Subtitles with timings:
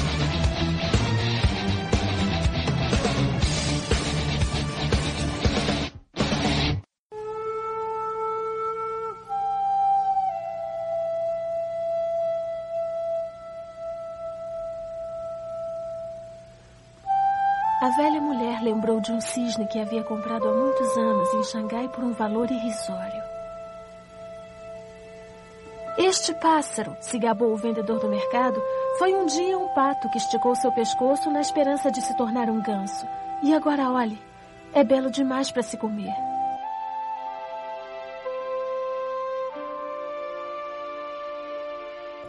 [18.70, 22.48] lembrou de um cisne que havia comprado há muitos anos em Xangai por um valor
[22.48, 23.22] irrisório.
[25.98, 28.62] Este pássaro, se gabou o vendedor do mercado,
[28.96, 32.62] foi um dia um pato que esticou seu pescoço na esperança de se tornar um
[32.62, 33.06] ganso.
[33.42, 34.18] E agora olhe,
[34.72, 36.14] é belo demais para se comer.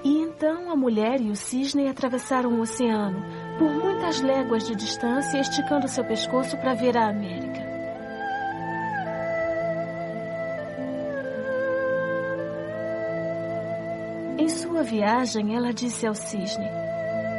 [0.03, 3.23] E então a mulher e o cisne atravessaram o oceano,
[3.61, 7.61] por muitas léguas de distância, esticando seu pescoço para ver a América.
[14.39, 16.65] Em sua viagem, ela disse ao cisne: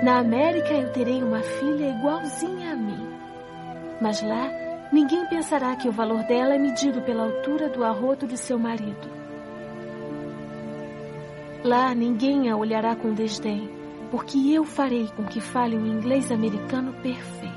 [0.05, 3.09] Na América eu terei uma filha igualzinha a mim.
[4.01, 4.49] Mas lá,
[4.93, 9.11] ninguém pensará que o valor dela é medido pela altura do arroto de seu marido.
[11.65, 13.82] Lá ninguém a olhará com desdém,
[14.13, 17.51] porque eu farei com que fale um inglês americano perfeito.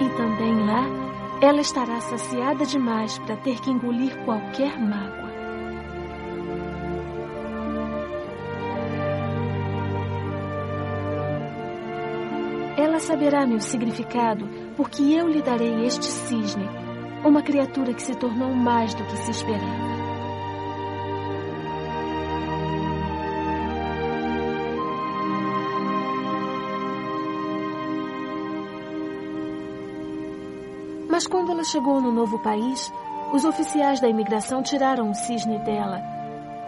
[0.00, 0.84] E também lá,
[1.40, 5.28] ela estará saciada demais para ter que engolir qualquer mágoa.
[12.76, 16.87] Ela saberá meu significado, porque eu lhe darei este cisne,
[17.24, 19.88] uma criatura que se tornou mais do que se esperava.
[31.08, 32.92] Mas quando ela chegou no novo país,
[33.32, 36.00] os oficiais da imigração tiraram o cisne dela,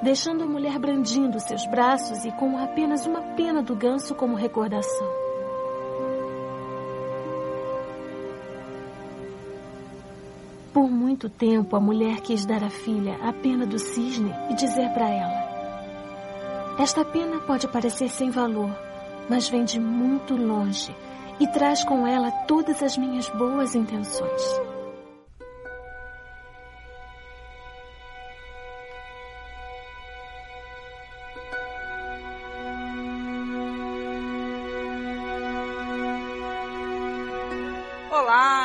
[0.03, 5.30] deixando a mulher brandindo seus braços e com apenas uma pena do ganso como recordação.
[10.73, 14.89] Por muito tempo, a mulher quis dar à filha a pena do cisne e dizer
[14.91, 18.71] para ela: Esta pena pode parecer sem valor,
[19.29, 20.95] mas vem de muito longe
[21.41, 24.70] e traz com ela todas as minhas boas intenções.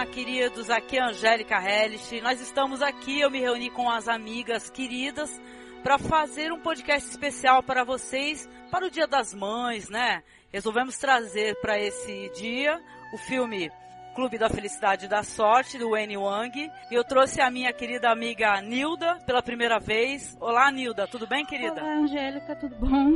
[0.06, 2.22] Olá, queridos, aqui é a Angélica Hellish.
[2.22, 5.42] Nós estamos aqui, eu me reuni com as amigas queridas
[5.82, 10.22] para fazer um podcast especial para vocês para o Dia das Mães, né?
[10.54, 12.80] Resolvemos trazer para esse dia
[13.14, 13.72] o filme
[14.14, 16.72] Clube da Felicidade e da Sorte, do Wayne Wang.
[16.92, 20.38] E eu trouxe a minha querida amiga Nilda pela primeira vez.
[20.40, 21.82] Olá, Nilda, tudo bem, querida?
[21.82, 23.16] Olá, Angélica, tudo bom?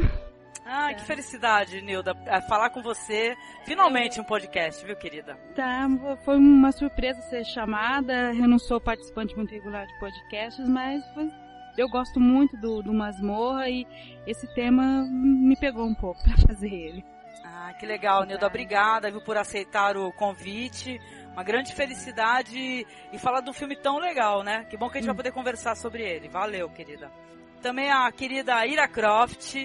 [0.71, 3.35] Ah, que felicidade, Nilda, é, falar com você.
[3.65, 5.35] Finalmente um podcast, viu, querida?
[5.55, 5.87] Tá,
[6.23, 8.31] foi uma surpresa ser chamada.
[8.35, 11.27] Eu não sou participante muito regular de podcasts, mas foi,
[11.75, 13.87] eu gosto muito do, do Masmorra e
[14.27, 17.03] esse tema me pegou um pouco para fazer ele.
[17.43, 18.45] Ah, que legal, Nilda.
[18.45, 21.01] Obrigada viu, por aceitar o convite.
[21.33, 24.65] Uma grande felicidade e falar de um filme tão legal, né?
[24.69, 25.13] Que bom que a gente hum.
[25.15, 26.29] vai poder conversar sobre ele.
[26.29, 27.11] Valeu, querida.
[27.59, 29.55] Também a querida Ira Croft,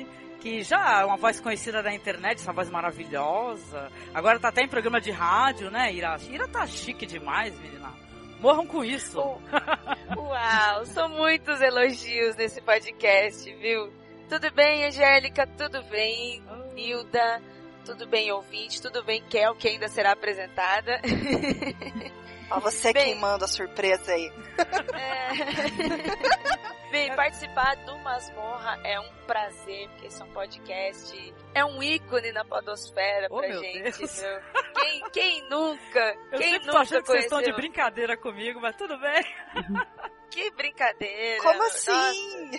[0.45, 3.91] que já é uma voz conhecida da internet, essa voz maravilhosa.
[4.13, 6.19] Agora tá até em programa de rádio, né, Ira?
[6.29, 7.91] Ira tá chique demais, menina.
[8.41, 9.19] Morram com isso.
[10.15, 13.91] Uau, são muitos elogios nesse podcast, viu?
[14.29, 15.47] Tudo bem, Angélica?
[15.47, 16.43] Tudo bem,
[16.75, 17.41] Nilda?
[17.87, 18.83] Tudo bem, ouvinte?
[18.83, 21.01] Tudo bem, Kel, que ainda será apresentada?
[22.51, 24.33] Ó, você Bem- queimando a surpresa aí.
[24.95, 25.31] É...
[26.91, 32.31] Bem, participar do Masmorra é um prazer, porque esse é um podcast, é um ícone
[32.31, 33.99] na podosfera Oh, pra meu gente?
[34.75, 36.15] Quem, quem nunca?
[36.31, 39.25] Eu quem sempre tô nunca achando que vocês estão de brincadeira comigo, mas tudo bem.
[40.31, 41.41] Que brincadeira.
[41.45, 41.93] Como Nossa.
[41.93, 42.51] assim?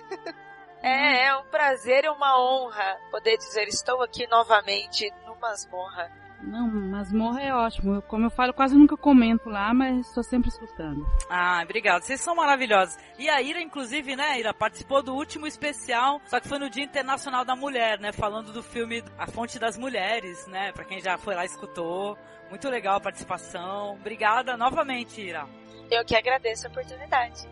[0.82, 6.10] É, é um prazer e uma honra poder dizer estou aqui novamente no Masmorra.
[6.46, 7.96] Não, masmorra é ótimo.
[7.96, 11.06] Eu, como eu falo, eu quase nunca comento lá, mas estou sempre escutando.
[11.30, 12.04] Ah, obrigado.
[12.04, 12.98] Vocês são maravilhosos.
[13.18, 16.84] E a Ira, inclusive, né, Ira, participou do último especial, só que foi no Dia
[16.84, 21.18] Internacional da Mulher, né, falando do filme A Fonte das Mulheres, né, pra quem já
[21.18, 22.18] foi lá e escutou.
[22.50, 23.96] Muito legal a participação.
[23.96, 25.48] Obrigada novamente, Ira.
[25.90, 27.48] Eu que agradeço a oportunidade.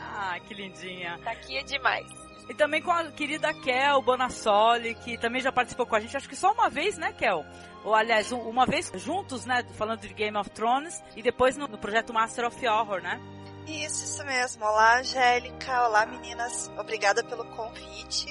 [0.00, 1.18] Ah, que lindinha.
[1.24, 2.06] Tá aqui é demais.
[2.48, 6.28] E também com a querida Kel Bonassoli, que também já participou com a gente, acho
[6.28, 7.44] que só uma vez, né, Kel?
[7.86, 11.68] Ou, aliás, um- uma vez juntos, né, falando de Game of Thrones, e depois no,
[11.68, 13.20] no projeto Master of Horror, né?
[13.64, 14.64] Isso, isso mesmo.
[14.64, 15.86] Olá, Angélica.
[15.86, 16.68] Olá, meninas.
[16.76, 18.26] Obrigada pelo convite.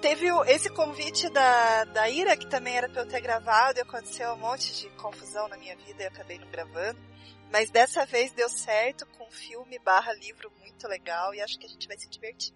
[0.00, 4.32] Teve esse convite da, da Ira, que também era pra eu ter gravado, e aconteceu
[4.32, 6.98] um monte de confusão na minha vida e eu acabei não gravando.
[7.52, 11.66] Mas dessa vez deu certo com um filme barra livro muito legal e acho que
[11.66, 12.54] a gente vai se divertir.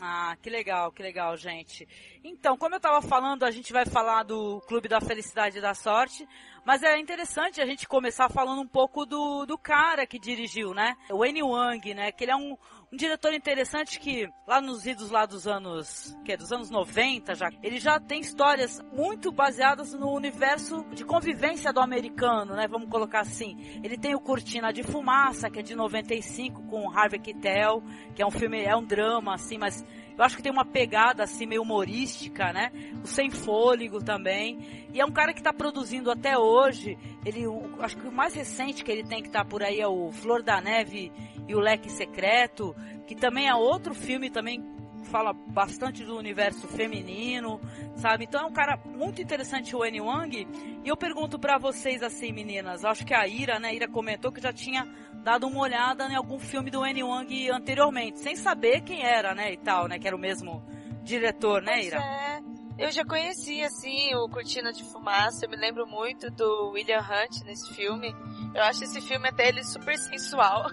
[0.00, 1.86] Ah, que legal, que legal, gente.
[2.24, 5.72] Então, como eu estava falando, a gente vai falar do Clube da Felicidade e da
[5.72, 6.26] Sorte,
[6.64, 10.96] mas é interessante a gente começar falando um pouco do, do cara que dirigiu, né?
[11.10, 12.10] O Wayne Wang, né?
[12.10, 12.56] Que ele é um,
[12.94, 17.34] um diretor interessante que, lá nos idos lá dos anos, que é dos anos 90
[17.34, 22.68] já, ele já tem histórias muito baseadas no universo de convivência do americano, né?
[22.68, 23.80] Vamos colocar assim.
[23.82, 27.82] Ele tem o Cortina de Fumaça, que é de 95, com Harvey Keitel,
[28.14, 29.84] que é um filme, é um drama, assim, mas
[30.16, 32.70] eu acho que tem uma pegada assim meio humorística, né?
[33.02, 34.86] O Sem Fôlego também.
[34.92, 36.96] E é um cara que está produzindo até hoje.
[37.24, 39.88] Ele, o- acho que o mais recente que ele tem que tá por aí é
[39.88, 41.10] o Flor da Neve
[41.48, 42.74] e o Leque Secreto,
[43.06, 44.72] que também é outro filme também
[45.04, 47.60] fala bastante do universo feminino,
[47.96, 48.24] sabe?
[48.24, 50.48] Então é um cara muito interessante o Annie Wang.
[50.82, 54.32] E eu pergunto pra vocês assim, meninas, acho que a Ira, né, a Ira comentou
[54.32, 54.88] que já tinha
[55.24, 59.52] dado uma olhada em algum filme do Annie Wang anteriormente, sem saber quem era, né,
[59.52, 60.62] e tal, né, que era o mesmo
[61.02, 61.96] diretor, né, Pois Ira?
[62.02, 62.40] é.
[62.76, 65.44] Eu já conheci, assim, o Cortina de Fumaça.
[65.46, 68.12] Eu me lembro muito do William Hunt nesse filme.
[68.52, 70.66] Eu acho esse filme até ele super sensual.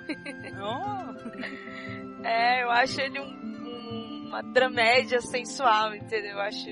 [0.60, 1.12] Oh,
[2.26, 6.32] É, eu acho ele um- um- uma dramédia sensual, entendeu?
[6.32, 6.66] Eu acho.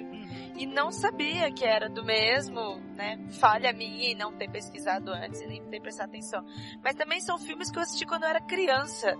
[0.59, 3.17] E não sabia que era do mesmo, né?
[3.39, 6.43] Falha minha em não ter pesquisado antes e nem ter prestado atenção.
[6.83, 9.15] Mas também são filmes que eu assisti quando eu era criança.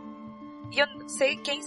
[0.71, 1.61] E eu não sei quem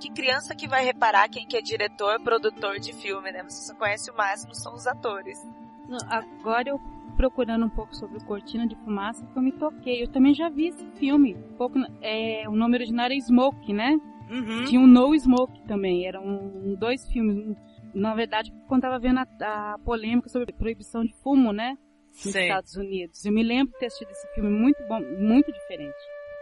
[0.00, 3.42] que criança que vai reparar quem que é diretor, produtor de filme, né?
[3.42, 5.38] Você só conhece o máximo, são os atores.
[5.86, 6.80] Não, Agora eu
[7.16, 10.02] procurando um pouco sobre o Cortina de Fumaça que eu me toquei.
[10.02, 11.34] Eu também já vi esse filme.
[11.34, 13.98] Um pouco, é, o nome original era Smoke, né?
[14.30, 14.64] Uhum.
[14.64, 16.06] Tinha o No Smoke também.
[16.06, 17.36] Eram um, dois filmes.
[17.36, 21.76] Um- Na verdade, quando tava vendo a, a polêmica sobre proibição de fumo, né?
[22.24, 22.44] Nos Sei.
[22.44, 23.24] Estados Unidos.
[23.24, 25.96] Eu me lembro de ter assistido esse filme muito bom, muito diferente.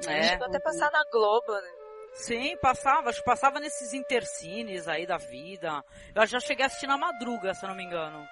[0.06, 0.22] É.
[0.25, 1.70] Chegou até passar na Globo, né?
[2.12, 5.82] Sim, passava, acho que passava nesses intercines aí da vida.
[6.14, 8.26] Eu já cheguei a assistir na madruga, se eu não me engano.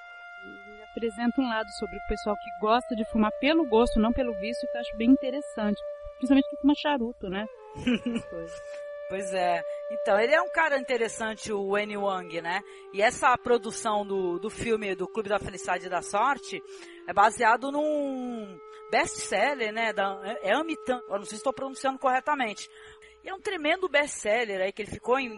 [0.66, 4.32] Ele apresenta um lado sobre o pessoal que gosta de fumar pelo gosto, não pelo
[4.40, 5.80] vício, que eu acho bem interessante.
[6.16, 7.46] Principalmente que fuma charuto, né?
[7.76, 8.62] Essas coisas.
[9.08, 9.62] Pois é.
[9.90, 12.62] Então, ele é um cara interessante, o Wayne Wang, né?
[12.92, 16.62] E essa produção do, do filme do Clube da Felicidade e da Sorte
[17.06, 18.58] é baseado num
[18.90, 19.92] best-seller, né?
[19.92, 21.02] Da é Amitan.
[21.08, 22.68] Eu não sei se estou pronunciando corretamente.
[23.22, 25.30] E é um tremendo best-seller aí, que ele ficou em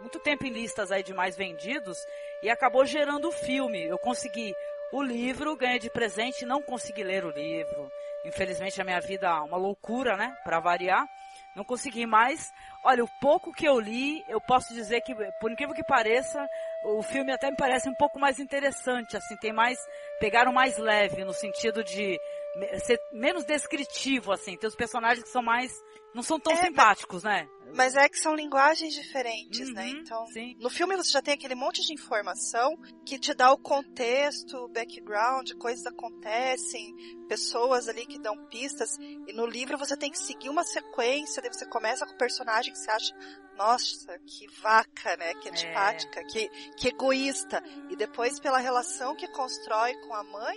[0.00, 1.98] muito tempo em listas aí de mais vendidos
[2.42, 3.84] e acabou gerando o filme.
[3.84, 4.54] Eu consegui
[4.92, 7.90] o livro, ganhei de presente, não consegui ler o livro.
[8.24, 10.36] Infelizmente a minha vida é uma loucura, né?
[10.42, 11.06] Para variar.
[11.54, 12.52] Não consegui mais.
[12.82, 16.48] Olha, o pouco que eu li, eu posso dizer que, por incrível que pareça,
[16.82, 19.78] o filme até me parece um pouco mais interessante, assim, tem mais,
[20.18, 22.18] pegaram mais leve, no sentido de
[22.84, 25.72] ser menos descritivo, assim, tem os personagens que são mais,
[26.14, 27.48] não são tão É, simpáticos, né?
[27.72, 29.84] Mas é que são linguagens diferentes, né?
[29.86, 30.56] Uhum, Então, sim.
[30.58, 32.76] no filme você já tem aquele monte de informação
[33.06, 36.92] que te dá o contexto, o background, coisas acontecem,
[37.28, 38.96] pessoas ali que dão pistas.
[38.98, 42.72] E no livro você tem que seguir uma sequência, daí você começa com o personagem
[42.72, 43.14] que você acha,
[43.56, 45.34] nossa, que vaca, né?
[45.34, 47.62] Que antipática, que, que egoísta.
[47.88, 50.56] E depois pela relação que constrói com a mãe,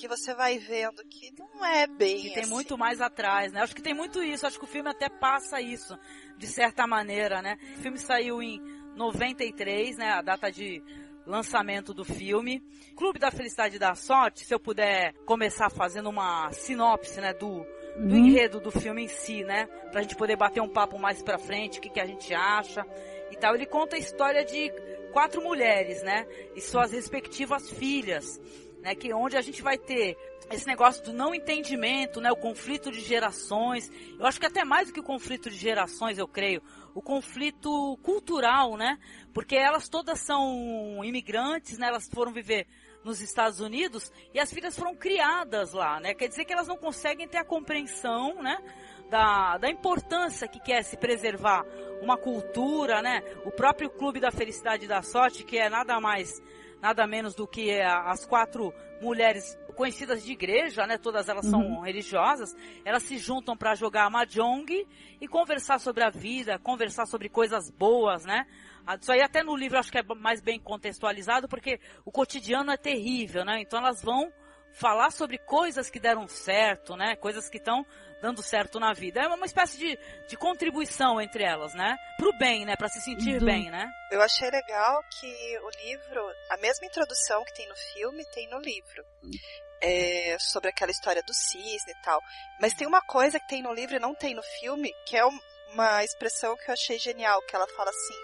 [0.00, 2.50] que você vai vendo que não é bem Que tem assim.
[2.50, 3.60] muito mais atrás, né?
[3.60, 5.96] Acho que tem muito isso, acho que o filme até passa isso,
[6.38, 7.58] de certa maneira, né?
[7.76, 8.58] O filme saiu em
[8.96, 10.12] 93, né?
[10.12, 10.82] A data de
[11.26, 12.62] lançamento do filme.
[12.96, 17.64] Clube da Felicidade e da Sorte, se eu puder começar fazendo uma sinopse, né, do,
[17.98, 19.66] do enredo do filme em si, né?
[19.92, 22.84] Pra gente poder bater um papo mais pra frente, o que, que a gente acha
[23.30, 23.54] e tal.
[23.54, 24.72] Ele conta a história de
[25.12, 26.26] quatro mulheres, né?
[26.56, 28.40] E suas respectivas filhas,
[28.80, 28.94] né?
[28.94, 30.16] Que onde a gente vai ter
[30.50, 32.30] esse negócio do não entendimento, né?
[32.32, 33.90] O conflito de gerações.
[34.18, 36.62] Eu acho que até mais do que o conflito de gerações, eu creio.
[36.94, 38.98] O conflito cultural, né?
[39.32, 41.88] Porque elas todas são imigrantes, né?
[41.88, 42.66] Elas foram viver
[43.04, 46.14] nos Estados Unidos e as filhas foram criadas lá, né?
[46.14, 48.58] Quer dizer que elas não conseguem ter a compreensão, né?
[49.08, 51.64] Da, da importância que quer se preservar
[52.00, 53.22] uma cultura, né?
[53.44, 56.40] O próprio Clube da Felicidade e da Sorte, que é nada mais,
[56.80, 60.98] nada menos do que as quatro mulheres conhecidas de igreja, né?
[60.98, 61.80] Todas elas são uhum.
[61.80, 62.54] religiosas.
[62.84, 64.86] Elas se juntam para jogar mahjong
[65.20, 68.46] e conversar sobre a vida, conversar sobre coisas boas, né?
[68.86, 72.70] Ah, isso aí até no livro acho que é mais bem contextualizado, porque o cotidiano
[72.70, 73.60] é terrível, né?
[73.60, 74.32] Então elas vão
[74.72, 77.16] falar sobre coisas que deram certo, né?
[77.16, 77.84] Coisas que estão
[78.20, 79.20] dando certo na vida.
[79.20, 79.98] É uma espécie de,
[80.28, 81.96] de contribuição entre elas, né?
[82.16, 82.76] Pro bem, né?
[82.76, 83.44] Para se sentir uhum.
[83.44, 83.88] bem, né?
[84.10, 88.58] Eu achei legal que o livro, a mesma introdução que tem no filme, tem no
[88.58, 89.04] livro.
[89.82, 92.20] É, sobre aquela história do cisne e tal.
[92.60, 95.24] Mas tem uma coisa que tem no livro e não tem no filme, que é
[95.72, 98.18] uma expressão que eu achei genial, que ela fala assim,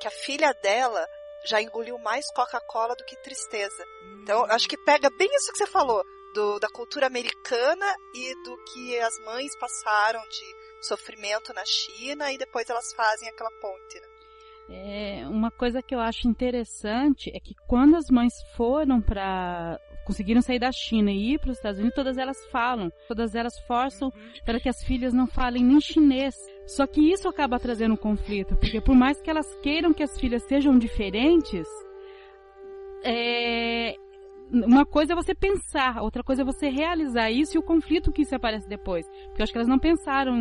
[0.00, 1.06] que a filha dela
[1.44, 3.84] já engoliu mais Coca-Cola do que tristeza.
[4.22, 6.02] Então, acho que pega bem isso que você falou,
[6.34, 12.38] do, da cultura americana e do que as mães passaram de sofrimento na China e
[12.38, 14.00] depois elas fazem aquela ponte.
[14.00, 14.12] Né?
[14.68, 20.42] É, uma coisa que eu acho interessante é que quando as mães foram para conseguiram
[20.42, 24.08] sair da China e ir para os Estados Unidos, todas elas falam, todas elas forçam
[24.08, 24.44] uhum.
[24.44, 26.34] para que as filhas não falem nem chinês.
[26.66, 30.18] Só que isso acaba trazendo um conflito, porque por mais que elas queiram que as
[30.18, 31.68] filhas sejam diferentes,
[33.04, 33.96] é,
[34.52, 38.22] uma coisa é você pensar, outra coisa é você realizar isso e o conflito que
[38.22, 39.06] isso aparece depois.
[39.26, 40.36] Porque eu acho que elas não pensaram,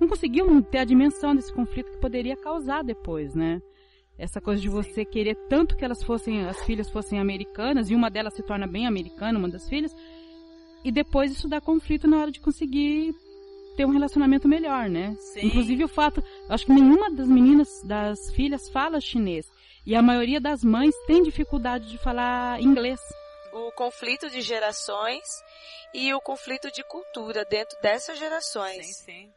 [0.00, 3.62] não conseguiam ter a dimensão desse conflito que poderia causar depois, né?
[4.18, 8.10] Essa coisa de você querer tanto que elas fossem, as filhas fossem americanas, e uma
[8.10, 9.94] delas se torna bem americana, uma das filhas,
[10.84, 13.14] e depois isso dá conflito na hora de conseguir
[13.76, 15.14] ter um relacionamento melhor, né?
[15.18, 15.46] Sim.
[15.46, 19.46] Inclusive o fato, acho que nenhuma das meninas, das filhas fala chinês.
[19.86, 23.00] E a maioria das mães tem dificuldade de falar inglês.
[23.52, 25.24] O conflito de gerações
[25.92, 28.86] e o conflito de cultura dentro dessas gerações.
[28.86, 29.34] Sim, sim.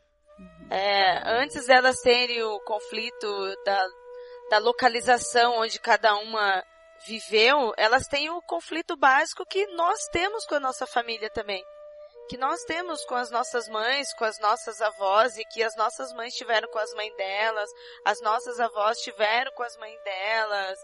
[0.69, 3.87] É, antes delas terem o conflito da,
[4.49, 6.63] da localização onde cada uma
[7.05, 11.63] viveu, elas têm o conflito básico que nós temos com a nossa família também
[12.29, 16.13] que nós temos com as nossas mães, com as nossas avós e que as nossas
[16.13, 17.69] mães tiveram com as mães delas,
[18.05, 20.79] as nossas avós tiveram com as mães delas.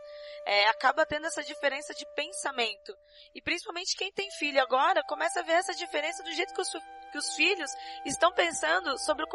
[0.46, 2.98] É, acaba tendo essa diferença de pensamento.
[3.34, 6.70] E principalmente quem tem filho agora começa a ver essa diferença do jeito que os,
[6.70, 7.72] que os filhos
[8.06, 9.26] estão pensando sobre,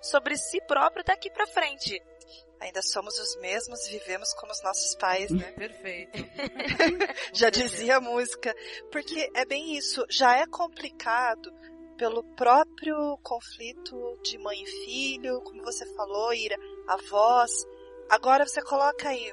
[0.00, 2.00] sobre si próprio daqui para frente
[2.62, 5.50] ainda somos os mesmos, vivemos como os nossos pais, né?
[5.58, 6.18] Perfeito.
[7.34, 8.54] já dizia a música.
[8.90, 11.52] Porque é bem isso, já é complicado
[11.98, 17.50] pelo próprio conflito de mãe e filho, como você falou, Ira, avós.
[18.08, 19.32] Agora você coloca aí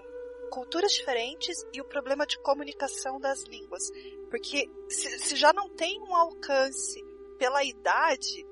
[0.50, 3.84] culturas diferentes e o problema de comunicação das línguas.
[4.30, 7.04] Porque se, se já não tem um alcance
[7.38, 8.46] pela idade,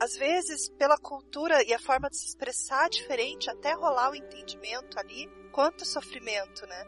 [0.00, 4.98] às vezes, pela cultura e a forma de se expressar diferente, até rolar o entendimento
[4.98, 6.84] ali, quanto sofrimento, né?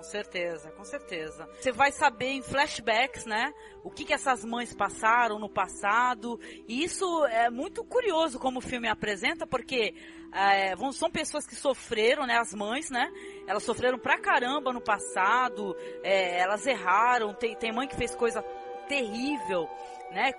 [0.00, 1.46] Com certeza, com certeza.
[1.60, 3.52] Você vai saber em flashbacks, né?
[3.84, 6.40] O que, que essas mães passaram no passado.
[6.66, 9.94] E isso é muito curioso como o filme apresenta, porque
[10.32, 12.38] é, são pessoas que sofreram, né?
[12.38, 13.12] As mães, né?
[13.46, 15.76] Elas sofreram pra caramba no passado.
[16.02, 17.34] É, elas erraram.
[17.34, 18.42] Tem, tem mãe que fez coisa
[18.88, 19.68] terrível
[20.10, 20.32] né,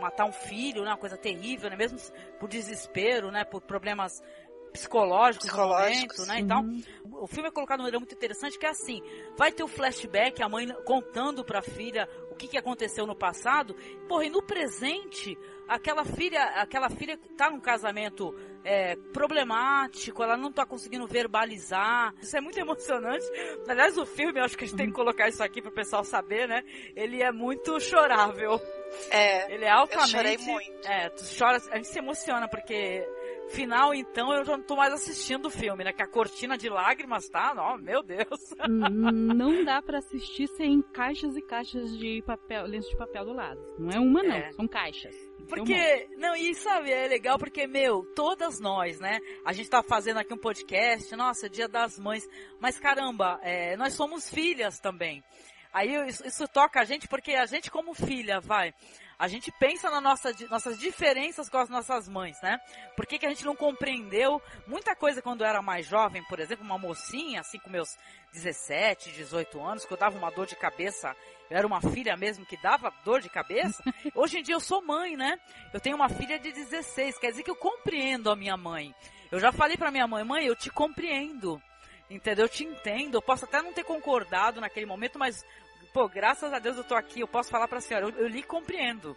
[0.00, 1.98] matar um filho, né, uma coisa terrível, né, mesmo
[2.38, 4.22] por desespero, né, por problemas
[4.72, 8.66] psicológicos, psicológicos momento, né, então o filme é colocado de uma maneira muito interessante que
[8.66, 9.02] é assim,
[9.36, 13.16] vai ter o flashback, a mãe contando para a filha o que, que aconteceu no
[13.16, 13.74] passado,
[14.06, 15.36] porra, e no presente,
[15.68, 18.34] aquela filha, aquela filha que tá num casamento
[18.64, 22.14] é, problemático, ela não tá conseguindo verbalizar.
[22.20, 23.24] Isso é muito emocionante.
[23.68, 26.02] Aliás, o filme, eu acho que a gente tem que colocar isso aqui pro pessoal
[26.04, 26.64] saber, né?
[26.96, 28.60] Ele é muito chorável.
[29.10, 29.52] É.
[29.52, 30.14] Ele é altamente.
[30.14, 30.88] Eu chorei muito.
[30.88, 33.06] É, tu chora, a gente se emociona porque
[33.48, 35.92] final, então, eu já não tô mais assistindo o filme, né?
[35.92, 38.54] Que a cortina de lágrimas tá, ó, meu Deus.
[38.68, 43.60] Não dá para assistir sem caixas e caixas de papel, lenço de papel do lado.
[43.78, 44.52] Não é uma, não, é.
[44.52, 45.14] são caixas.
[45.48, 49.18] Porque, não, e sabe, é legal porque, meu, todas nós, né?
[49.44, 52.28] A gente tá fazendo aqui um podcast, nossa, dia das mães,
[52.60, 55.24] mas caramba, é, nós somos filhas também.
[55.72, 58.74] Aí isso, isso toca a gente porque a gente como filha, vai,
[59.18, 62.60] a gente pensa nas nossa, nossas diferenças com as nossas mães, né?
[62.94, 66.38] Por que, que a gente não compreendeu muita coisa quando eu era mais jovem, por
[66.38, 67.98] exemplo, uma mocinha, assim com meus
[68.32, 71.16] 17, 18 anos, que eu dava uma dor de cabeça,
[71.50, 73.82] eu era uma filha mesmo que dava dor de cabeça.
[74.14, 75.38] Hoje em dia eu sou mãe, né?
[75.72, 78.94] Eu tenho uma filha de 16, quer dizer que eu compreendo a minha mãe.
[79.32, 81.60] Eu já falei para minha mãe, mãe, eu te compreendo.
[82.08, 82.46] Entendeu?
[82.46, 83.16] Eu te entendo.
[83.16, 85.44] Eu posso até não ter concordado naquele momento, mas,
[85.98, 87.20] pô, graças a Deus eu tô aqui.
[87.20, 88.06] Eu posso falar pra senhora.
[88.06, 89.16] Eu, eu lhe compreendo.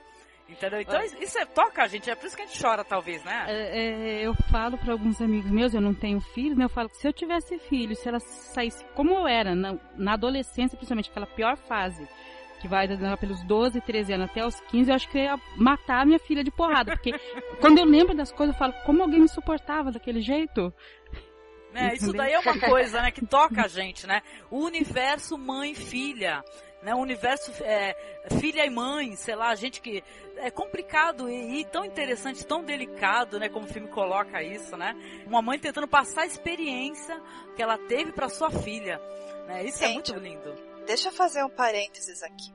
[0.50, 0.82] Entendeu?
[0.82, 3.46] Então isso é, toca a gente, é por isso que a gente chora, talvez, né?
[3.48, 6.66] É, é, eu falo para alguns amigos meus, eu não tenho filho, né?
[6.66, 10.14] Eu falo que se eu tivesse filho, se ela saísse como eu era, na, na
[10.14, 12.06] adolescência, principalmente aquela pior fase,
[12.60, 12.86] que vai
[13.18, 16.20] pelos 12, 13 anos até os 15, eu acho que eu ia matar a minha
[16.20, 16.98] filha de porrada.
[16.98, 17.14] Porque
[17.62, 20.74] quando eu lembro das coisas, eu falo, como alguém me suportava daquele jeito?
[21.74, 21.94] Né?
[21.94, 24.22] Isso daí é uma coisa, né, que toca a gente, né?
[24.50, 26.44] O universo mãe-filha,
[26.82, 26.96] né?
[26.96, 27.96] O universo é,
[28.40, 30.04] filha e mãe, sei lá, gente que
[30.38, 33.50] é complicado e, e, tão interessante, tão delicado, né?
[33.50, 34.96] Como o filme coloca isso, né?
[35.26, 37.22] Uma mãe tentando passar a experiência
[37.56, 39.00] que ela teve para sua filha,
[39.48, 39.64] né?
[39.66, 40.56] Isso gente, é muito lindo.
[40.86, 42.54] Deixa eu fazer um parênteses aqui.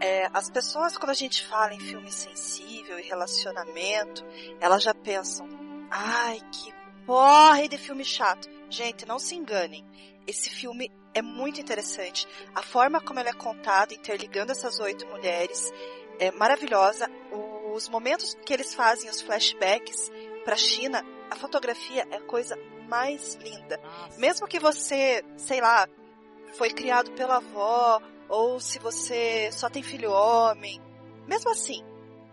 [0.00, 4.24] É, as pessoas, quando a gente fala em filme sensível e relacionamento,
[4.60, 5.48] elas já pensam,
[5.90, 6.72] ai, que
[7.04, 8.48] porre de filme chato.
[8.70, 9.84] Gente, não se enganem.
[10.26, 12.26] Esse filme é muito interessante.
[12.54, 15.72] A forma como ele é contado, interligando essas oito mulheres,
[16.18, 17.10] é maravilhosa.
[17.74, 20.10] Os momentos que eles fazem, os flashbacks
[20.44, 22.56] para a China, a fotografia é a coisa
[22.88, 23.78] mais linda.
[23.78, 24.18] Nossa.
[24.18, 25.86] Mesmo que você, sei lá,
[26.54, 30.80] foi criado pela avó, ou se você só tem filho homem,
[31.26, 31.84] mesmo assim,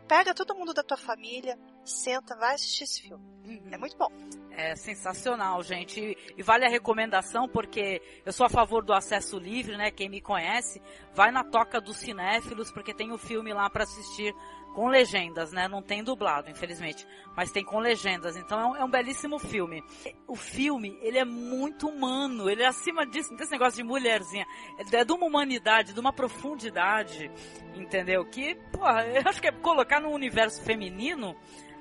[0.08, 3.24] pega todo mundo da tua família, senta, vai assistir esse filme.
[3.46, 3.70] Uhum.
[3.72, 4.10] É muito bom.
[4.52, 6.18] É sensacional, gente.
[6.38, 9.92] E vale a recomendação porque eu sou a favor do acesso livre, né?
[9.92, 10.82] Quem me conhece,
[11.14, 14.34] vai na toca dos cinéfilos porque tem o filme lá para assistir
[14.76, 15.70] com legendas, né?
[15.70, 18.36] Não tem dublado, infelizmente, mas tem com legendas.
[18.36, 19.82] Então é um, é um, belíssimo filme.
[20.28, 24.46] O filme, ele é muito humano, ele é acima disso, desse negócio de mulherzinha.
[24.94, 27.32] É de uma humanidade, de uma profundidade,
[27.74, 28.26] entendeu?
[28.26, 31.36] Que, porra, eu acho que é colocar no universo feminino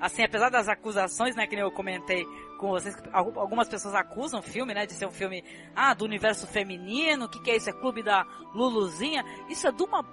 [0.05, 2.25] assim, apesar das acusações, né, que nem eu comentei
[2.59, 5.43] com vocês, algumas pessoas acusam o filme, né, de ser um filme,
[5.75, 7.69] ah, do universo feminino, o que que é isso?
[7.69, 9.25] É clube da Luluzinha?
[9.49, 10.05] Isso é de uma,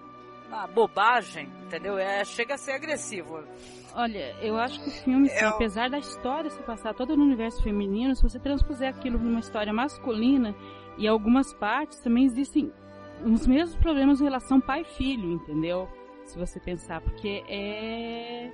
[0.48, 1.98] uma bobagem, entendeu?
[1.98, 3.44] É, chega a ser agressivo.
[3.94, 5.48] Olha, eu acho que o filme, eu...
[5.50, 9.72] apesar da história se passar toda no universo feminino, se você transpuser aquilo numa história
[9.72, 10.54] masculina,
[10.96, 12.72] e algumas partes também existem
[13.22, 15.86] os mesmos problemas em relação pai-filho, entendeu?
[16.24, 18.50] Se você pensar, porque é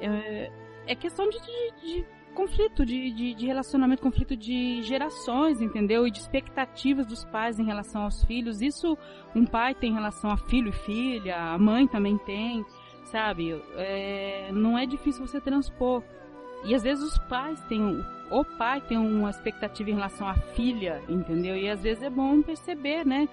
[0.00, 0.50] é,
[0.88, 6.06] é questão de, de, de conflito, de, de, de, relacionamento, conflito de gerações, entendeu?
[6.06, 8.62] E de expectativas dos pais em relação aos filhos.
[8.62, 8.96] Isso
[9.34, 12.64] um pai tem em relação a filho e filha, a mãe também tem,
[13.04, 13.62] sabe?
[13.76, 16.02] É, não é difícil você transpor.
[16.64, 21.02] E às vezes os pais têm, o pai tem uma expectativa em relação à filha,
[21.08, 21.56] entendeu?
[21.56, 23.28] E às vezes é bom perceber, né?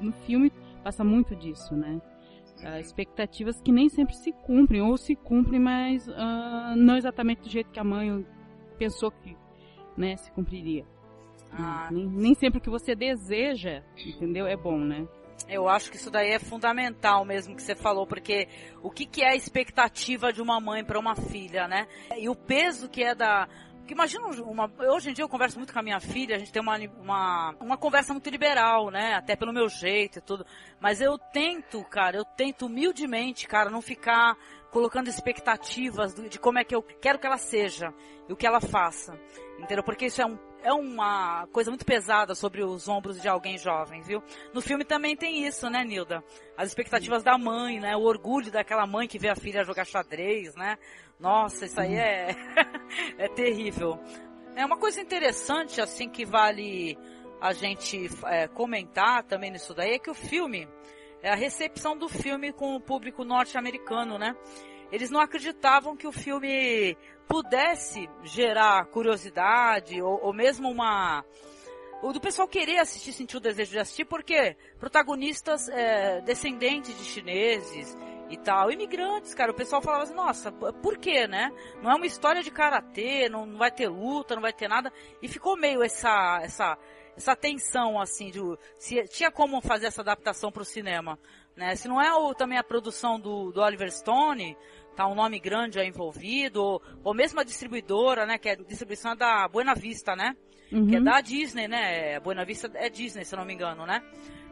[0.00, 2.00] No filme passa muito disso, né?
[2.64, 7.50] Uh, expectativas que nem sempre se cumprem, ou se cumprem, mas uh, não exatamente do
[7.50, 8.24] jeito que a mãe
[8.78, 9.36] pensou que
[9.96, 10.84] né, se cumpriria.
[11.52, 11.88] Ah.
[11.90, 14.46] Nem, nem sempre o que você deseja, entendeu?
[14.46, 15.06] É bom, né?
[15.48, 18.46] Eu acho que isso daí é fundamental mesmo que você falou, porque
[18.82, 21.88] o que, que é a expectativa de uma mãe para uma filha, né?
[22.16, 23.48] E o peso que é da,
[23.80, 24.70] porque imagina uma.
[24.92, 27.54] Hoje em dia eu converso muito com a minha filha, a gente tem uma, uma,
[27.60, 29.14] uma conversa muito liberal, né?
[29.14, 30.46] Até pelo meu jeito e tudo.
[30.78, 34.36] Mas eu tento, cara, eu tento humildemente, cara, não ficar
[34.70, 37.92] colocando expectativas de como é que eu quero que ela seja
[38.28, 39.18] e o que ela faça.
[39.58, 39.82] Entendeu?
[39.82, 44.02] Porque isso é um é uma coisa muito pesada sobre os ombros de alguém jovem,
[44.02, 44.22] viu?
[44.52, 46.22] No filme também tem isso, né, Nilda?
[46.56, 47.96] As expectativas da mãe, né?
[47.96, 50.78] O orgulho daquela mãe que vê a filha jogar xadrez, né?
[51.20, 52.34] Nossa, isso aí é,
[53.18, 54.00] é terrível.
[54.56, 56.96] É uma coisa interessante, assim, que vale
[57.40, 60.66] a gente é, comentar também nisso daí, é que o filme,
[61.22, 64.34] é a recepção do filme com o público norte-americano, né?
[64.90, 66.96] Eles não acreditavam que o filme
[67.28, 71.24] pudesse gerar curiosidade ou, ou mesmo uma
[72.02, 77.04] o do pessoal querer assistir, sentir o desejo de assistir, porque protagonistas é, descendentes de
[77.04, 77.96] chineses
[78.30, 81.52] e tal, imigrantes, cara, o pessoal falava assim, nossa, por quê, né?
[81.82, 84.92] Não é uma história de karatê, não, não vai ter luta, não vai ter nada,
[85.20, 86.78] e ficou meio essa essa
[87.16, 88.40] essa tensão assim de
[88.78, 91.18] se tinha como fazer essa adaptação para o cinema,
[91.56, 91.74] né?
[91.74, 94.56] Se não é o, também a produção do, do Oliver Stone,
[94.94, 98.56] tá um nome grande aí envolvido, ou, ou mesmo a distribuidora, né, que é a
[98.56, 100.36] distribuição da Buena Vista, né?
[100.70, 100.86] Uhum.
[100.86, 102.16] Que é da Disney, né?
[102.16, 104.00] A Buena Vista é Disney, se eu não me engano, né?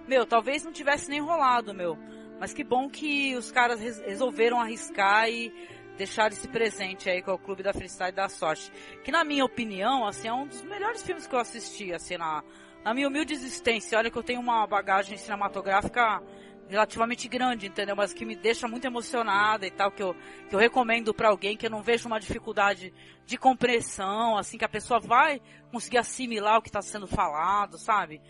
[0.06, 1.96] Meu, talvez não tivesse nem rolado, meu.
[2.38, 5.52] Mas que bom que os caras resolveram arriscar e
[5.96, 8.72] deixar esse presente aí com o Clube da Freestyle da Sorte.
[9.02, 12.44] Que na minha opinião, assim, é um dos melhores filmes que eu assisti, assim, na,
[12.84, 13.98] na minha humilde existência.
[13.98, 16.22] Olha que eu tenho uma bagagem cinematográfica
[16.68, 17.96] relativamente grande, entendeu?
[17.96, 20.14] Mas que me deixa muito emocionada e tal, que eu,
[20.48, 22.92] que eu recomendo para alguém que eu não vejo uma dificuldade
[23.26, 25.40] de compreensão, assim, que a pessoa vai
[25.72, 28.20] conseguir assimilar o que está sendo falado, sabe?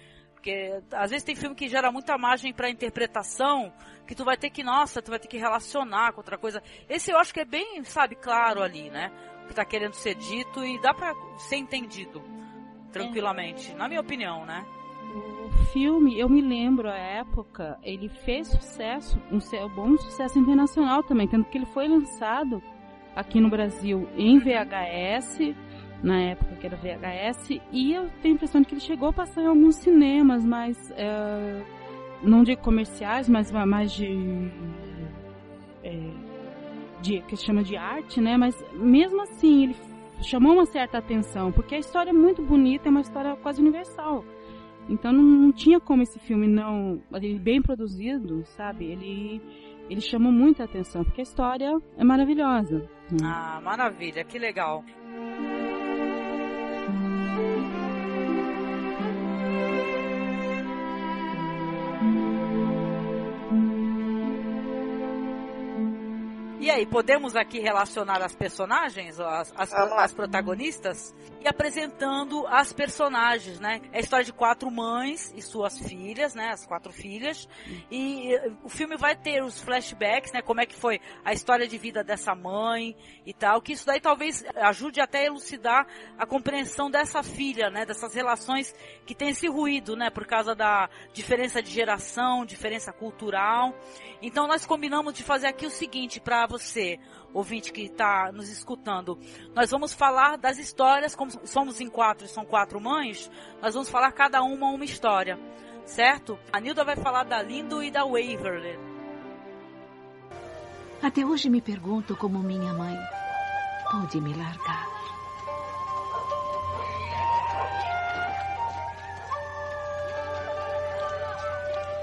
[0.49, 3.71] Porque às vezes tem filme que gera muita margem para interpretação,
[4.07, 6.63] que tu vai ter que, nossa, tu vai ter que relacionar com outra coisa.
[6.89, 9.13] Esse eu acho que é bem, sabe, claro ali, né?
[9.45, 12.23] O que tá querendo ser dito e dá para ser entendido
[12.91, 13.75] tranquilamente, é.
[13.75, 14.65] na minha opinião, né?
[15.45, 21.29] O filme, eu me lembro a época, ele fez sucesso, um bom sucesso internacional também,
[21.29, 22.63] tanto que ele foi lançado
[23.15, 25.55] aqui no Brasil em VHS,
[26.03, 29.13] na época que era VHS, e eu tenho a impressão de que ele chegou a
[29.13, 31.63] passar em alguns cinemas, mas é,
[32.23, 34.07] não de comerciais, mas mais de,
[35.83, 36.11] é,
[37.03, 38.37] de que se chama de arte, né?
[38.37, 39.77] Mas mesmo assim ele
[40.23, 44.25] chamou uma certa atenção, porque a história é muito bonita, é uma história quase universal.
[44.89, 48.87] Então não, não tinha como esse filme não, ele bem produzido, sabe?
[48.87, 49.41] Ele
[49.91, 52.89] ele chamou muita atenção porque a história é maravilhosa.
[53.23, 54.85] Ah, maravilha, que legal.
[66.79, 73.81] E podemos aqui relacionar as personagens, as, as, as, protagonistas, e apresentando as personagens, né?
[73.93, 76.51] É a história de quatro mães e suas filhas, né?
[76.51, 77.49] As quatro filhas.
[77.91, 80.41] E o filme vai ter os flashbacks, né?
[80.41, 83.61] Como é que foi a história de vida dessa mãe e tal.
[83.61, 85.85] Que isso daí talvez ajude até a elucidar
[86.17, 87.85] a compreensão dessa filha, né?
[87.87, 88.73] Dessas relações
[89.05, 90.11] que tem esse ruído, né?
[90.11, 93.75] Por causa da diferença de geração, diferença cultural.
[94.21, 96.68] Então nós combinamos de fazer aqui o seguinte para você,
[97.33, 99.19] ouvinte que está nos escutando.
[99.55, 104.13] Nós vamos falar das histórias, como somos em quatro são quatro mães, nós vamos falar
[104.13, 105.39] cada uma uma história,
[105.85, 106.39] certo?
[106.53, 108.79] A Nilda vai falar da Lindo e da Waverly.
[111.03, 112.97] Até hoje me pergunto como minha mãe
[113.91, 114.99] pôde me largar.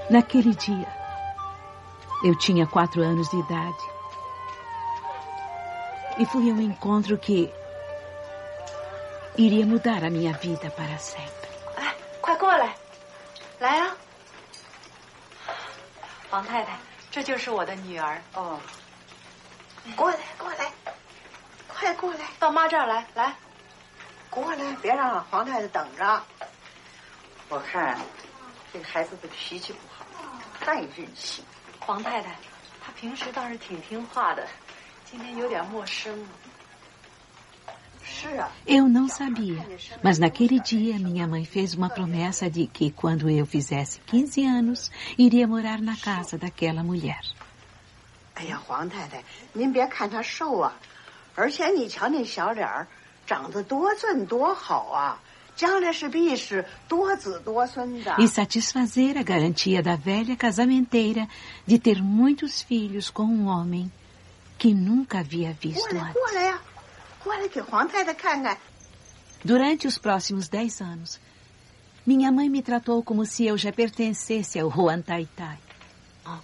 [0.08, 0.86] Naquele dia,
[2.24, 3.95] eu tinha quatro anos de idade.
[6.18, 7.52] E fui a um encontro que
[9.36, 11.50] iria mudar a minha vida para sempre.
[11.76, 12.74] Ah, 快过来，
[13.58, 13.94] 来啊！
[16.30, 16.78] 王太太，
[17.10, 18.22] 这就是我的女儿。
[18.32, 18.58] 哦，
[19.94, 20.72] 过来，过来，
[21.68, 23.36] 快过来，到妈这儿来，来，
[24.30, 26.22] 过来，别让黄太太等着。
[27.50, 27.98] 我看
[28.72, 30.06] 这个孩子的脾气不好，
[30.60, 31.44] 太任性。
[31.78, 32.30] 黄太太，
[32.82, 34.48] 她平时倒是挺听话的。
[38.66, 39.64] Eu não sabia,
[40.02, 44.90] mas naquele dia minha mãe fez uma promessa de que quando eu fizesse 15 anos,
[45.18, 47.20] iria morar na casa daquela mulher.
[58.18, 61.26] E satisfazer a garantia da velha casamenteira
[61.66, 63.90] de ter muitos filhos com um homem
[64.58, 66.14] que nunca havia visto antes.
[69.44, 71.20] Durante os próximos dez anos,
[72.06, 75.58] minha mãe me tratou como se eu já pertencesse ao Huan Tai Tai.
[76.24, 76.40] Ah,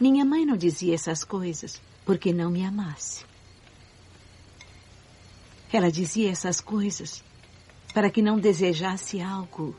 [0.00, 3.24] minha mãe não dizia essas coisas porque não me amasse.
[5.70, 7.22] Ela dizia essas coisas
[7.92, 9.76] para que não desejasse algo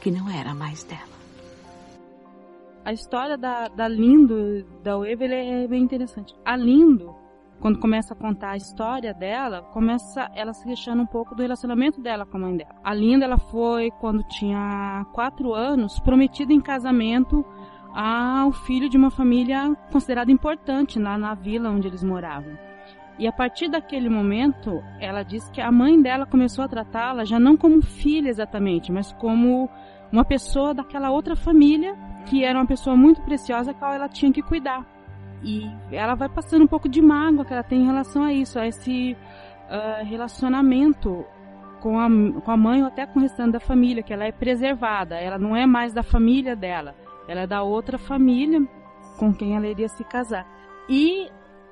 [0.00, 1.20] que não era mais dela.
[2.84, 6.34] A história da, da Lindo, da Waverly, é bem interessante.
[6.44, 7.14] A Lindo,
[7.60, 12.00] quando começa a contar a história dela, começa ela se queixando um pouco do relacionamento
[12.00, 12.74] dela com a mãe dela.
[12.82, 17.44] A Linda, ela foi, quando tinha quatro anos, prometida em casamento
[17.94, 22.69] ao filho de uma família considerada importante lá na vila onde eles moravam.
[23.20, 27.38] E a partir daquele momento, ela disse que a mãe dela começou a tratá-la já
[27.38, 29.68] não como filha exatamente, mas como
[30.10, 31.94] uma pessoa daquela outra família,
[32.26, 34.84] que era uma pessoa muito preciosa, a qual ela tinha que cuidar.
[35.42, 38.58] E ela vai passando um pouco de mágoa que ela tem em relação a isso,
[38.58, 41.24] a esse uh, relacionamento
[41.80, 42.08] com a,
[42.40, 45.38] com a mãe ou até com o restante da família, que ela é preservada, ela
[45.38, 46.94] não é mais da família dela
[47.30, 48.60] ela é da outra família
[49.16, 50.44] com quem ela iria se casar.
[50.88, 51.30] E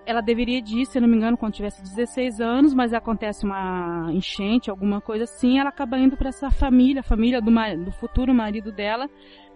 [0.09, 4.71] ela deveria ir, se não me engano, quando tivesse 16 anos, mas acontece uma enchente,
[4.71, 7.51] alguma coisa assim, ela acaba indo para essa família, a família do,
[7.85, 9.07] do futuro marido dela,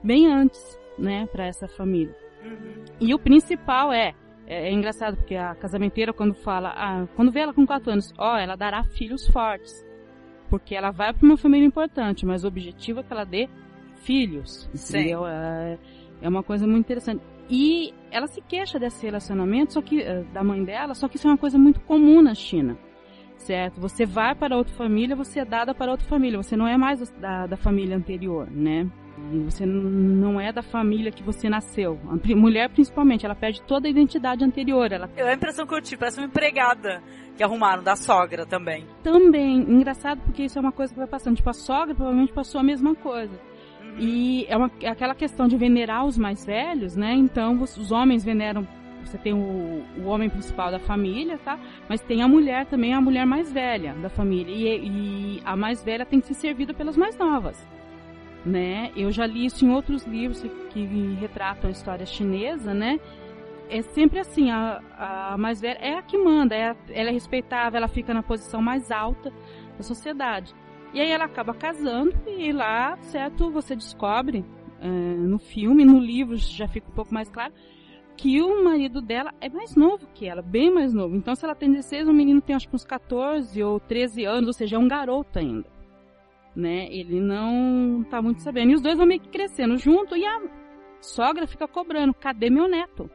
[0.05, 2.15] bem antes, né, para essa família.
[2.45, 2.85] Uhum.
[3.01, 4.15] E o principal é,
[4.47, 8.13] é, é, engraçado porque a casamenteira quando fala, ah, quando vê ela com 4 anos,
[8.19, 9.83] ó, oh, ela dará filhos fortes.
[10.51, 13.49] Porque ela vai para uma família importante, mas o objetivo é que ela dê
[14.03, 14.69] filhos.
[14.75, 15.27] Entendeu?
[15.27, 15.79] É,
[16.21, 17.23] é uma coisa muito interessante.
[17.55, 21.29] E ela se queixa desse relacionamento, só que eh, da mãe dela, só que isso
[21.29, 22.79] é uma coisa muito comum na China.
[23.37, 23.79] Certo?
[23.79, 27.11] Você vai para outra família, você é dada para outra família, você não é mais
[27.11, 28.91] da, da família anterior, né?
[29.31, 32.01] E você não é da família que você nasceu.
[32.09, 34.91] A mulher, principalmente, ela perde toda a identidade anterior.
[34.91, 35.11] Ela...
[35.15, 37.03] Eu, a impressão que eu tive, parece uma empregada
[37.37, 38.87] que arrumaram da sogra também.
[39.03, 39.59] Também.
[39.59, 41.37] Engraçado porque isso é uma coisa que vai passando.
[41.37, 43.39] Tipo, a sogra provavelmente passou a mesma coisa.
[43.99, 47.13] E é, uma, é aquela questão de venerar os mais velhos, né?
[47.13, 48.67] Então, os, os homens veneram
[49.05, 51.59] você tem o, o, homem principal da família, tá?
[51.89, 54.55] Mas tem a mulher também, a mulher mais velha da família.
[54.55, 57.67] E, e, a mais velha tem que ser servida pelas mais novas
[58.45, 58.91] né?
[58.97, 60.85] Eu já li isso em outros livros que
[61.21, 62.99] retratam a história chinesa, né?
[63.69, 64.81] É sempre assim, a,
[65.33, 68.61] a mais velha é a que manda, é, ela é respeitável, ela fica na posição
[68.61, 69.33] mais alta
[69.77, 70.55] da sociedade.
[70.93, 74.45] E aí ela acaba casando e lá, certo, você descobre
[74.81, 77.53] é, no filme, no livro já fica um pouco mais claro,
[78.17, 81.17] que o marido dela é mais novo que ela, bem mais novo.
[81.17, 84.49] Então, se ela tem 16, o menino tem acho que uns 14 ou 13 anos,
[84.49, 85.73] ou seja, é um garoto ainda
[86.55, 86.87] né?
[86.91, 88.73] Ele não tá muito sabendo.
[88.73, 90.41] E os dois vão meio que crescendo junto e a
[91.01, 93.11] sogra fica cobrando: cadê meu neto?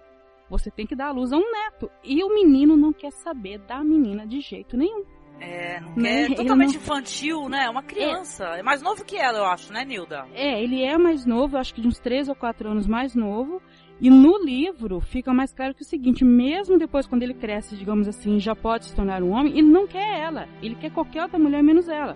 [0.49, 1.91] Você tem que dar a luz a um neto.
[2.03, 5.03] E o menino não quer saber da menina de jeito nenhum.
[5.39, 6.27] É, não né?
[6.27, 6.31] quer.
[6.31, 6.81] É totalmente não...
[6.81, 7.65] infantil, né?
[7.65, 8.45] É uma criança.
[8.55, 8.59] É.
[8.59, 8.63] é.
[8.63, 10.25] mais novo que ela, eu acho, né, Nilda?
[10.33, 13.61] É, ele é mais novo, acho que de uns 3 ou 4 anos mais novo.
[13.99, 17.75] E no livro fica mais claro que é o seguinte, mesmo depois quando ele cresce,
[17.75, 20.47] digamos assim, já pode se tornar um homem, ele não quer ela.
[20.61, 22.15] Ele quer qualquer outra mulher menos ela.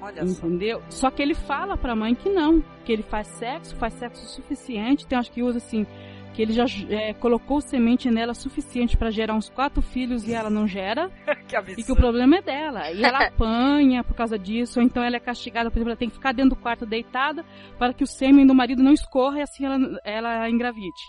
[0.00, 0.80] Olha entendeu?
[0.88, 1.08] Só.
[1.08, 5.06] só que ele fala pra mãe que não, que ele faz sexo, faz sexo suficiente,
[5.06, 5.86] tem acho que usa assim,
[6.32, 10.50] que ele já é, colocou semente nela suficiente para gerar uns quatro filhos e ela
[10.50, 11.10] não gera.
[11.48, 11.80] que absurdo.
[11.80, 12.90] E que o problema é dela.
[12.90, 16.08] E ela apanha por causa disso, ou então ela é castigada, por exemplo, ela tem
[16.08, 17.44] que ficar dentro do quarto deitada
[17.78, 21.02] para que o sêmen do marido não escorra e assim ela, ela engravide.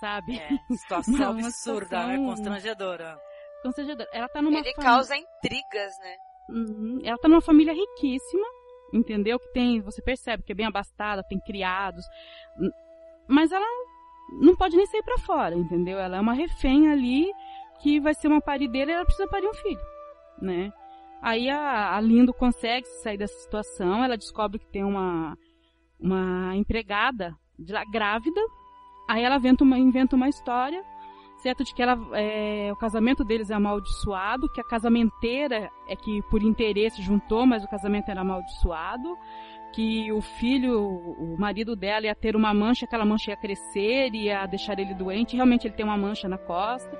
[0.00, 0.36] Sabe?
[0.36, 2.08] É, situação absurda, situação...
[2.08, 2.16] né?
[2.16, 3.18] Constrangedora.
[3.62, 4.08] Constrangedora.
[4.12, 6.16] Ela tá numa Ele causa intrigas, né?
[6.50, 7.00] Uhum.
[7.04, 8.46] Ela tá numa família riquíssima,
[8.92, 9.38] entendeu?
[9.38, 12.04] Que tem, você percebe que é bem abastada, tem criados.
[13.28, 13.64] Mas ela
[14.40, 15.98] não pode nem sair para fora, entendeu?
[15.98, 17.26] Ela é uma refém ali
[17.80, 19.80] que vai ser uma parideira e ela precisa parir um filho,
[20.40, 20.72] né?
[21.20, 25.36] Aí a, a Lindo consegue sair dessa situação, ela descobre que tem uma,
[25.98, 28.40] uma empregada de lá, grávida,
[29.08, 30.82] aí ela inventa uma, inventa uma história
[31.42, 36.22] certo de que ela, é, o casamento deles é amaldiçoado, que a casamenteira é que
[36.30, 39.18] por interesse juntou, mas o casamento era amaldiçoado,
[39.72, 44.46] que o filho, o marido dela ia ter uma mancha, aquela mancha ia crescer, ia
[44.46, 46.98] deixar ele doente, realmente ele tem uma mancha na costa,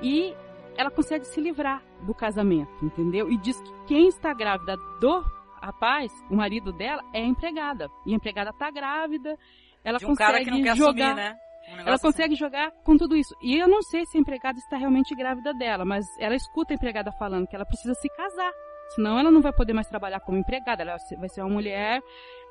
[0.00, 0.34] e
[0.76, 3.30] ela consegue se livrar do casamento, entendeu?
[3.30, 5.24] E diz que quem está grávida do
[5.60, 7.88] rapaz, o marido dela, é a empregada.
[8.06, 9.36] E a empregada está grávida,
[9.84, 11.12] ela de um consegue cara que não quer jogar.
[11.12, 11.36] Assumir, né?
[11.70, 12.36] Um ela consegue assim.
[12.36, 13.34] jogar com tudo isso.
[13.42, 16.76] E eu não sei se a empregada está realmente grávida dela, mas ela escuta a
[16.76, 18.52] empregada falando que ela precisa se casar.
[18.94, 20.82] Senão ela não vai poder mais trabalhar como empregada.
[20.82, 22.00] Ela vai ser uma mulher,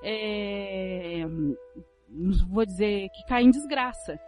[0.04, 1.26] é,
[2.50, 4.20] vou dizer, que cai em desgraça.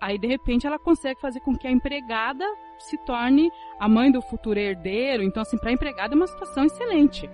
[0.00, 2.44] Aí de repente ela consegue fazer com que a empregada
[2.78, 5.22] se torne a mãe do futuro herdeiro.
[5.22, 7.28] Então assim, para a empregada é uma situação excelente.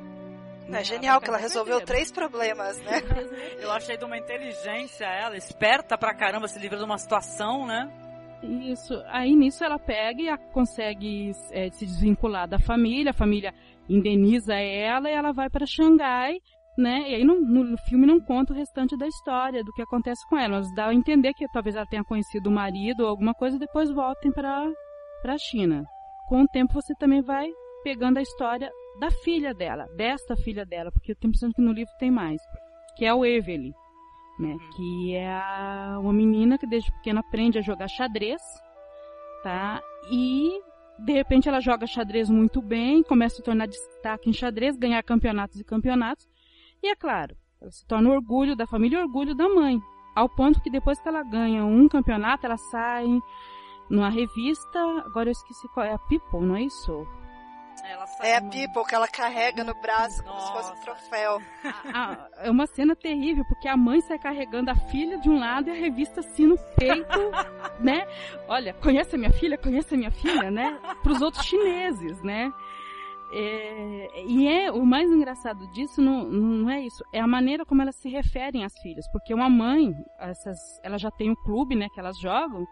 [0.73, 3.03] É genial que ela resolveu três problemas, né?
[3.61, 7.91] Eu achei de uma inteligência ela, esperta pra caramba, se livra de uma situação, né?
[8.42, 9.03] Isso.
[9.07, 13.55] Aí nisso ela pega e consegue é, se desvincular da família, a família
[13.88, 16.38] indeniza ela e ela vai para Xangai,
[16.77, 17.11] né?
[17.11, 20.37] E aí no, no, filme não conta o restante da história, do que acontece com
[20.37, 23.57] ela, mas dá a entender que talvez ela tenha conhecido o marido ou alguma coisa
[23.57, 24.73] e depois voltem para
[25.25, 25.85] a China.
[26.29, 27.49] Com o tempo você também vai
[27.83, 31.73] pegando a história da filha dela, desta filha dela, porque eu tenho impressão que no
[31.73, 32.40] livro tem mais,
[32.97, 33.73] que é o Evelyn,
[34.38, 34.53] né?
[34.53, 34.70] Uhum.
[34.77, 38.42] Que é uma menina que desde pequena aprende a jogar xadrez,
[39.42, 39.81] tá?
[40.11, 40.61] E
[40.99, 45.61] de repente ela joga xadrez muito bem, começa a tornar destaque em xadrez, ganhar campeonatos
[45.61, 46.29] e campeonatos.
[46.83, 49.81] E é claro, ela se torna orgulho da família e orgulho da mãe.
[50.14, 53.07] Ao ponto que depois que ela ganha um campeonato, ela sai
[53.90, 57.07] numa revista, agora eu esqueci qual é, a People, não é isso?
[58.21, 61.43] É a People que ela carrega no braço como se fosse um troféu.
[61.93, 65.69] Ah, é uma cena terrível, porque a mãe sai carregando a filha de um lado
[65.69, 67.19] e a revista assim no peito,
[67.81, 68.07] né?
[68.49, 69.59] Olha, conhece a minha filha?
[69.59, 70.79] Conhece a minha filha, né?
[71.03, 72.53] Para os outros chineses, né?
[73.37, 77.83] É, e é o mais engraçado disso não, não é isso, é a maneira como
[77.83, 81.89] elas se referem às filhas, porque uma mãe, essas, ela já tem um clube, né,
[81.93, 82.65] que elas jogam,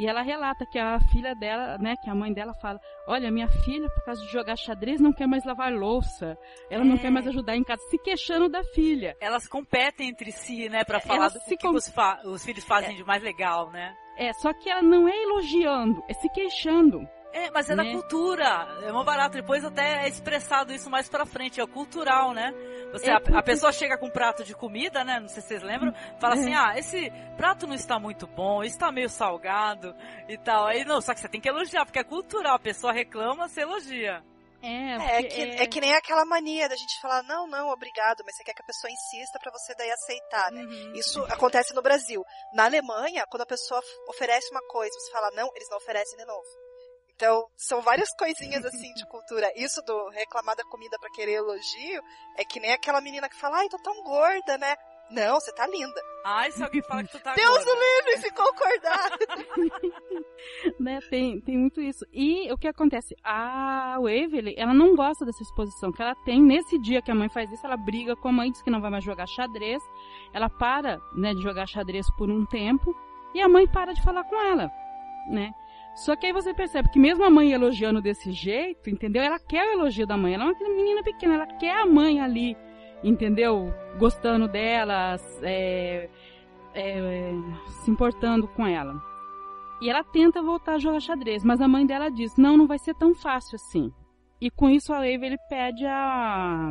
[0.00, 3.48] e ela relata que a filha dela, né, que a mãe dela fala, olha, minha
[3.48, 6.38] filha, por causa de jogar xadrez, não quer mais lavar louça,
[6.70, 6.86] ela é.
[6.86, 9.14] não quer mais ajudar em casa, se queixando da filha.
[9.20, 11.74] Elas competem entre si, né, para falar Elas do que, com...
[11.74, 12.96] os, fa os, filhos fazem é.
[12.96, 13.94] de mais legal, né?
[14.16, 17.06] É, só que ela não é elogiando, é se queixando.
[17.32, 17.84] É, mas é né?
[17.84, 18.68] da cultura.
[18.82, 19.36] É uma barato.
[19.36, 21.60] Depois até é expressado isso mais pra frente.
[21.60, 22.52] É cultural, né?
[22.92, 25.20] Você, é, a, a, pessoa chega com um prato de comida, né?
[25.20, 25.94] Não sei se vocês lembram.
[26.18, 26.56] Fala assim, é.
[26.56, 29.94] ah, esse prato não está muito bom, está meio salgado
[30.28, 30.66] e tal.
[30.66, 32.56] Aí não, só que você tem que elogiar, porque é cultural.
[32.56, 34.22] A pessoa reclama, você elogia.
[34.62, 35.62] É, é, que, é...
[35.62, 38.60] é que nem aquela mania da gente falar, não, não, obrigado, mas você quer que
[38.60, 40.62] a pessoa insista para você daí aceitar, né?
[40.62, 40.92] Uhum.
[40.94, 42.22] Isso acontece no Brasil.
[42.52, 46.26] Na Alemanha, quando a pessoa oferece uma coisa, você fala não, eles não oferecem de
[46.26, 46.46] novo.
[47.20, 49.52] Então, são várias coisinhas assim de cultura.
[49.54, 52.02] Isso do reclamar da comida para querer elogio
[52.38, 54.74] é que nem aquela menina que fala, ai, tô tão gorda, né?
[55.10, 56.00] Não, você tá linda.
[56.24, 57.72] Ai, se alguém fala que tu tá Deus gorda.
[57.72, 59.10] o livre se concordar.
[60.80, 62.06] né, tem, tem muito isso.
[62.10, 63.14] E o que acontece?
[63.22, 66.40] A Waverly, ela não gosta dessa exposição que ela tem.
[66.40, 68.80] Nesse dia que a mãe faz isso, ela briga com a mãe, diz que não
[68.80, 69.82] vai mais jogar xadrez.
[70.32, 72.94] Ela para, né, de jogar xadrez por um tempo.
[73.34, 74.70] E a mãe para de falar com ela,
[75.28, 75.52] né?
[76.00, 79.22] Só que aí você percebe que mesmo a mãe elogiando desse jeito, entendeu?
[79.22, 80.32] Ela quer o elogio da mãe.
[80.32, 82.56] Ela é uma menina pequena, ela quer a mãe ali,
[83.04, 83.70] entendeu?
[83.98, 86.08] Gostando dela, é,
[86.74, 87.32] é,
[87.84, 88.94] se importando com ela.
[89.82, 92.78] E ela tenta voltar a jogar xadrez, mas a mãe dela diz: não, não vai
[92.78, 93.92] ser tão fácil assim.
[94.40, 96.70] E com isso a Ava ele pede a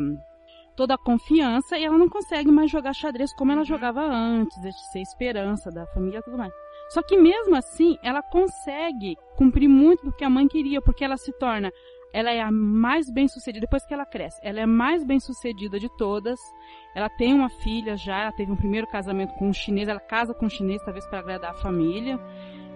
[0.76, 4.72] toda a confiança e ela não consegue mais jogar xadrez como ela jogava antes, de
[4.92, 6.54] ser esperança da família e tudo mais.
[6.90, 11.18] Só que mesmo assim, ela consegue cumprir muito do que a mãe queria, porque ela
[11.18, 11.72] se torna,
[12.12, 14.40] ela é a mais bem sucedida depois que ela cresce.
[14.44, 16.40] Ela é a mais bem sucedida de todas.
[16.96, 20.34] Ela tem uma filha já, ela teve um primeiro casamento com um chinês, ela casa
[20.34, 22.20] com um chinês talvez para agradar a família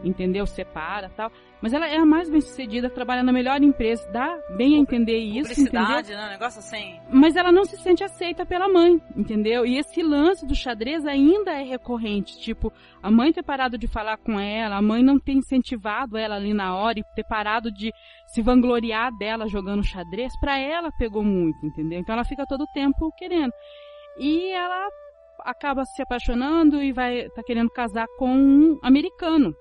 [0.04, 0.46] entendeu?
[0.46, 1.32] Separa tal.
[1.62, 5.18] Mas ela é a mais bem sucedida, trabalha na melhor empresa, dá bem a entender
[5.18, 6.18] isso, Publicidade, entendeu?
[6.18, 6.30] né?
[6.32, 7.00] Negócio assim.
[7.10, 9.66] Mas ela não se sente aceita pela mãe, entendeu?
[9.66, 14.18] E esse lance do xadrez ainda é recorrente, tipo, a mãe ter parado de falar
[14.18, 17.94] com ela, a mãe não ter incentivado ela ali na hora e ter parado de
[18.28, 22.00] se vangloriar dela jogando xadrez, para ela pegou muito, entendeu?
[22.00, 23.54] Então ela fica todo o tempo querendo.
[24.18, 24.89] E ela
[25.39, 29.56] acaba se apaixonando e vai tá querendo casar com um americano,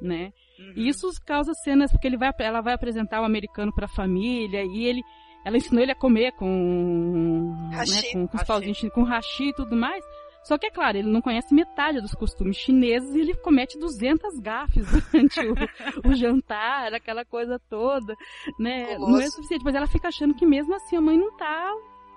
[0.00, 0.32] né?
[0.58, 0.72] Uhum.
[0.76, 4.64] E isso causa cenas porque ele vai, ela vai apresentar o americano para a família
[4.64, 5.02] e ele,
[5.44, 9.76] ela ensinou ele a comer com, né, com, com os pauzinhos, com hashi e tudo
[9.76, 10.04] mais.
[10.44, 14.38] Só que é claro, ele não conhece metade dos costumes chineses e ele comete 200
[14.40, 18.14] gafes durante o, o, jantar, aquela coisa toda,
[18.58, 18.96] né?
[18.96, 19.12] Nossa.
[19.12, 21.74] Não é suficiente, mas ela fica achando que mesmo assim a mãe não tá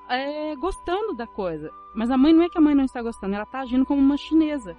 [0.09, 1.69] é, gostando da coisa.
[1.93, 3.99] Mas a mãe não é que a mãe não está gostando, ela tá agindo como
[3.99, 4.77] uma chinesa.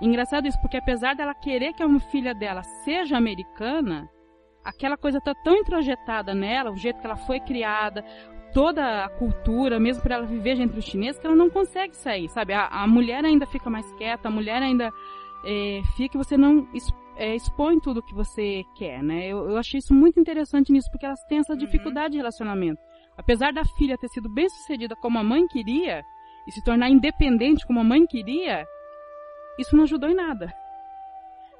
[0.00, 4.08] Engraçado isso, porque apesar dela querer que a filha dela seja americana,
[4.64, 8.04] aquela coisa tá tão introjetada nela, o jeito que ela foi criada,
[8.52, 12.28] toda a cultura, mesmo para ela viver entre os chineses, que ela não consegue sair,
[12.28, 12.52] sabe?
[12.52, 14.90] A, a mulher ainda fica mais quieta, a mulher ainda
[15.44, 16.68] é, fica, você não
[17.16, 19.26] é, expõe tudo que você quer, né?
[19.26, 21.58] Eu, eu achei isso muito interessante nisso, porque elas têm essa uhum.
[21.58, 22.12] dificuldade uhum.
[22.12, 22.80] de relacionamento.
[23.16, 26.02] Apesar da filha ter sido bem sucedida como a mãe queria,
[26.46, 28.66] e se tornar independente como a mãe queria,
[29.58, 30.52] isso não ajudou em nada.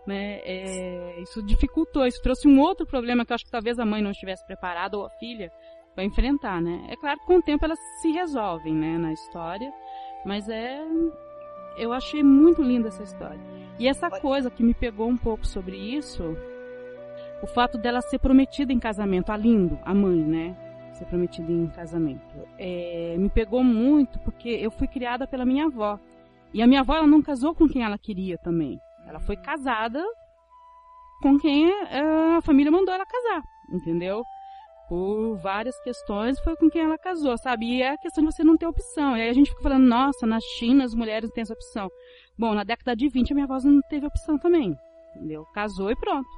[0.07, 0.41] Né?
[0.45, 4.03] É, isso dificultou, isso trouxe um outro problema que eu acho que talvez a mãe
[4.03, 5.53] não estivesse preparada ou a filha
[5.95, 6.87] para enfrentar, né?
[6.89, 9.73] É claro que com o tempo elas se resolvem, né, na história,
[10.25, 10.81] mas é
[11.77, 13.41] eu achei muito linda essa história.
[13.79, 16.37] E essa coisa que me pegou um pouco sobre isso,
[17.43, 20.57] o fato dela ser prometida em casamento, a Lindo, a mãe, né?
[20.93, 22.47] Ser prometida em casamento.
[22.59, 25.99] É, me pegou muito porque eu fui criada pela minha avó.
[26.55, 28.79] E a minha avó ela não casou com quem ela queria também.
[29.07, 30.03] Ela foi casada
[31.23, 34.23] com quem eh, a família mandou ela casar, entendeu?
[34.89, 37.67] Por várias questões foi com quem ela casou, sabe?
[37.67, 39.17] E é a questão de você não ter opção.
[39.17, 41.89] E aí a gente fica falando, nossa, na China as mulheres têm essa opção.
[42.39, 44.77] Bom, na década de 20 a minha avó não teve opção também,
[45.17, 45.45] entendeu?
[45.55, 46.29] Casou e pronto.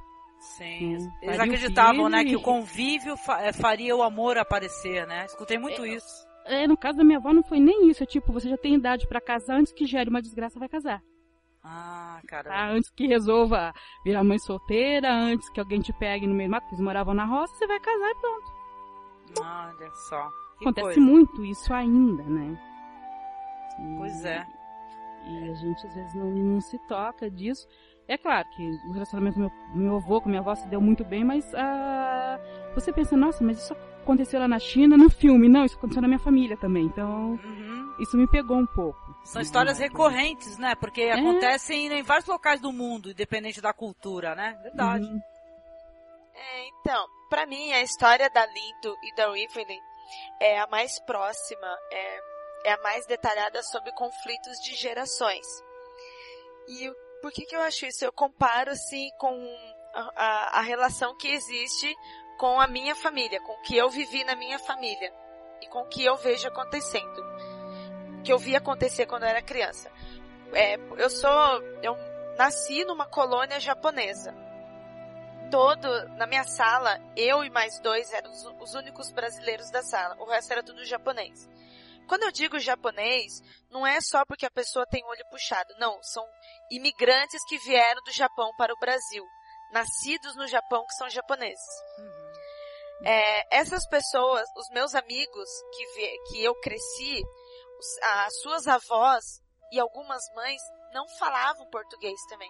[0.57, 5.25] Sim, hum, eles acreditavam, né, que o convívio eh, faria o amor aparecer, né?
[5.25, 6.25] Escutei muito é, isso.
[6.45, 8.03] É, no caso da minha avó não foi nem isso.
[8.03, 11.01] É tipo, você já tem idade para casar, antes que gere uma desgraça, vai casar.
[11.63, 12.49] Ah, cara.
[12.49, 12.69] Tá?
[12.69, 13.73] Antes que resolva
[14.03, 17.13] virar mãe solteira, antes que alguém te pegue no meio do mato, porque eles moravam
[17.15, 18.51] na roça, você vai casar e pronto.
[19.41, 20.29] Olha só.
[20.59, 21.01] que Acontece coisa.
[21.01, 22.57] muito isso ainda, né?
[23.79, 24.45] E- Pois é.
[25.27, 27.67] E a gente às vezes não, não se toca disso.
[28.07, 31.03] É claro que o relacionamento do meu, meu avô com minha avó se deu muito
[31.03, 32.39] bem, mas ah,
[32.75, 35.49] você pensa, nossa, mas isso aconteceu lá na China, no filme.
[35.49, 36.85] Não, isso aconteceu na minha família também.
[36.85, 37.95] Então, Uhum.
[37.99, 38.99] isso me pegou um pouco.
[39.23, 40.75] São histórias recorrentes, né?
[40.75, 41.13] Porque É.
[41.13, 44.55] acontecem em vários locais do mundo, independente da cultura, né?
[44.61, 45.03] Verdade.
[45.05, 45.19] Uhum.
[46.35, 49.79] É, então, pra mim a história da Lindo e da Waverly
[50.39, 52.19] é a mais próxima, é,
[52.65, 55.45] é a mais detalhada sobre conflitos de gerações.
[56.67, 58.05] E o- por que que eu acho isso?
[58.05, 59.33] Eu comparo assim com
[60.15, 61.91] a, a- relação que existe
[62.37, 65.11] com a minha família, com o que eu vivi na minha família
[65.59, 67.25] e com o que eu vejo acontecendo,
[68.23, 69.91] que eu vi acontecer quando eu era criança.
[70.53, 71.97] É, eu sou, eu
[72.37, 74.31] nasci numa colônia japonesa
[75.49, 80.15] todo, na minha sala, eu e mais dois eram os, os únicos brasileiros da sala.
[80.19, 81.49] O resto era tudo japonês.
[82.07, 85.73] Quando eu digo japonês, não é só porque a pessoa tem o olho puxado.
[85.77, 86.23] Não, são
[86.71, 89.23] imigrantes que vieram do Japão para o Brasil.
[89.71, 91.65] Nascidos no Japão que são japoneses.
[93.03, 97.21] É, essas pessoas, os meus amigos que, vi- que eu cresci,
[97.79, 99.23] os- as suas avós
[99.71, 100.61] e algumas mães
[100.93, 102.49] não falavam português também.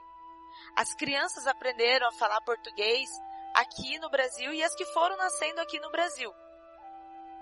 [0.78, 3.10] As crianças aprenderam a falar português
[3.56, 6.32] aqui no Brasil e as que foram nascendo aqui no Brasil,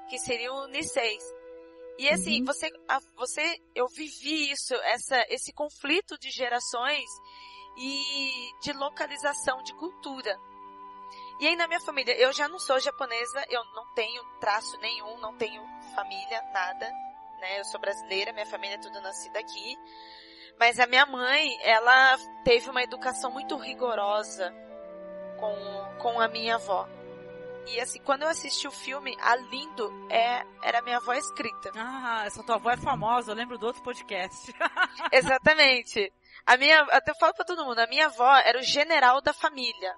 [0.09, 1.23] que seriam o Niceis.
[1.97, 7.05] E assim, você, a- você, eu vivi isso, essa, esse conflito de gerações
[7.77, 8.31] e
[8.61, 10.37] de localização de cultura.
[11.39, 15.17] E aí na minha família, eu já não sou japonesa, eu não tenho traço nenhum,
[15.19, 15.63] não tenho
[15.95, 16.89] família, nada,
[17.39, 17.59] né?
[17.59, 19.75] Eu sou brasileira, minha família é tudo nascida aqui.
[20.59, 24.53] Mas a minha mãe, ela teve uma educação muito rigorosa
[25.39, 26.87] com, com a minha avó.
[27.67, 31.71] E assim, quando eu assisti o filme, a Lindo é, era minha avó escrita.
[31.75, 34.53] Ah, essa tua avó é famosa, eu lembro do outro podcast.
[35.11, 36.11] Exatamente.
[36.45, 39.33] A minha, até eu falo pra todo mundo, a minha avó era o general da
[39.33, 39.95] família.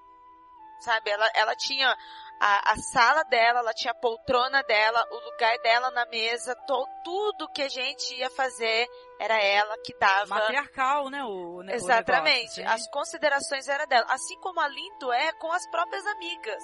[0.80, 1.09] Sabe?
[1.09, 1.95] Ela, ela tinha
[2.39, 6.88] a, a sala dela, ela tinha a poltrona dela, o lugar dela na mesa, to,
[7.03, 8.88] tudo que a gente ia fazer
[9.20, 10.36] era ela que dava.
[10.36, 11.24] Matriarcal, né?
[11.24, 12.59] O, Exatamente.
[12.59, 14.05] negócio, As considerações eram dela.
[14.09, 16.63] Assim como a Lindo é com as próprias amigas.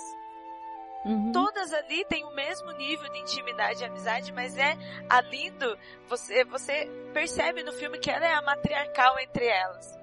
[1.34, 4.78] Todas ali têm o mesmo nível de intimidade e amizade, mas é
[5.10, 5.78] a Lindo,
[6.08, 10.00] você, você percebe no filme que ela é a matriarcal entre elas.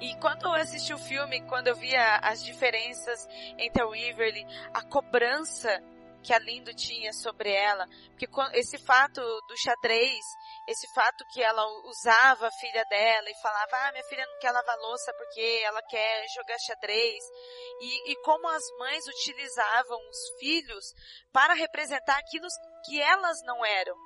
[0.00, 3.28] E quando eu assisti o filme, quando eu via as diferenças
[3.58, 5.80] entre a Waverly, a cobrança
[6.22, 8.26] que a Lindo tinha sobre ela, porque
[8.58, 10.24] esse fato do xadrez,
[10.68, 14.52] esse fato que ela usava a filha dela e falava, ah, minha filha não quer
[14.52, 17.24] lavar louça porque ela quer jogar xadrez,
[17.80, 20.84] e, e como as mães utilizavam os filhos
[21.32, 22.46] para representar aquilo
[22.84, 23.96] que elas não eram.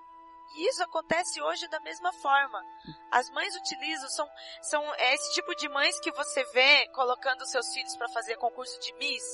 [0.56, 2.62] E isso acontece hoje da mesma forma.
[3.10, 4.28] As mães utilizam, são,
[4.62, 8.78] são é esse tipo de mães que você vê colocando seus filhos para fazer concurso
[8.80, 9.24] de Miss.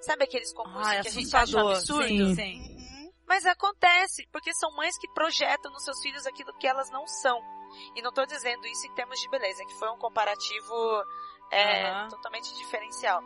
[0.00, 2.06] Sabe aqueles concursos Ah, é que a gente acha absurdo?
[2.06, 3.10] sim, sim.
[3.26, 7.38] Mas acontece, porque são mães que projetam nos seus filhos aquilo que elas não são.
[7.94, 11.04] E não estou dizendo isso em termos de beleza, que foi um comparativo
[11.52, 12.08] é, Aham.
[12.08, 13.22] totalmente diferencial.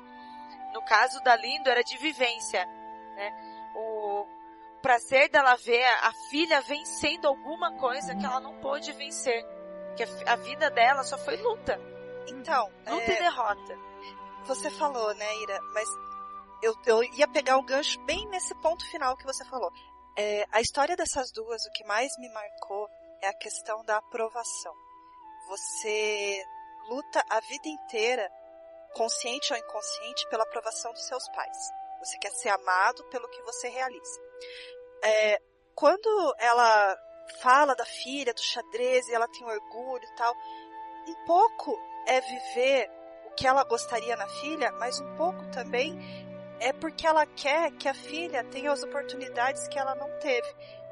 [0.74, 2.66] No caso da Lindo era de vivência,
[3.16, 3.70] né?
[3.76, 4.26] O
[4.82, 9.42] prazer dela ver a filha vencendo alguma coisa que ela não pôde vencer.
[9.96, 11.80] Que a vida dela só foi luta.
[12.26, 13.78] Então, luta é, e derrota.
[14.44, 15.88] Você falou, né, Ira, mas
[16.64, 19.70] eu, eu ia pegar o gancho bem nesse ponto final que você falou.
[20.16, 22.88] É, a história dessas duas, o que mais me marcou
[23.20, 24.72] é a questão da aprovação.
[25.48, 26.42] Você
[26.88, 28.30] luta a vida inteira,
[28.94, 31.58] consciente ou inconsciente, pela aprovação dos seus pais.
[32.00, 34.20] Você quer ser amado pelo que você realiza.
[35.02, 35.38] É,
[35.74, 36.96] quando ela
[37.40, 40.34] fala da filha, do xadrez, e ela tem orgulho e tal,
[41.08, 42.90] um pouco é viver
[43.26, 45.98] o que ela gostaria na filha, mas um pouco também
[46.60, 50.48] é porque ela quer que a filha tenha as oportunidades que ela não teve.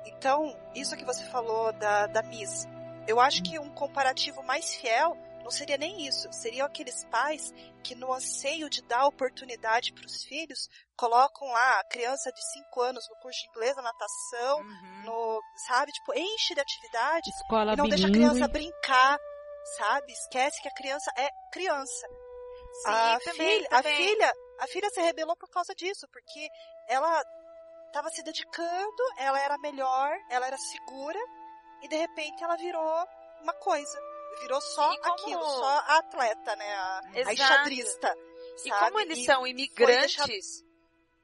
[0.07, 2.67] Então, isso que você falou da, da Miss,
[3.07, 7.53] eu acho que um comparativo mais fiel não seria nem isso, seriam aqueles pais
[7.83, 12.81] que no anseio de dar oportunidade para os filhos, colocam lá a criança de 5
[12.81, 14.63] anos no curso de inglês, na natação,
[15.05, 19.19] no, sabe, tipo, enche de atividade Escola e não deixa a criança brincar,
[19.77, 20.13] sabe?
[20.13, 22.07] Esquece que a criança é criança.
[22.85, 23.97] Sim, a também, filha, a também.
[23.97, 26.49] filha, a filha se rebelou por causa disso, porque
[26.89, 27.23] ela
[27.89, 31.19] estava se dedicando, ela era melhor, ela era segura
[31.83, 33.07] e de repente ela virou
[33.43, 33.99] uma coisa.
[34.41, 36.75] Virou só como- aquilo, só a atleta, né?
[36.75, 37.33] A, a Exato.
[37.33, 38.17] enxadrista.
[38.65, 38.81] E sabe?
[38.87, 40.65] como eles E são imigrantes, deixar-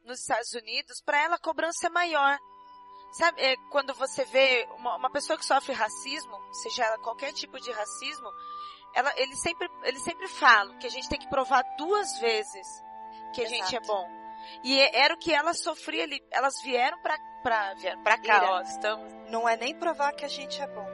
[0.04, 2.38] nos Estados Unidos, para ela a cobrança é maior.
[3.12, 7.58] Sabe, é, quando você vê uma, uma, pessoa que sofre racismo, seja ela qualquer tipo
[7.58, 8.30] de racismo,
[8.94, 12.66] ela, ele sempre, ele sempre fala que a gente tem que provar duas vezes
[13.32, 13.62] que a Exato.
[13.62, 14.08] gente é bom.
[14.62, 18.36] E é, era o que elas sofriam ali, elas vieram pra, pra, vieram pra cá,
[18.36, 19.12] Ira, ó, estamos.
[19.30, 20.86] Não é nem provar que a gente é bom.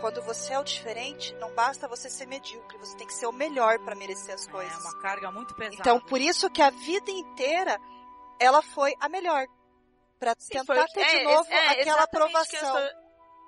[0.00, 3.32] Quando você é o diferente, não basta você ser medíocre, você tem que ser o
[3.32, 4.72] melhor para merecer as coisas.
[4.72, 5.80] É uma carga muito pesada.
[5.80, 7.80] Então, por isso que a vida inteira
[8.38, 9.46] ela foi a melhor
[10.18, 12.78] para tentar foi, ter é, de novo é, aquela aprovação.
[12.78, 13.00] Estou,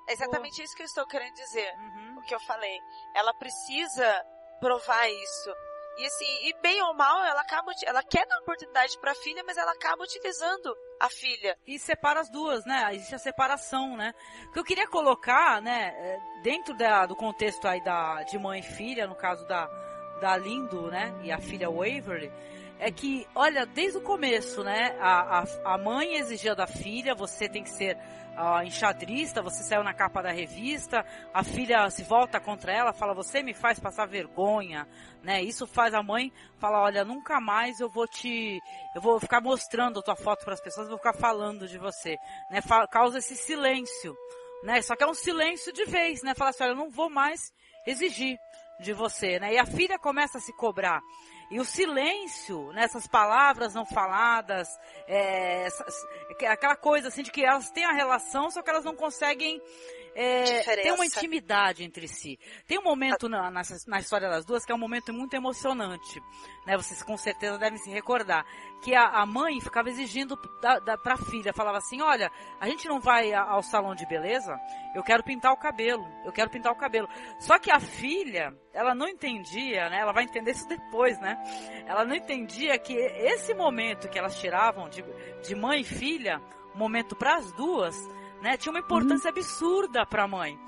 [0.09, 1.73] exatamente isso que eu estou querendo dizer.
[1.77, 2.19] Uhum.
[2.19, 2.79] O que eu falei.
[3.15, 4.25] Ela precisa
[4.61, 5.55] provar isso.
[5.99, 9.43] E assim, e bem ou mal, ela acaba, ela quer dar oportunidade para a filha,
[9.45, 11.57] mas ela acaba utilizando a filha.
[11.67, 12.95] E separa as duas, né?
[12.95, 14.15] Existe a separação, né?
[14.49, 18.61] O que eu queria colocar, né, é, dentro da, do contexto aí da, de mãe
[18.61, 19.67] e filha, no caso da,
[20.21, 22.31] da Lindo, né, e a filha Waverly,
[22.81, 27.47] é que, olha, desde o começo, né, a, a, a mãe exigia da filha, você
[27.47, 32.41] tem que ser uh, enxadrista, você saiu na capa da revista, a filha se volta
[32.41, 34.89] contra ela, fala, você me faz passar vergonha,
[35.23, 38.59] né, isso faz a mãe falar, olha, nunca mais eu vou te,
[38.95, 42.17] eu vou ficar mostrando a tua foto para as pessoas, vou ficar falando de você,
[42.51, 42.61] né,
[42.91, 44.17] causa esse silêncio,
[44.65, 47.11] né, só que é um silêncio de vez, né, fala assim, olha, eu não vou
[47.11, 47.53] mais
[47.87, 48.39] exigir
[48.81, 51.03] de você, né, e a filha começa a se cobrar,
[51.51, 54.69] e o silêncio nessas palavras não faladas,
[55.07, 55.67] é,
[56.49, 59.61] aquela coisa assim de que elas têm a relação, só que elas não conseguem
[60.15, 62.39] é, ter uma intimidade entre si.
[62.67, 66.21] Tem um momento na, na, na, história das duas que é um momento muito emocionante,
[66.67, 66.77] né?
[66.77, 68.45] Vocês com certeza devem se recordar
[68.81, 72.89] que a, a mãe ficava exigindo da, da, pra filha, falava assim, olha, a gente
[72.89, 74.59] não vai ao salão de beleza,
[74.95, 77.09] eu quero pintar o cabelo, eu quero pintar o cabelo.
[77.39, 80.01] Só que a filha, ela não entendia, né?
[80.01, 81.37] Ela vai entender isso depois, né?
[81.87, 85.05] Ela não entendia que esse momento que elas tiravam de,
[85.43, 86.41] de mãe e filha,
[86.75, 87.97] momento para as duas,
[88.41, 88.57] né?
[88.57, 89.37] Tinha uma importância uhum.
[89.37, 90.59] absurda para a mãe.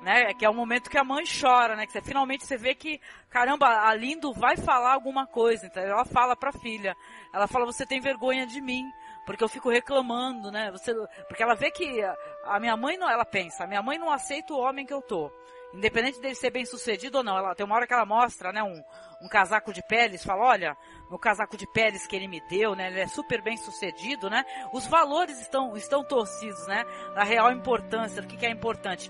[0.00, 1.84] Né, que é o momento que a mãe chora, né?
[1.84, 2.98] Que você, finalmente você vê que,
[3.28, 5.66] caramba, a Lindo vai falar alguma coisa.
[5.66, 6.96] Então ela fala para a filha,
[7.34, 8.82] ela fala: "Você tem vergonha de mim,
[9.30, 10.70] porque eu fico reclamando, né?
[10.72, 10.92] Você,
[11.28, 12.02] porque ela vê que
[12.44, 15.00] a, minha mãe não, ela pensa, a minha mãe não aceita o homem que eu
[15.02, 15.30] tô.
[15.72, 18.60] Independente dele ser bem sucedido ou não, ela tem uma hora que ela mostra, né,
[18.60, 18.82] um,
[19.22, 20.76] um casaco de peles, fala, olha,
[21.08, 24.44] no casaco de peles que ele me deu, né, ele é super bem sucedido, né,
[24.72, 26.82] os valores estão, estão torcidos, né,
[27.14, 29.08] da real importância, do que, que é importante.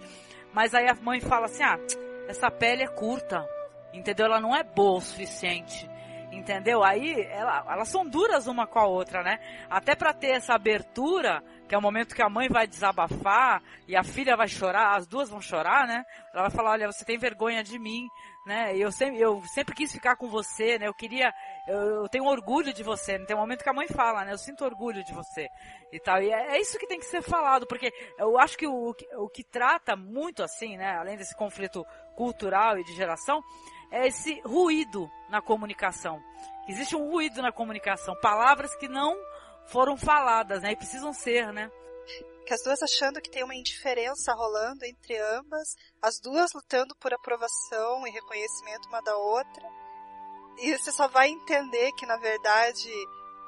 [0.53, 1.79] Mas aí a mãe fala assim, ah,
[2.29, 3.47] essa pele é curta,
[3.93, 4.27] entendeu?
[4.27, 5.89] Ela não é boa o suficiente.
[6.33, 6.85] Entendeu?
[6.85, 9.41] Aí ela, elas são duras uma com a outra, né?
[9.69, 13.97] Até para ter essa abertura, que é o momento que a mãe vai desabafar e
[13.97, 16.05] a filha vai chorar, as duas vão chorar, né?
[16.33, 18.07] Ela vai falar, olha, você tem vergonha de mim,
[18.51, 18.77] né?
[18.77, 20.89] Eu sempre, eu sempre quis ficar com você, né?
[20.89, 21.33] Eu queria,
[21.69, 23.17] eu, eu tenho orgulho de você.
[23.17, 23.25] Né?
[23.25, 24.33] Tem um momento que a mãe fala, né?
[24.33, 25.49] Eu sinto orgulho de você
[25.93, 26.21] e tal.
[26.21, 29.29] E é, é isso que tem que ser falado, porque eu acho que o, o
[29.29, 30.97] que trata muito assim, né?
[30.97, 31.87] Além desse conflito
[32.17, 33.41] cultural e de geração,
[33.89, 36.21] é esse ruído na comunicação.
[36.69, 39.17] Existe um ruído na comunicação, palavras que não
[39.67, 40.73] foram faladas, né?
[40.73, 41.71] E precisam ser, né?
[42.51, 45.69] Que as duas achando que tem uma indiferença rolando entre ambas,
[46.03, 49.69] as duas lutando por aprovação e reconhecimento uma da outra.
[50.59, 52.91] E você só vai entender que, na verdade,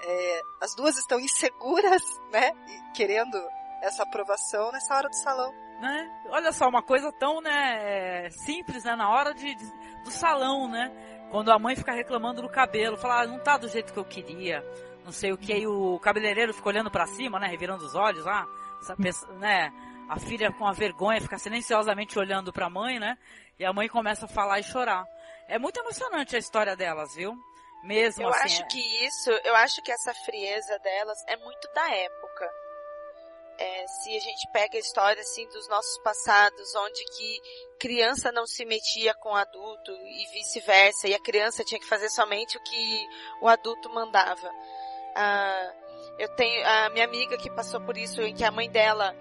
[0.02, 2.00] é, as duas estão inseguras,
[2.30, 2.52] né?
[2.68, 3.36] E querendo
[3.82, 5.52] essa aprovação nessa hora do salão.
[5.80, 6.22] Né?
[6.28, 8.94] Olha só, uma coisa tão né, simples, né?
[8.94, 11.26] Na hora de, de do salão, né?
[11.28, 14.04] Quando a mãe fica reclamando do cabelo, fala, ah, não tá do jeito que eu
[14.04, 14.64] queria,
[15.04, 17.48] não sei o que, aí o cabeleireiro fica olhando para cima, né?
[17.48, 18.46] Revirando os olhos, ah,
[18.82, 19.72] essa pessoa, né?
[20.08, 23.16] A filha com a vergonha fica silenciosamente olhando para a mãe, né?
[23.58, 25.06] E a mãe começa a falar e chorar.
[25.48, 27.34] É muito emocionante a história delas, viu?
[27.84, 28.38] Mesmo eu assim.
[28.38, 28.66] Eu acho é...
[28.66, 32.50] que isso, eu acho que essa frieza delas é muito da época.
[33.58, 37.40] É, se a gente pega a história assim dos nossos passados, onde que
[37.78, 42.56] criança não se metia com adulto e vice-versa, e a criança tinha que fazer somente
[42.56, 43.06] o que
[43.40, 44.50] o adulto mandava.
[45.14, 45.72] Ah,
[46.18, 49.14] eu tenho a minha amiga que passou por isso, em que a mãe dela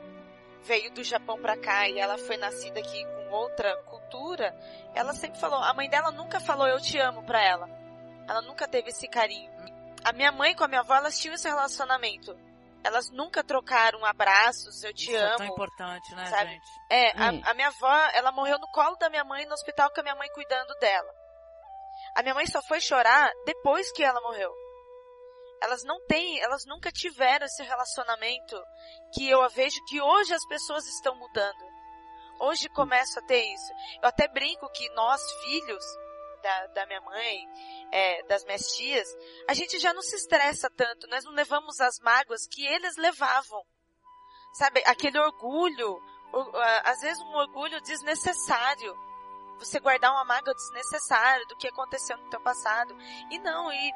[0.64, 4.56] veio do Japão para cá e ela foi nascida aqui com outra cultura.
[4.94, 7.70] Ela sempre falou, a mãe dela nunca falou eu te amo para ela.
[8.28, 9.52] Ela nunca teve esse carinho.
[10.04, 12.36] A minha mãe com a minha avó, elas tinham esse relacionamento
[12.84, 15.34] elas nunca trocaram abraços, eu te Isso amo.
[15.34, 16.52] É tão importante, né, sabe?
[16.52, 16.70] gente?
[16.90, 17.42] É, hum.
[17.46, 20.04] a, a, minha avó, ela morreu no colo da minha mãe no hospital com a
[20.04, 21.12] minha mãe cuidando dela.
[22.16, 24.52] A minha mãe só foi chorar depois que ela morreu.
[25.62, 28.62] Elas não têm, elas nunca tiveram esse relacionamento
[29.14, 31.72] que eu vejo que hoje as pessoas estão mudando.
[32.40, 33.72] Hoje começo a ter isso.
[34.02, 35.86] Eu até brinco que nós, filhos,
[36.42, 37.48] da, da minha mãe,
[37.92, 39.08] é, das minhas tias,
[39.48, 43.64] a gente já não se estressa tanto, nós não levamos as mágoas que eles levavam.
[44.54, 46.02] Sabe, aquele orgulho,
[46.84, 49.11] às vezes um orgulho desnecessário.
[49.62, 52.98] Você guardar uma mágoa desnecessária do que aconteceu no teu passado.
[53.30, 53.94] E não, e,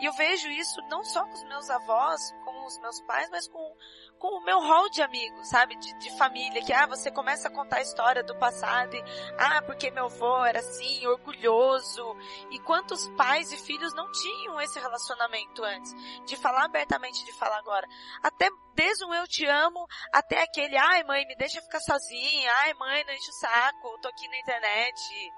[0.00, 3.46] e eu vejo isso não só com os meus avós, com os meus pais, mas
[3.46, 3.76] com,
[4.22, 5.74] com o meu hall de amigos, sabe?
[5.74, 9.04] De, de família, que ah, você começa a contar a história do passado e
[9.36, 12.16] ah, porque meu avô era assim, orgulhoso.
[12.52, 15.92] E quantos pais e filhos não tinham esse relacionamento antes?
[16.24, 17.84] De falar abertamente, de falar agora.
[18.22, 22.74] Até desde um eu te amo, até aquele, ai mãe, me deixa ficar sozinha, ai
[22.74, 25.34] mãe, não enche o saco, tô aqui na internet.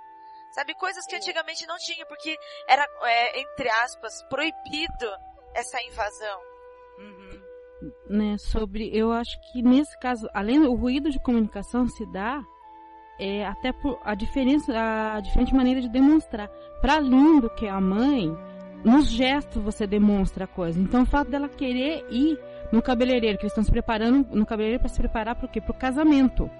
[0.51, 2.37] Sabe, coisas que antigamente não tinha, porque
[2.69, 5.11] era, é, entre aspas, proibido
[5.55, 6.41] essa invasão.
[6.99, 7.54] Uhum
[8.09, 12.45] né, sobre, eu acho que nesse caso, além do ruído de comunicação se dá
[13.19, 16.49] é, até por a diferença, a diferente maneira de demonstrar.
[16.81, 18.37] Para além do que a mãe,
[18.85, 20.81] nos gestos você demonstra a coisa.
[20.81, 22.39] Então o fato dela querer ir
[22.73, 25.61] no cabeleireiro, que eles estão se preparando no cabeleireiro para se preparar para o quê?
[25.61, 26.51] Para o casamento,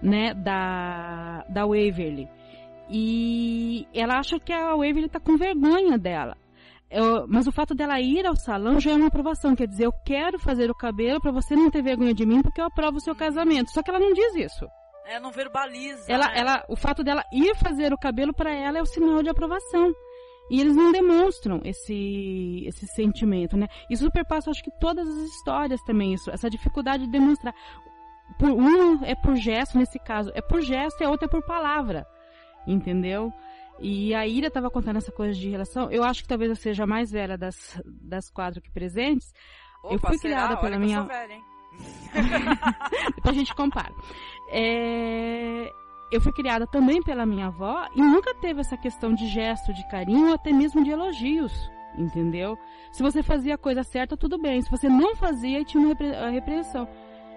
[0.00, 2.28] né, da da Waverly.
[2.88, 6.36] E ela acha que a Waverly está com vergonha dela.
[6.94, 9.56] Eu, mas o fato dela ir ao salão já é uma aprovação.
[9.56, 12.60] Quer dizer, eu quero fazer o cabelo para você não ter vergonha de mim porque
[12.60, 13.72] eu aprovo o seu casamento.
[13.72, 14.64] Só que ela não diz isso.
[15.04, 16.04] É, não verbaliza.
[16.08, 16.38] Ela, né?
[16.38, 19.92] ela, o fato dela ir fazer o cabelo para ela é o sinal de aprovação.
[20.48, 23.66] E eles não demonstram esse, esse sentimento, né?
[23.90, 27.54] Isso superpassa, acho que todas as histórias também, isso, essa dificuldade de demonstrar.
[28.38, 31.44] Por, um é por gesto, nesse caso, é por gesto e a outra é por
[31.44, 32.06] palavra.
[32.66, 33.32] Entendeu?
[33.80, 35.90] E a Ira estava contando essa coisa de relação.
[35.90, 39.32] Eu acho que talvez eu seja a mais velha das, das quatro aqui presentes.
[39.82, 40.34] Opa, eu fui será?
[40.34, 41.04] criada pela Olha minha.
[41.04, 41.44] Que eu sou velha, hein?
[43.16, 43.92] Depois a gente compara.
[44.50, 45.70] É...
[46.12, 49.86] Eu fui criada também pela minha avó e nunca teve essa questão de gesto, de
[49.88, 51.52] carinho, ou até mesmo de elogios.
[51.98, 52.56] Entendeu?
[52.92, 54.60] Se você fazia a coisa certa, tudo bem.
[54.62, 56.10] Se você não fazia, tinha uma repre...
[56.30, 56.88] repreensão.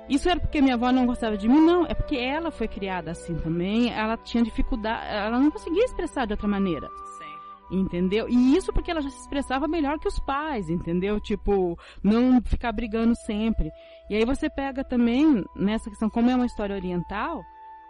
[0.10, 1.60] Isso era porque minha avó não gostava de mim?
[1.60, 3.92] Não, é porque ela foi criada assim também.
[3.92, 6.88] Ela tinha dificuldade, ela não conseguia expressar de outra maneira.
[7.18, 7.80] Sim.
[7.80, 8.30] Entendeu?
[8.30, 11.20] E isso porque ela já se expressava melhor que os pais, entendeu?
[11.20, 13.70] Tipo, não ficar brigando sempre.
[14.10, 17.44] E aí você pega também, nessa questão, como é uma história oriental,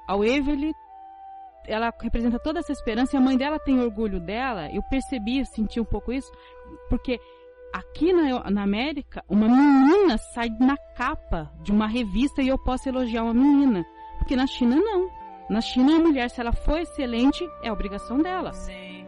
[0.07, 0.73] a Waverly,
[1.67, 4.71] ela representa toda essa esperança e a mãe dela tem orgulho dela.
[4.71, 6.31] Eu percebi, senti um pouco isso,
[6.89, 7.19] porque
[7.73, 12.87] aqui na, na América, uma menina sai na capa de uma revista e eu posso
[12.89, 13.85] elogiar uma menina.
[14.17, 15.09] Porque na China não.
[15.49, 18.51] Na China a mulher, se ela for excelente, é obrigação dela.
[18.53, 19.05] Sim.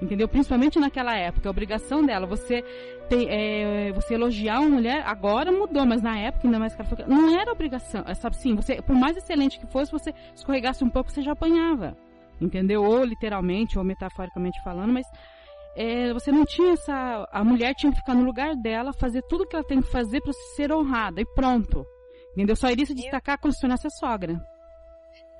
[0.00, 0.26] Entendeu?
[0.28, 2.26] Principalmente naquela época, é obrigação dela.
[2.26, 2.64] Você
[3.08, 6.88] tem, é, você elogiar uma mulher, agora mudou, mas na época, ainda mais que ela
[6.88, 8.02] foi, não era obrigação.
[8.06, 11.32] É, sabe assim, você, por mais excelente que fosse, você escorregasse um pouco, você já
[11.32, 11.96] apanhava.
[12.40, 12.82] Entendeu?
[12.82, 15.06] Ou literalmente, ou metaforicamente falando, mas
[15.76, 17.28] é, você não tinha essa.
[17.30, 20.20] A mulher tinha que ficar no lugar dela, fazer tudo que ela tem que fazer
[20.20, 21.86] para ser honrada e pronto.
[22.32, 22.56] Entendeu?
[22.56, 24.40] Só iria se destacar quando se tornasse a sogra.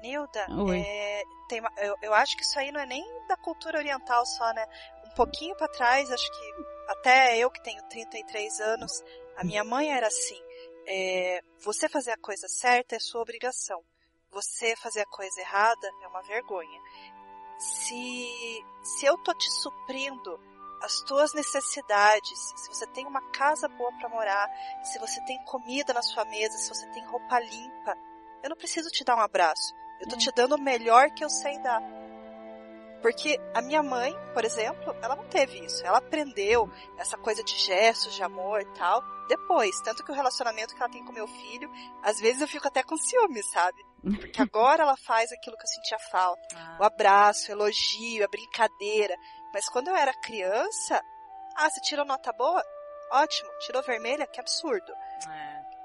[0.03, 4.25] Nilda, é, tem eu, eu acho que isso aí não é nem da cultura oriental
[4.25, 4.65] só, né?
[5.07, 6.53] Um pouquinho para trás, acho que
[6.89, 8.93] até eu que tenho 33 anos,
[9.37, 10.41] a minha mãe era assim.
[10.87, 13.83] é, você fazer a coisa certa é sua obrigação.
[14.33, 16.81] Você fazer a coisa errada é uma vergonha.
[17.61, 20.41] Se, se eu tô te suprindo
[20.83, 24.49] as tuas necessidades, se você tem uma casa boa para morar,
[24.83, 27.97] se você tem comida na sua mesa, se você tem roupa limpa,
[28.43, 29.75] eu não preciso te dar um abraço.
[30.01, 31.83] Eu tô te dando o melhor que eu sei dar.
[33.03, 35.85] Porque a minha mãe, por exemplo, ela não teve isso.
[35.85, 39.79] Ela aprendeu essa coisa de gestos, de amor e tal, depois.
[39.83, 41.71] Tanto que o relacionamento que ela tem com meu filho,
[42.03, 43.85] às vezes eu fico até com ciúme, sabe?
[44.03, 46.41] Porque agora ela faz aquilo que eu sentia falta.
[46.79, 49.15] O abraço, o elogio, a brincadeira.
[49.53, 51.01] Mas quando eu era criança,
[51.57, 52.63] ah, você tirou nota boa?
[53.13, 53.51] Ótimo.
[53.67, 54.27] Tirou vermelha?
[54.27, 54.93] Que absurdo.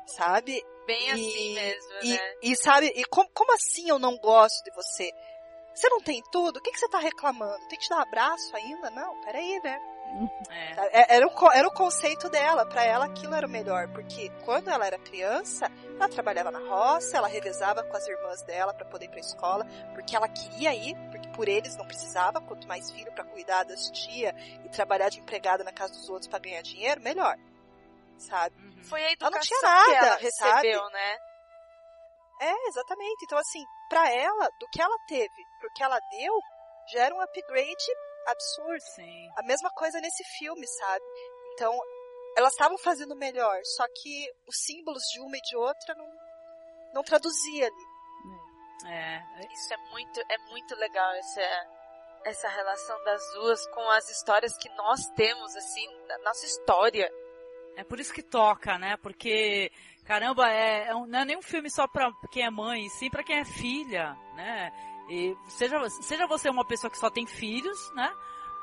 [0.07, 0.63] Sabe?
[0.85, 2.33] Bem E- assim mesmo, e, né?
[2.43, 5.11] e sabe, e como, como assim eu não gosto de você?
[5.73, 6.57] Você não tem tudo?
[6.57, 7.67] O que, que você tá reclamando?
[7.67, 8.89] Tem que te dar um abraço ainda?
[8.91, 9.77] Não, peraí, né?
[10.75, 10.89] Sabe?
[10.93, 14.69] É- Era o, era o conceito dela, pra ela aquilo era o melhor, porque quando
[14.69, 19.05] ela era criança, ela trabalhava na roça, ela revezava com as irmãs dela pra poder
[19.05, 23.11] ir pra escola, porque ela queria ir, porque por eles não precisava, quanto mais filho
[23.13, 24.33] pra cuidar das tia
[24.63, 27.35] e trabalhar de empregada na casa dos outros pra ganhar dinheiro, melhor.
[28.17, 28.55] Sabe?
[28.83, 29.95] Foi a Ela não educação tinha nada, que
[30.25, 30.67] ela sabe?
[30.67, 31.17] recebeu, né?
[32.41, 33.23] É, exatamente.
[33.25, 35.29] Então, assim, pra ela, do que ela teve
[35.59, 36.33] pro que ela deu,
[36.93, 37.85] já era um upgrade
[38.25, 38.81] absurdo.
[38.95, 39.29] Sim.
[39.37, 41.05] A mesma coisa nesse filme, sabe?
[41.53, 41.77] Então,
[42.37, 46.07] elas estavam fazendo melhor, só que os símbolos de uma e de outra não,
[46.93, 47.95] não traduzia ali.
[48.87, 49.21] É.
[49.51, 51.41] Isso é muito, é muito legal essa,
[52.25, 57.09] essa relação das duas com as histórias que nós temos, assim, da nossa história.
[57.77, 58.97] É por isso que toca, né?
[58.97, 59.71] Porque,
[60.05, 63.09] caramba, é, é um, não é nem um filme só pra quem é mãe, sim
[63.09, 64.71] pra quem é filha, né?
[65.09, 68.11] E seja, seja você uma pessoa que só tem filhos, né?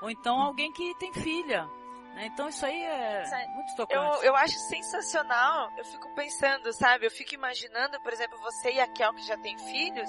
[0.01, 1.69] Ou então alguém que tem filha.
[2.15, 2.27] Né?
[2.27, 3.25] Então isso aí é
[3.55, 3.95] muito tocante.
[3.95, 7.07] Eu, eu acho sensacional, eu fico pensando, sabe?
[7.07, 10.09] Eu fico imaginando, por exemplo, você e a Kel que já tem filhos,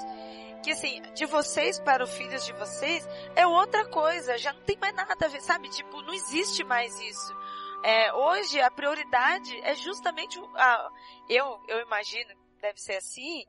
[0.63, 4.77] que assim, de vocês para os filhos de vocês é outra coisa, já não tem
[4.77, 5.69] mais nada a ver, sabe?
[5.69, 7.33] Tipo, não existe mais isso.
[7.83, 10.89] É, hoje a prioridade é justamente a,
[11.29, 13.43] eu, eu imagino, deve ser assim,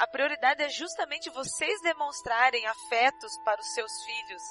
[0.00, 4.42] a prioridade é justamente vocês demonstrarem afetos para os seus filhos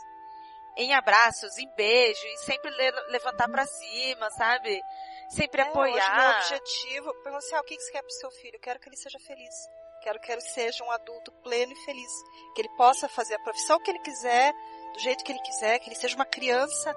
[0.77, 4.81] em abraços, em beijo, e sempre le levantar para cima, sabe?
[5.29, 6.39] Sempre é, apoiar.
[6.39, 8.55] Hoje meu objetivo, perguntar assim, ah, o que você quer pro seu filho?
[8.55, 9.55] Eu quero que ele seja feliz.
[10.01, 12.11] Quero que ele seja um adulto pleno e feliz.
[12.55, 14.53] Que ele possa fazer a profissão que ele quiser,
[14.93, 16.93] do jeito que ele quiser, que ele seja uma criança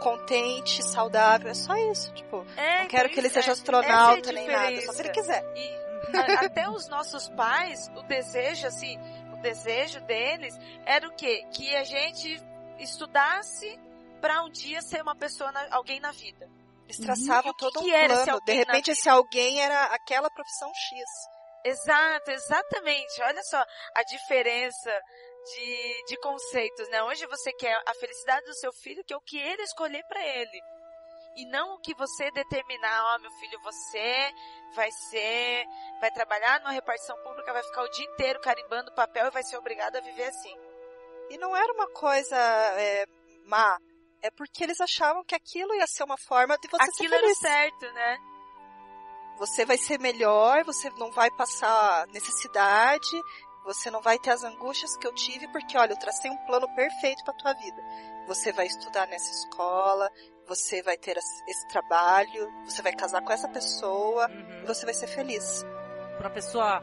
[0.00, 1.50] contente, saudável.
[1.50, 2.12] É só isso.
[2.14, 5.42] Tipo, é, não quero que ele seja é astronauta nem nada, só se ele quiser.
[5.56, 8.98] E a, até os nossos pais, o desejo, assim,
[9.32, 11.44] o desejo deles era o quê?
[11.52, 12.40] Que a gente
[12.78, 13.78] estudasse
[14.20, 16.48] para um dia ser uma pessoa, na, alguém na vida.
[16.84, 18.40] Eles traçavam todo que um plano.
[18.44, 21.04] De repente esse alguém era aquela profissão X.
[21.64, 23.22] Exato, exatamente.
[23.22, 25.00] Olha só a diferença
[25.44, 27.02] de, de conceitos, né?
[27.04, 30.24] Hoje você quer a felicidade do seu filho, que é o que ele escolher para
[30.26, 30.60] ele.
[31.36, 34.32] E não o que você determinar, ó, oh, meu filho, você
[34.74, 35.66] vai ser,
[36.00, 39.56] vai trabalhar numa repartição pública, vai ficar o dia inteiro carimbando papel e vai ser
[39.56, 40.56] obrigado a viver assim.
[41.30, 43.06] E não era uma coisa é,
[43.46, 43.78] má.
[44.22, 47.44] É porque eles achavam que aquilo ia ser uma forma de você aquilo ser feliz.
[47.44, 48.18] era certo, né?
[49.38, 53.10] Você vai ser melhor, você não vai passar necessidade,
[53.64, 56.72] você não vai ter as angústias que eu tive, porque olha, eu tracei um plano
[56.74, 57.82] perfeito para tua vida.
[58.28, 60.10] Você vai estudar nessa escola,
[60.46, 64.62] você vai ter esse trabalho, você vai casar com essa pessoa uhum.
[64.62, 65.64] e você vai ser feliz.
[66.18, 66.82] Para a pessoa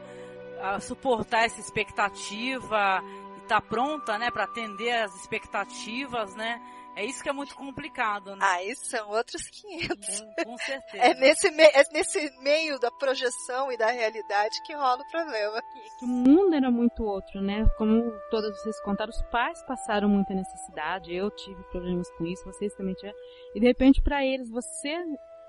[0.79, 3.01] suportar essa expectativa
[3.37, 6.61] e estar tá pronta, né, para atender as expectativas, né?
[6.95, 8.45] É isso que é muito complicado, né?
[8.45, 10.19] Aí são outros 500.
[10.19, 10.81] Com, com certeza.
[11.01, 15.61] É nesse, é nesse meio da projeção e da realidade que rola o problema.
[16.01, 17.65] O mundo era muito outro, né?
[17.77, 22.73] Como todas vocês contaram, os pais passaram muita necessidade, eu tive problemas com isso, vocês
[22.75, 23.17] também tiveram.
[23.55, 24.95] E de repente para eles, você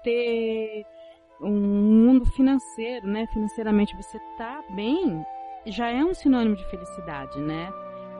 [0.02, 0.86] ter
[1.40, 3.26] um mundo financeiro, né?
[3.32, 5.24] Financeiramente você tá bem,
[5.66, 7.70] já é um sinônimo de felicidade, né?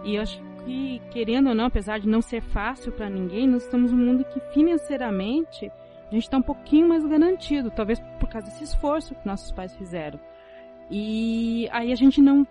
[0.04, 3.64] E eu acho que, querendo ou não, apesar de não ser fácil para ninguém, nós
[3.64, 5.70] estamos num mundo que financeiramente
[6.10, 9.74] a gente está um pouquinho mais garantido, talvez por causa desse esforço que nossos pais
[9.76, 10.20] fizeram.
[10.90, 12.46] E aí a gente não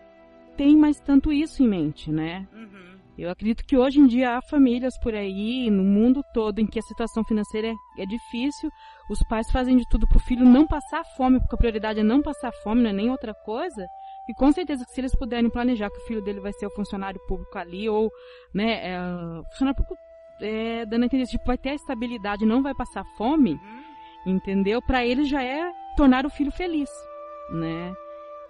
[0.58, 2.48] tem mais tanto isso em mente, né?
[2.54, 2.92] Uhum.
[3.18, 6.80] Eu acredito que hoje em dia há famílias por aí, no mundo todo, em que
[6.80, 8.72] a situação financeira é, é difícil,
[9.10, 12.04] os pais fazem de tudo para o filho não passar fome, porque a prioridade é
[12.04, 13.86] não passar fome, não é nem outra coisa.
[14.30, 16.72] E com certeza que se eles puderem planejar que o filho dele vai ser o
[16.72, 18.12] funcionário público ali, ou,
[18.54, 18.98] né, é,
[19.52, 19.98] funcionário público,
[20.42, 24.34] é, dando a entender, tipo, vai ter a estabilidade, não vai passar fome, uhum.
[24.34, 24.82] entendeu?
[24.82, 26.90] Para ele já é tornar o filho feliz,
[27.52, 27.94] né?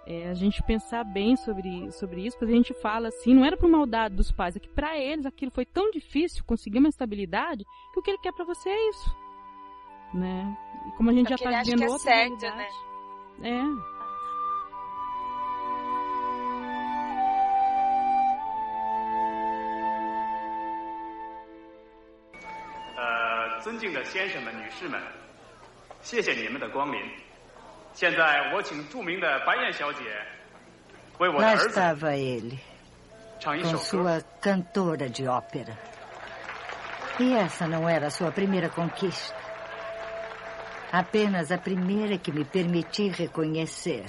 [0.04, 3.56] É, a gente pensar bem sobre, sobre isso, porque a gente fala assim, não era
[3.56, 7.64] por maldade dos pais, é que para eles aquilo foi tão difícil conseguir uma estabilidade
[7.92, 9.16] que o que ele quer para você é isso,
[10.12, 10.58] né?
[10.88, 12.74] E como a gente porque já tá vivendo é outra certo, realidade,
[13.38, 13.48] né?
[13.48, 13.91] é.
[23.61, 25.01] 尊敬的先生们、女士们，
[26.01, 26.99] 谢谢你们的光临。
[27.93, 30.03] 现在我请着名的白燕小姐
[31.17, 32.57] 为我的 Lá 儿子 estava ele,
[33.39, 33.83] 唱一 com 首歌。
[33.83, 35.77] sua cantora de ópera.
[37.19, 39.35] E essa não era a sua primeira conquista.
[40.91, 44.05] Apenas a primeira que me permiti reconhecer.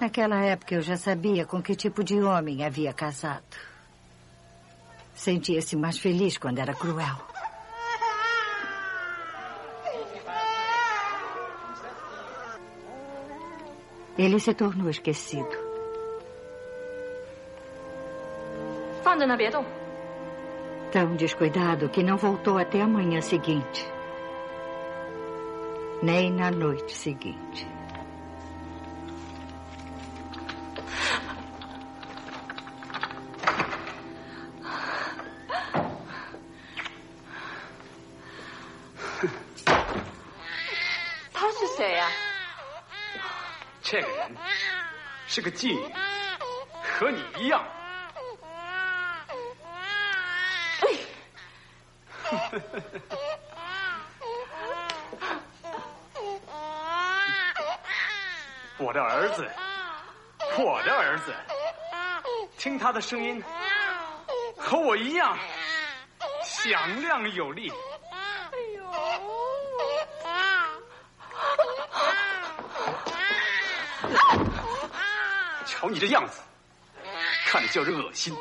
[0.00, 3.44] Naquela época eu já sabia com que tipo de homem havia casado.
[5.17, 7.17] Sentia-se mais feliz quando era cruel.
[14.15, 15.57] Ele se tornou esquecido.
[20.91, 23.85] Tão descuidado que não voltou até a manhã seguinte.
[26.01, 27.76] Nem na noite seguinte.
[45.51, 45.93] 妓女
[46.99, 47.63] 和你一样，
[58.77, 59.49] 我的儿子，
[60.57, 61.33] 我的儿子，
[62.57, 63.43] 听他的声音
[64.57, 65.37] 和我一样
[66.43, 67.71] 响亮有力。
[75.76, 76.40] 瞧你这样子，
[77.46, 78.34] 看着叫人恶心，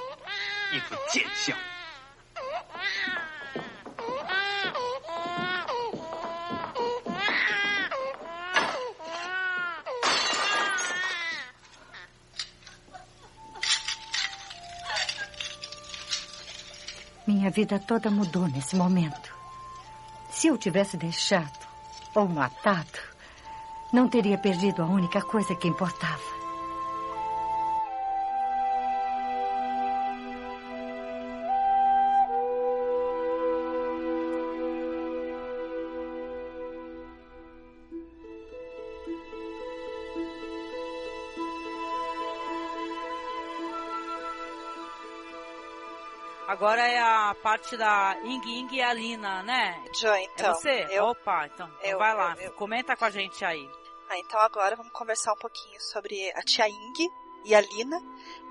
[0.73, 1.55] 一副贱相。
[17.27, 19.31] Minha vida toda mudou nesse momento.
[20.31, 21.49] Se eu tivesse deixado
[22.13, 22.99] ou matado,
[23.93, 26.34] não teria perdido a única coisa que importava.
[46.66, 49.84] Agora é a parte da Ing Ing e a Lina, né?
[50.00, 50.50] Joy, então.
[50.50, 50.86] É você?
[50.90, 52.50] Eu, Opa, então, então eu, vai lá, eu.
[52.54, 53.70] comenta com a gente aí.
[54.10, 57.08] Ah, então agora vamos conversar um pouquinho sobre a tia Ing
[57.44, 58.00] e a Lina.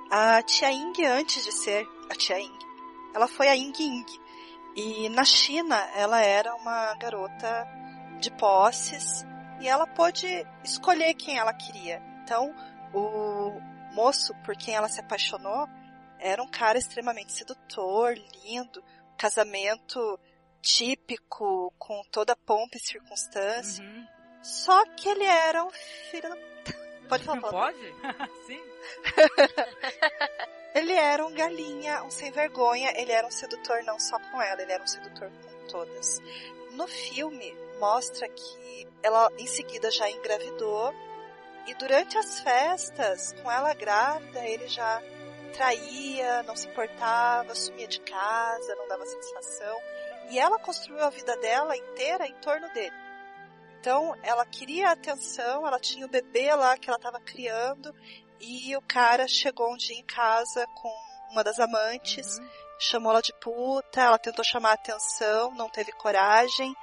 [0.09, 2.57] A tia Ing, antes de ser a tia Ing,
[3.13, 4.05] ela foi a Ing Ing.
[4.77, 7.67] E na China, ela era uma garota
[8.21, 9.25] de posses
[9.59, 10.25] e ela pôde
[10.63, 12.01] escolher quem ela queria.
[12.23, 12.55] Então,
[12.93, 13.59] o
[13.93, 15.67] moço por quem ela se apaixonou
[16.25, 18.83] era um cara extremamente sedutor, lindo,
[19.15, 20.19] casamento
[20.59, 23.83] típico, com toda a pompa e circunstância.
[23.85, 24.07] Uhum.
[24.41, 25.69] Só que ele era um
[26.09, 26.37] filho da...
[27.07, 27.51] Pode falar?
[27.51, 27.77] Pode?
[28.47, 28.59] Sim.
[30.73, 34.59] ele era um galinha, um sem vergonha, ele era um sedutor não só com ela,
[34.63, 36.19] ele era um sedutor com todas.
[36.71, 40.91] No filme, mostra que ela em seguida já engravidou
[41.67, 45.01] e durante as festas, com ela grávida, ele já
[45.55, 49.77] traía, não se importava, sumia de casa, não dava satisfação.
[50.29, 52.95] E ela construiu a vida dela inteira em torno dele.
[53.79, 57.93] Então, ela queria atenção, ela tinha o bebê lá que ela estava criando,
[58.39, 60.91] e o cara chegou um dia em casa com
[61.31, 62.49] uma das amantes, uhum.
[62.79, 66.75] chamou ela de puta, ela tentou chamar a atenção, não teve coragem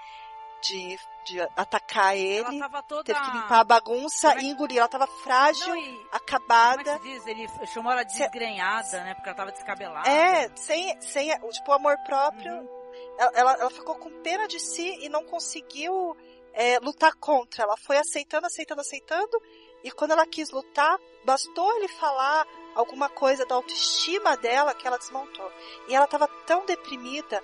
[0.63, 3.05] de, de atacar ele, toda...
[3.05, 4.79] teve que limpar a bagunça e engolir.
[4.79, 6.07] Ela estava frágil, não, e...
[6.13, 6.85] acabada.
[6.85, 7.57] Como é que se diz?
[7.59, 9.15] Ele chamou ela de desgrenhada, né?
[9.15, 10.09] Porque ela estava descabelada.
[10.09, 12.53] É, sem, sem tipo, amor próprio.
[12.53, 12.83] Uhum.
[13.19, 16.17] Ela, ela, ela, ficou com pena de si e não conseguiu
[16.53, 17.65] é, lutar contra.
[17.65, 19.43] Ela foi aceitando, aceitando, aceitando.
[19.85, 24.99] E quando ela quis lutar, bastou ele falar alguma coisa da autoestima dela que ela
[24.99, 25.51] desmontou.
[25.89, 27.43] E ela estava tão deprimida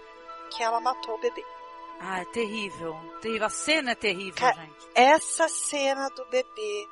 [0.50, 1.44] que ela matou o bebê.
[2.00, 2.96] Ah, é terrível.
[3.20, 3.46] terrível.
[3.46, 4.88] A cena é terrível, gente.
[4.94, 6.88] Essa cena do bebê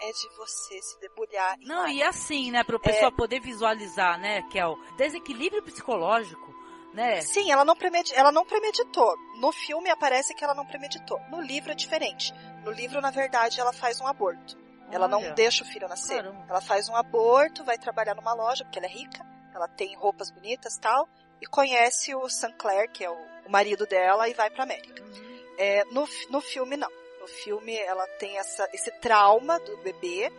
[0.00, 1.56] é de você se debulhar.
[1.60, 3.14] Não, e assim, né, para o pessoal é...
[3.14, 6.54] poder visualizar, né, que é o desequilíbrio psicológico,
[6.94, 7.20] né?
[7.20, 9.14] Sim, ela não, premedi ela não premeditou.
[9.38, 11.20] No filme aparece que ela não premeditou.
[11.30, 12.32] No livro é diferente.
[12.64, 14.56] No livro, na verdade, ela faz um aborto.
[14.86, 14.96] Olha.
[14.96, 16.16] Ela não deixa o filho nascer.
[16.16, 16.46] Caramba.
[16.48, 19.24] Ela faz um aborto, vai trabalhar numa loja, porque ela é rica,
[19.54, 21.08] ela tem roupas bonitas tal,
[21.40, 23.16] e conhece o Sinclair, que é o,
[23.46, 25.02] o marido dela, e vai pra América.
[25.02, 25.44] Uhum.
[25.58, 26.90] É, no, no filme, não.
[27.20, 30.32] No filme, ela tem essa, esse trauma do bebê,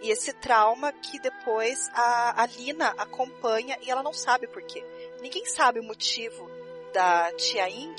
[0.00, 4.84] e esse trauma que depois a, a Lina acompanha e ela não sabe por quê.
[5.20, 6.48] Ninguém sabe o motivo
[6.92, 7.96] da tia Ing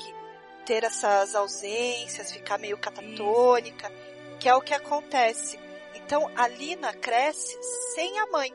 [0.64, 3.90] ter essas ausências, ficar meio catatônica,
[4.38, 5.58] que é o que acontece.
[5.94, 7.58] Então a Lina cresce
[7.94, 8.54] sem a mãe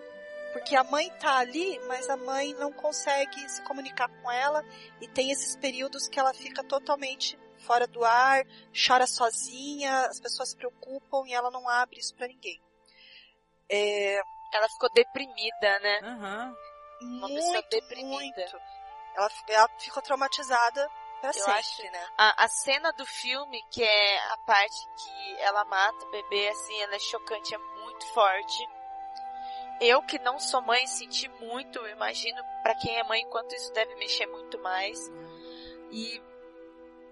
[0.55, 4.63] porque a mãe tá ali, mas a mãe não consegue se comunicar com ela
[5.01, 10.51] e tem esses períodos que ela fica totalmente fora do ar, chora sozinha, as pessoas
[10.51, 12.57] se preocupam e ela não abre isso para ninguém.
[13.69, 14.21] É...
[14.53, 15.99] Ela ficou deprimida, né?
[16.03, 16.55] Uhum.
[17.01, 18.41] Uma muito, pessoa deprimida.
[18.41, 18.57] Muito.
[19.13, 20.89] Ela, ela ficou traumatizada
[21.19, 22.07] pra Eu sempre, acho, né?
[22.17, 26.81] A, a cena do filme, que é a parte que ela mata o bebê, assim,
[26.81, 28.65] ela é chocante, é muito forte.
[29.81, 33.95] Eu que não sou mãe senti muito, imagino para quem é mãe quanto isso deve
[33.95, 34.97] mexer muito mais.
[35.91, 36.21] E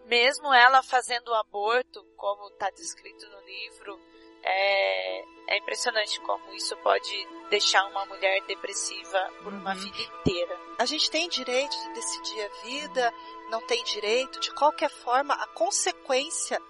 [0.05, 3.99] mesmo ela fazendo o aborto, como está descrito no livro,
[4.43, 10.59] é, é impressionante como isso pode deixar uma mulher depressiva por uma vida inteira.
[10.79, 13.13] A gente tem direito de decidir a vida,
[13.49, 16.61] não tem direito, de qualquer forma, a consequência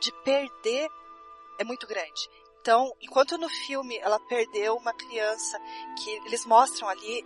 [0.00, 0.90] de perder
[1.58, 2.28] é muito grande.
[2.60, 5.58] Então, enquanto no filme ela perdeu uma criança
[5.96, 7.24] que eles mostram ali,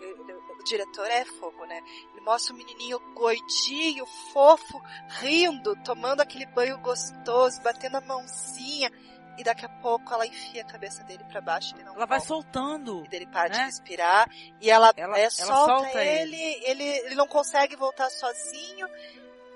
[0.64, 1.80] diretor é fogo, né?
[2.12, 4.80] Ele mostra o menininho gordinho, fofo,
[5.20, 8.90] rindo, tomando aquele banho gostoso, batendo a mãozinha.
[9.36, 11.74] E daqui a pouco ela enfia a cabeça dele para baixo.
[11.74, 13.04] Ele não ela vai soltando.
[13.10, 13.56] E ele para né?
[13.56, 14.30] de respirar.
[14.60, 18.86] E ela, ela, é, ela solta, solta ele, ele, ele não consegue voltar sozinho.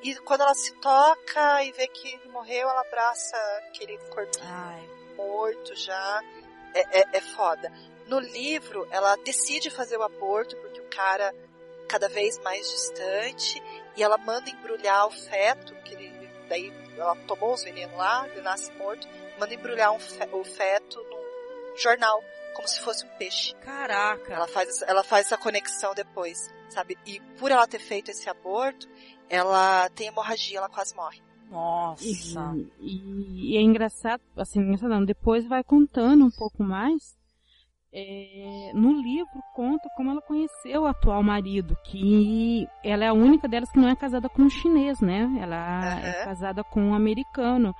[0.02, 3.36] E quando ela se toca e vê que ele morreu, ela abraça
[3.68, 4.97] aquele corpinho Ai.
[5.18, 6.22] Morto já.
[6.72, 7.70] É, é, é foda.
[8.06, 11.34] No livro, ela decide fazer o aborto porque o cara
[11.88, 13.62] cada vez mais distante
[13.96, 18.42] e ela manda embrulhar o feto, que ele, daí ela tomou os venenos lá, ele
[18.42, 19.08] nasce morto,
[19.38, 22.22] manda embrulhar um fe, o feto num jornal,
[22.54, 23.54] como se fosse um peixe.
[23.56, 24.32] Caraca!
[24.32, 26.98] Ela faz, ela faz essa conexão depois, sabe?
[27.06, 28.88] E por ela ter feito esse aborto,
[29.28, 31.22] ela tem hemorragia, ela quase morre.
[31.50, 32.56] Nossa!
[32.80, 37.16] E, e, e é engraçado, assim, engraçado não, depois vai contando um pouco mais.
[37.90, 43.48] É, no livro conta como ela conheceu o atual marido, que ela é a única
[43.48, 45.22] delas que não é casada com um chinês, né?
[45.40, 46.06] Ela Uhum.
[46.06, 47.74] é casada com um americano.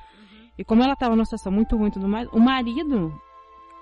[0.56, 3.12] E como ela estava numa situação muito ruim e tudo mais, o marido,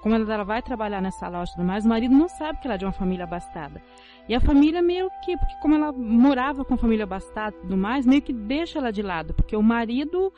[0.03, 2.66] como ela, ela vai trabalhar nessa loja e tudo mais, o marido não sabe que
[2.66, 3.80] ela é de uma família abastada.
[4.29, 7.77] E a família meio que, porque como ela morava com a família abastada e tudo
[7.77, 10.33] mais, meio que deixa ela de lado, porque o marido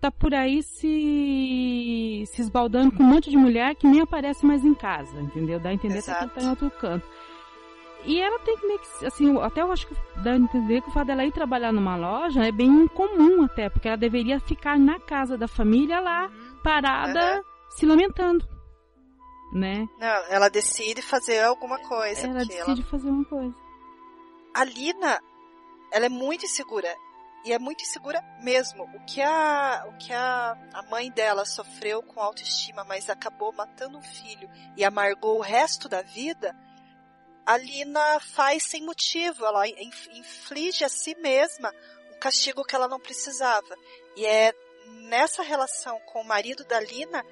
[0.00, 4.64] tá por aí se, se esbaldando com um monte de mulher que nem aparece mais
[4.64, 5.60] em casa, entendeu?
[5.60, 7.06] Dá a entender até que tá em outro canto.
[8.04, 10.88] E ela tem que meio que, assim, até eu acho que dá a entender que
[10.88, 14.76] o fato dela ir trabalhar numa loja é bem incomum até, porque ela deveria ficar
[14.76, 16.28] na casa da família lá,
[16.64, 18.44] parada, se lamentando,
[19.52, 19.86] né?
[19.98, 22.26] Não, ela decide fazer alguma coisa.
[22.26, 23.54] Ela decide fazer uma coisa.
[24.54, 25.20] A Lina,
[25.92, 26.94] ela é muito insegura.
[27.44, 28.84] E é muito insegura mesmo.
[28.84, 33.98] O que a, o que a, a mãe dela sofreu com autoestima, mas acabou matando
[33.98, 36.56] um filho e amargou o resto da vida,
[37.44, 39.44] a Lina faz sem motivo.
[39.44, 41.74] Ela inf- inflige a si mesma
[42.14, 43.76] um castigo que ela não precisava.
[44.16, 44.54] E é
[45.08, 47.24] nessa relação com o marido da Lina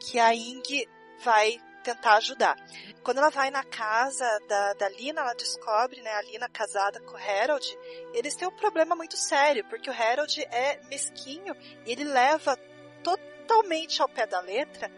[0.00, 0.88] que a Ing
[1.22, 2.56] vai tentar ajudar.
[3.02, 7.14] Quando ela vai na casa da, da Lina, ela descobre, né, a Lina casada com
[7.14, 7.78] o Harold,
[8.12, 12.56] eles têm um problema muito sério, porque o Harold é mesquinho e ele leva
[13.02, 14.90] totalmente ao pé da letra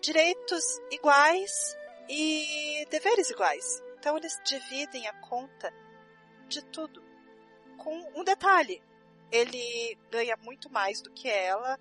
[0.00, 1.76] direitos iguais
[2.08, 3.82] e deveres iguais.
[3.98, 5.72] Então eles dividem a conta
[6.46, 7.02] de tudo.
[7.78, 8.80] Com um detalhe,
[9.32, 11.80] ele ganha muito mais do que ela,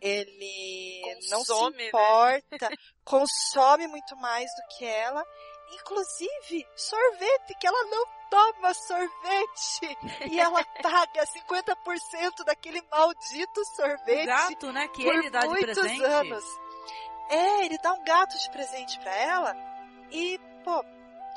[0.00, 1.88] ele não se Consome, né?
[1.88, 2.68] importa,
[3.04, 5.24] consome muito mais do que ela,
[5.72, 9.98] inclusive sorvete, que ela não toma sorvete
[10.30, 15.48] e ela paga 50% daquele maldito sorvete O gato, né, que por ele dá de
[15.48, 16.04] muitos presente.
[16.04, 16.44] anos.
[17.30, 19.56] É, ele dá um gato de presente pra ela
[20.10, 20.82] e, pô,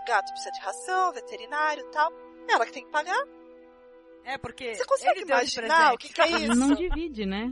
[0.08, 2.12] gato precisa de ração, veterinário e tal.
[2.48, 3.22] Ela que tem que pagar.
[4.24, 6.56] É, porque Você consegue ele deu de imaginar o que, que é isso?
[6.56, 7.52] não divide, né?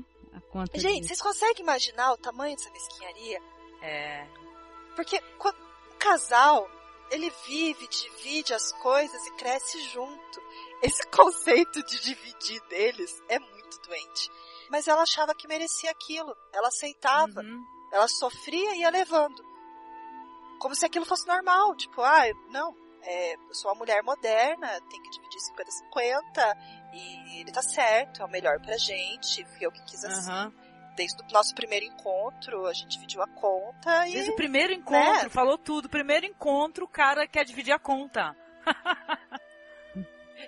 [0.52, 3.42] Conta Gente, vocês conseguem imaginar o tamanho dessa mesquinharia?
[3.82, 4.28] É.
[4.96, 6.70] Porque um casal,
[7.12, 10.42] ele vive, divide as coisas e cresce junto.
[10.82, 14.32] Esse conceito de dividir deles é muito doente.
[14.70, 16.36] Mas ela achava que merecia aquilo.
[16.52, 17.42] Ela aceitava.
[17.42, 17.66] Uhum.
[17.92, 19.44] Ela sofria e ia levando.
[20.60, 21.76] Como se aquilo fosse normal.
[21.76, 25.40] Tipo, ah, não, é, eu sou uma mulher moderna, tem que dividir
[25.94, 26.58] 50-50
[26.94, 30.30] e ele tá certo, é o melhor pra gente, fui eu que quis assim.
[30.32, 30.54] Aham.
[30.96, 34.14] Desde o nosso primeiro encontro, a gente dividiu a conta e...
[34.14, 35.30] Desde o primeiro encontro, né?
[35.30, 35.88] falou tudo.
[35.88, 38.36] Primeiro encontro, o cara quer dividir a conta.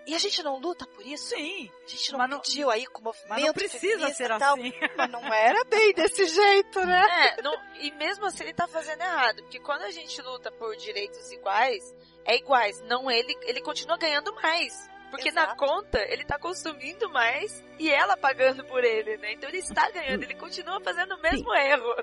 [0.08, 1.30] E a gente não luta por isso?
[1.36, 1.70] Sim.
[1.86, 4.40] A gente não Mas não- pediu aí com o movimento Mas não precisa ser e
[4.40, 4.74] tal, assim.
[4.98, 7.36] Mas não era bem desse jeito, né?
[7.38, 10.76] É, não- e mesmo assim ele tá fazendo errado, porque quando a gente luta por
[10.78, 11.84] direitos iguais,
[12.26, 14.90] é iguais, não ele, ele continua ganhando mais.
[15.10, 15.58] Porque na Exato.
[15.58, 19.34] conta ele tá consumindo mais e ela pagando por ele, né?
[19.34, 21.94] Então ele está ganhando, ele continua fazendo o mesmo erro.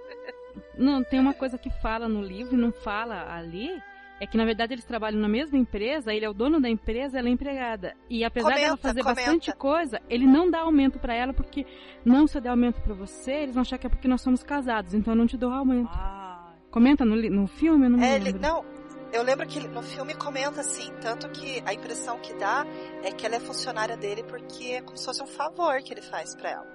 [0.76, 3.82] Não, tem uma coisa que fala no livro e não fala ali,
[4.20, 7.18] é que na verdade eles trabalham na mesma empresa, ele é o dono da empresa,
[7.18, 7.94] ela é empregada.
[8.10, 9.20] E apesar dela Comenta, fazer comenta.
[9.22, 11.64] bastante coisa, ele não dá aumento pra ela porque
[12.04, 14.42] não se eu der aumento pra você, eles vão achar que é porque nós somos
[14.42, 15.88] casados, então eu não te dou aumento.
[15.92, 18.40] Ah, Comenta no, no filme, eu não me É, ele, lembro.
[18.42, 18.64] não,
[19.12, 22.64] eu lembro que no filme comenta assim, tanto que a impressão que dá
[23.02, 26.02] é que ela é funcionária dele porque é como se fosse um favor que ele
[26.02, 26.66] faz pra ela.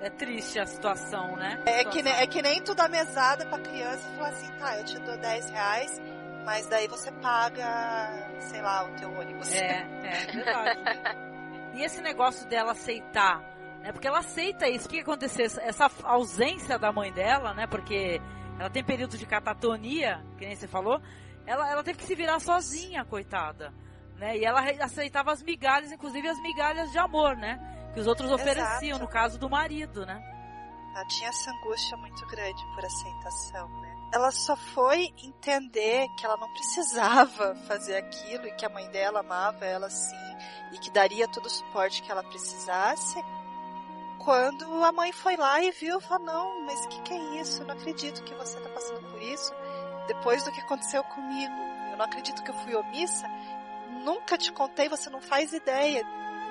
[0.00, 1.62] é triste a situação, né?
[1.66, 4.78] É que, nem, é que nem tu dá mesada pra criança e fala assim, tá,
[4.78, 6.00] eu te dou 10 reais,
[6.44, 9.52] mas daí você paga, sei lá, o teu ônibus.
[9.52, 10.80] É, é verdade.
[11.74, 13.40] e esse negócio dela aceitar,
[13.80, 13.92] né?
[13.92, 14.86] Porque ela aceita isso.
[14.86, 15.44] O que que aconteceu?
[15.44, 17.66] Essa ausência da mãe dela, né?
[17.68, 18.20] Porque
[18.58, 21.00] ela tem período de catatonia, que nem você falou.
[21.46, 23.72] Ela, ela teve que se virar sozinha, coitada.
[24.16, 24.38] Né?
[24.38, 27.58] E ela aceitava as migalhas, inclusive as migalhas de amor, né?
[27.92, 29.04] Que os outros ofereciam, Exato.
[29.04, 30.22] no caso do marido, né?
[30.94, 33.92] Ela tinha essa angústia muito grande por aceitação, né?
[34.12, 39.20] Ela só foi entender que ela não precisava fazer aquilo e que a mãe dela
[39.20, 40.36] amava ela sim
[40.72, 43.18] e que daria todo o suporte que ela precisasse.
[44.18, 47.62] Quando a mãe foi lá e viu, falou: Não, mas o que, que é isso?
[47.62, 49.52] Eu não acredito que você está passando por isso.
[50.06, 51.54] Depois do que aconteceu comigo,
[51.90, 53.28] eu não acredito que eu fui omissa.
[54.04, 56.02] Nunca te contei, você não faz ideia.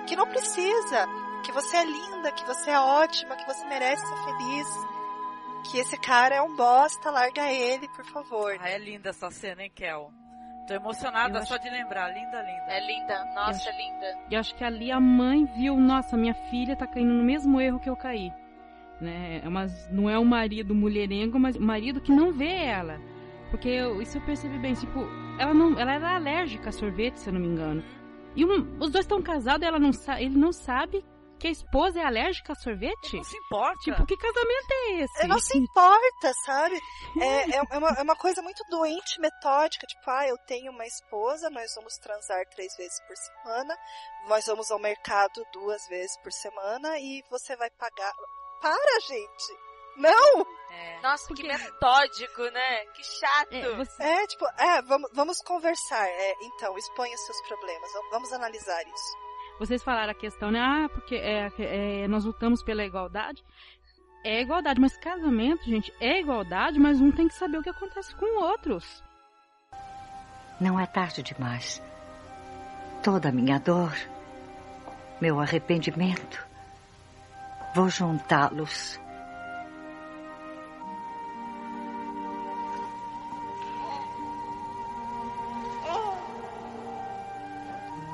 [0.08, 1.08] Que não precisa
[1.44, 4.68] que você é linda, que você é ótima, que você merece ser feliz.
[5.70, 8.58] Que esse cara é um bosta, larga ele, por favor.
[8.60, 10.12] Ah, é linda essa cena, hein, Kel?
[10.68, 12.10] Tô emocionada Eu só de lembrar.
[12.10, 12.66] Linda, linda.
[12.68, 13.26] É linda.
[13.36, 14.20] Nossa, eu é linda.
[14.30, 17.80] E acho que ali a mãe viu, nossa, minha filha tá caindo no mesmo erro
[17.80, 18.32] que eu caí.
[19.00, 19.42] Né?
[19.50, 23.00] Mas não é o marido mulherengo, mas o marido que não vê ela.
[23.52, 25.02] Porque eu, isso eu percebi bem, tipo,
[25.38, 27.84] ela não, ela era alérgica a sorvete, se eu não me engano.
[28.36, 31.06] E um, os dois estão casados, ela não ele não sabe
[31.38, 33.18] que a esposa é alérgica a sorvete?
[33.18, 33.80] Não se importa.
[33.80, 35.28] Tipo, que casamento é esse?
[35.28, 36.80] Não se importa, sabe?
[37.20, 39.88] É, é, é, uma, é uma coisa muito doente, metódica.
[39.88, 43.76] Tipo, ah, eu tenho uma esposa, nós vamos transar três vezes por semana,
[44.28, 48.14] nós vamos ao mercado duas vezes por semana e você vai pagar.
[48.62, 49.71] Para, gente!
[49.98, 50.46] Não!
[50.72, 51.02] É.
[51.02, 51.44] Nossa, Porque...
[51.44, 52.86] que metódico, né?
[52.94, 53.54] Que chato.
[53.54, 54.04] É, você...
[54.04, 56.08] é tipo, é, vamos, vamos conversar.
[56.08, 57.92] É, então, exponha seus problemas.
[58.12, 59.18] Vamos analisar isso.
[59.60, 60.60] Vocês falaram a questão, né?
[60.60, 63.44] Ah, porque é, é, nós lutamos pela igualdade.
[64.24, 68.16] É igualdade, mas casamento, gente, é igualdade, mas um tem que saber o que acontece
[68.16, 69.04] com outros.
[70.60, 71.82] Não é tarde demais.
[73.04, 73.96] Toda a minha dor,
[75.20, 76.48] meu arrependimento,
[77.74, 79.00] vou juntá-los.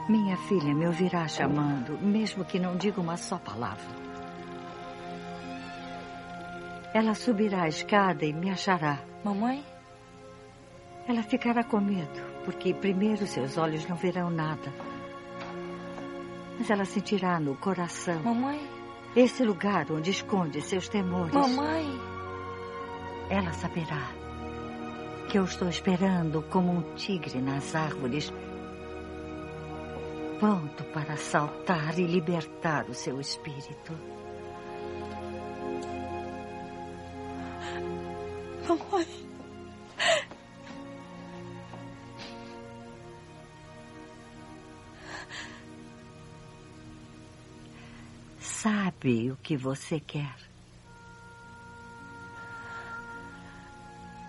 [0.10, 4.08] Minha filha me ouvirá chamando, mesmo que não diga uma só palavra.
[6.94, 9.00] Ela subirá a escada e me achará.
[9.22, 9.64] Mamãe?
[11.06, 14.74] Ela ficará com medo, porque primeiro seus olhos não verão nada.
[16.58, 18.24] Mas ela sentirá no coração.
[18.24, 18.66] Mamãe?
[19.14, 21.34] Esse lugar onde esconde seus temores.
[21.34, 21.86] Mamãe?
[23.30, 24.08] Ela saberá
[25.30, 28.32] que eu estou esperando como um tigre nas árvores
[30.40, 33.94] pronto para saltar e libertar o seu espírito.
[38.68, 39.08] Mamãe.
[48.40, 50.36] Sabe o que você quer?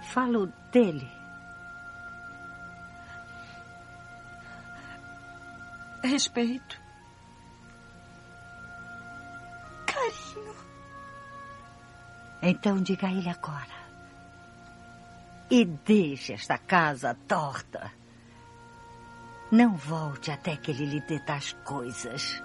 [0.02, 1.17] Falo dele.
[6.02, 6.80] Respeito,
[9.86, 10.54] carinho.
[12.42, 13.78] Então diga a ele agora.
[15.50, 17.90] E deixe esta casa torta.
[19.50, 22.42] Não volte até que ele lhe dê tais coisas.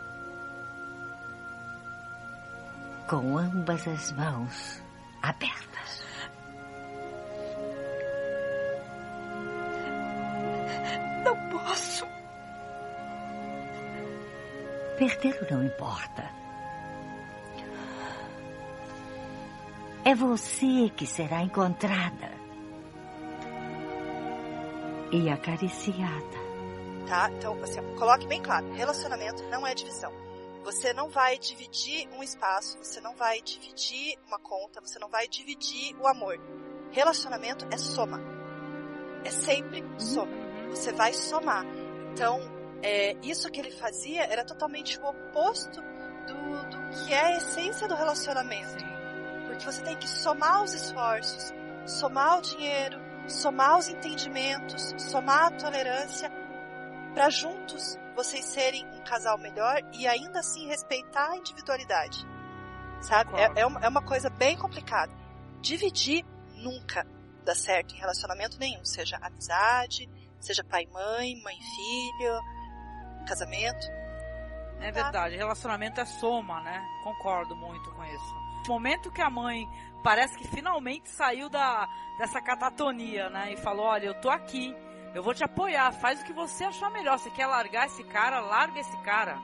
[3.09, 4.81] Com ambas as mãos
[5.21, 5.72] abertas.
[15.03, 16.31] Perder não importa.
[20.05, 22.31] É você que será encontrada
[25.11, 26.37] e acariciada.
[27.05, 27.29] Tá?
[27.31, 30.13] Então, assim, coloque bem claro: relacionamento não é divisão.
[30.63, 35.27] Você não vai dividir um espaço, você não vai dividir uma conta, você não vai
[35.27, 36.39] dividir o amor.
[36.91, 38.21] Relacionamento é soma.
[39.25, 40.31] É sempre soma.
[40.69, 41.65] Você vai somar.
[42.13, 42.39] Então,
[42.83, 45.81] é, isso que ele fazia era totalmente o oposto
[46.27, 48.83] do, do que é a essência do relacionamento.
[49.47, 51.53] Porque você tem que somar os esforços,
[51.85, 56.29] somar o dinheiro, somar os entendimentos, somar a tolerância,
[57.13, 62.27] para juntos vocês serem um casal melhor e ainda assim respeitar a individualidade.
[63.01, 63.33] Sabe?
[63.39, 65.11] É, é, uma, é uma coisa bem complicada.
[65.61, 67.07] Dividir nunca
[67.43, 72.39] dá certo em relacionamento nenhum, seja amizade, seja pai mãe, mãe e filho,
[73.25, 73.87] casamento.
[74.79, 76.85] É verdade, relacionamento é soma, né?
[77.03, 78.35] Concordo muito com isso.
[78.67, 79.69] No momento que a mãe
[80.03, 81.87] parece que finalmente saiu da,
[82.17, 83.53] dessa catatonia, né?
[83.53, 84.75] E falou: Olha, eu tô aqui,
[85.13, 87.17] eu vou te apoiar, faz o que você achar melhor.
[87.17, 89.37] Você quer largar esse cara, larga esse cara.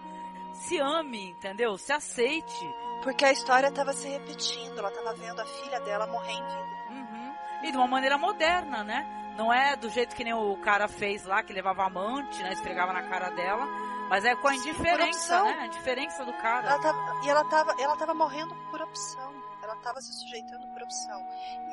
[0.54, 1.78] Se ame, entendeu?
[1.78, 2.74] Se aceite.
[3.04, 6.78] Porque a história estava se repetindo, ela estava vendo a filha dela morrer em vida.
[6.90, 7.36] Uhum.
[7.64, 9.19] E de uma maneira moderna, né?
[9.40, 12.52] Não é do jeito que nem o cara fez lá, que levava amante, né?
[12.52, 13.66] Esfregava na cara dela.
[14.10, 15.60] Mas é com a indiferença, né?
[15.62, 16.68] A indiferença do cara.
[16.68, 19.34] Ela tava, e ela tava, ela tava morrendo por opção.
[19.64, 21.26] Ela tava se sujeitando por opção.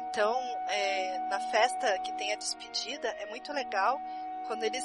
[0.08, 0.38] Então,
[0.68, 3.98] é, na festa que tem a despedida, é muito legal
[4.46, 4.84] quando eles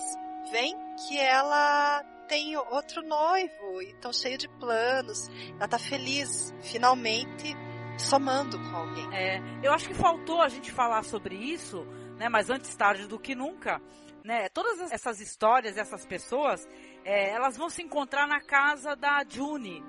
[0.49, 0.75] veem
[1.07, 5.27] que ela tem outro noivo e estão cheio de planos.
[5.59, 7.55] Ela tá feliz, finalmente
[7.97, 9.07] somando com alguém.
[9.13, 11.85] É, eu acho que faltou a gente falar sobre isso,
[12.21, 12.29] né?
[12.29, 13.81] Mas antes tarde do que nunca,
[14.23, 14.47] né?
[14.49, 16.69] Todas essas histórias, essas pessoas,
[17.03, 19.83] é, elas vão se encontrar na casa da June,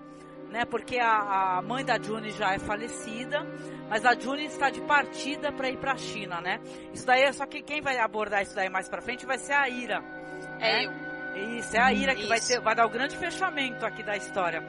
[0.51, 0.65] né?
[0.65, 3.47] Porque a, a mãe da June já é falecida,
[3.87, 6.59] mas a June está de partida para ir para a China, né?
[6.95, 9.53] Isso daí é só que quem vai abordar isso daí mais para frente vai ser
[9.53, 10.03] a Ira.
[10.59, 10.87] É né?
[10.87, 11.13] eu.
[11.59, 14.63] Isso, é a Ira que vai, ter, vai dar o grande fechamento aqui da história.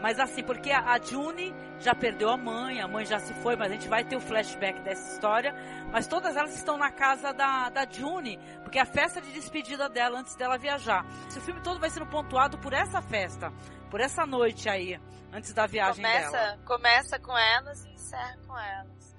[0.00, 3.56] Mas assim, porque a, a June já perdeu a mãe, a mãe já se foi,
[3.56, 5.54] mas a gente vai ter o flashback dessa história.
[5.90, 9.88] Mas todas elas estão na casa da, da June, porque é a festa de despedida
[9.88, 11.04] dela antes dela viajar.
[11.28, 13.52] Esse filme todo vai sendo pontuado por essa festa,
[13.90, 15.00] por essa noite aí,
[15.32, 16.58] antes da viagem Começa, dela.
[16.64, 19.16] começa com elas e encerra com elas.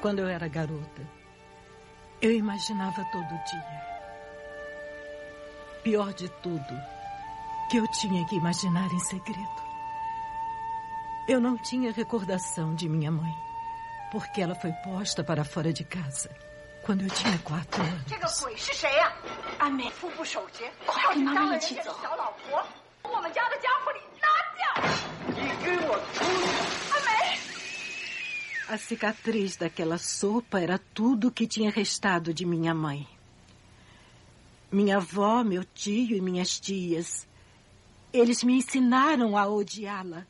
[0.00, 1.02] Quando eu era garota,
[2.20, 3.86] eu imaginava todo dia.
[5.82, 6.82] Pior de tudo,
[7.68, 9.66] que eu tinha que imaginar em segredo.
[11.28, 13.34] Eu não tinha recordação de minha mãe,
[14.12, 16.30] porque ela foi posta para fora de casa
[16.84, 18.04] quando eu tinha quatro anos.
[28.68, 33.06] A cicatriz daquela sopa era tudo que tinha restado de minha mãe.
[34.70, 37.26] Minha avó, meu tio e minhas tias
[38.12, 40.26] eles me ensinaram a odiá-la.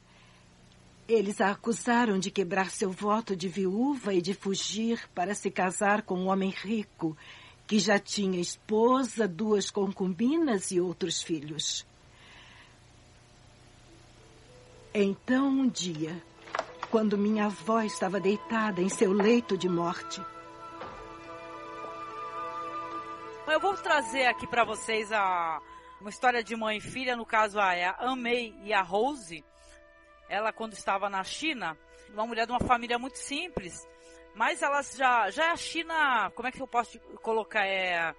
[1.09, 6.03] Eles a acusaram de quebrar seu voto de viúva e de fugir para se casar
[6.03, 7.17] com um homem rico
[7.67, 11.87] que já tinha esposa, duas concubinas e outros filhos.
[14.93, 16.21] Então, um dia,
[16.91, 20.21] quando minha avó estava deitada em seu leito de morte,
[23.57, 25.63] Eu vou trazer aqui para vocês a
[26.01, 29.45] uma história de mãe e filha, no caso a, Amei e a Rose.
[30.29, 31.77] Ela quando estava na China,
[32.13, 33.87] uma mulher de uma família muito simples,
[34.35, 38.15] mas elas já já é a China, como é que eu posso colocar é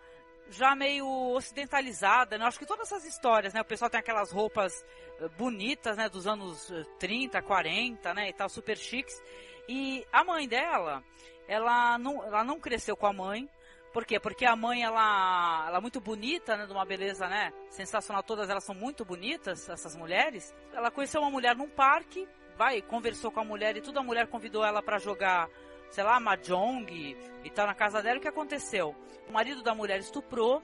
[0.50, 2.46] já meio ocidentalizada, né?
[2.46, 3.62] Acho que todas essas histórias, né?
[3.62, 4.86] O pessoal tem aquelas roupas
[5.20, 6.10] eh, bonitas, né?
[6.10, 8.30] Dos anos eh, 30, 40, né?
[8.30, 9.22] E tal, super chiques.
[9.68, 11.04] E a mãe dela,
[11.48, 13.50] ela não, ela não cresceu com a mãe.
[13.94, 14.20] Por quê?
[14.20, 16.66] Porque a mãe, ela, ela é muito bonita, né?
[16.66, 17.52] De uma beleza, né?
[17.70, 18.22] Sensacional.
[18.22, 20.54] Todas elas são muito bonitas, essas mulheres.
[20.74, 22.28] Ela conheceu uma mulher num parque,
[22.58, 24.00] vai, conversou com a mulher e tudo.
[24.00, 25.50] A mulher convidou ela para jogar,
[25.90, 28.18] sei lá, mahjong e tal na casa dela.
[28.18, 28.96] O que aconteceu?
[29.28, 30.62] O marido da mulher estuprou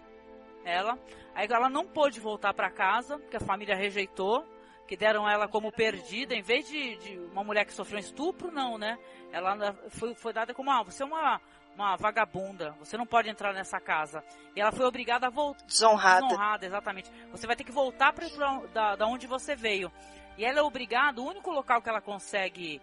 [0.66, 1.00] ela.
[1.34, 4.45] Aí ela não pôde voltar para casa, porque a família rejeitou.
[4.86, 8.52] Que deram ela como perdida, em vez de, de uma mulher que sofreu um estupro,
[8.52, 9.00] não, né?
[9.32, 11.40] Ela foi, foi dada como, ah, você é uma,
[11.76, 14.24] uma vagabunda, você não pode entrar nessa casa.
[14.56, 15.66] E ela foi obrigada a voltar.
[15.66, 16.28] Desonrada.
[16.28, 17.12] Desonrada, exatamente.
[17.32, 19.91] Você vai ter que voltar pra, pra, da, da onde você veio.
[20.38, 22.82] E ela é obrigada, o único local que ela consegue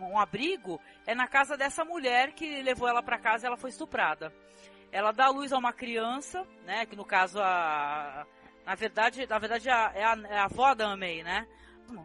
[0.00, 3.70] um abrigo é na casa dessa mulher que levou ela para casa e ela foi
[3.70, 4.32] estuprada.
[4.90, 8.26] Ela dá luz a uma criança, né, que no caso a
[8.64, 11.46] na verdade, na verdade é a, é a, é a avó da Amei, né?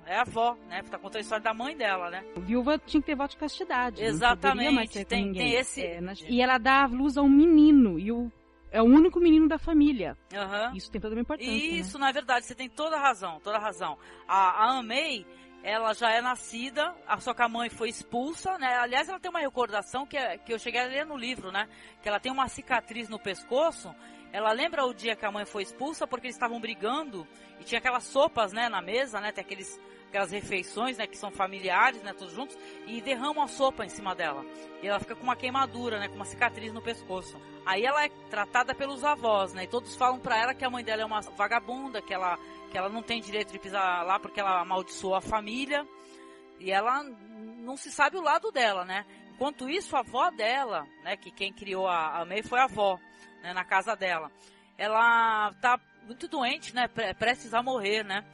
[0.06, 0.82] É a avó, né?
[0.84, 2.24] Tá contando a história da mãe dela, né?
[2.38, 4.02] Viúva tinha que ter voto de castidade.
[4.04, 8.32] Exatamente, tem- tem esse- É, na- E ela dá luz a um menino, e o,
[8.72, 10.18] é o único menino da família.
[10.34, 10.72] Aham.
[10.76, 11.52] Isso tem toda uma importância.
[11.52, 11.58] né?
[11.58, 13.98] Isso, na verdade, você tem toda a razão, toda a razão.
[14.28, 15.26] A, a Amei,
[15.64, 18.76] ela já é nascida, a só que a mãe foi expulsa, né?
[18.78, 21.68] Aliás, ela tem uma recordação que, é- que eu cheguei a ler no livro, né?
[22.02, 23.94] Que ela tem uma cicatriz no pescoço.
[24.34, 27.28] Ela lembra o dia que a mãe foi expulsa porque eles estavam brigando
[27.60, 29.32] e tinha aquelas sopas, né, na mesa, né?
[29.32, 32.58] Tem aqueles, aquelas refeições, né, que são familiares, né, todos juntos,
[32.88, 34.44] e derramam a sopa em cima dela.
[34.82, 37.40] E ela fica com uma queimadura, né, com uma cicatriz no pescoço.
[37.64, 39.66] Aí ela é tratada pelos avós, né?
[39.66, 42.40] E todos falam pra ela que a mãe dela é uma vagabunda, que ela,
[42.72, 45.88] que ela não tem direito de pisar lá porque ela amaldiçoou a família.
[46.60, 49.06] E ela não se sabe o lado dela, né?
[49.36, 53.00] Enquanto isso, a avó dela, né, que quem criou a, a May foi a avó,
[53.44, 54.32] né, na casa dela.
[54.78, 58.26] Ela tá muito doente, né, pre- prestes a morrer, né?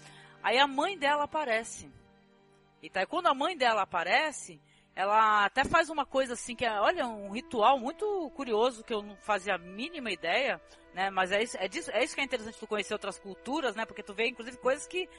[0.42, 1.92] Aí a mãe dela aparece.
[2.82, 4.62] E tá, e quando a mãe dela aparece,
[4.96, 9.02] ela até faz uma coisa assim que é, olha, um ritual muito curioso que eu
[9.02, 10.62] não fazia a mínima ideia,
[10.94, 11.10] né?
[11.10, 13.86] Mas é isso, é, disso, é isso que é interessante tu conhecer outras culturas, né?
[13.86, 15.10] Porque tu vê inclusive coisas que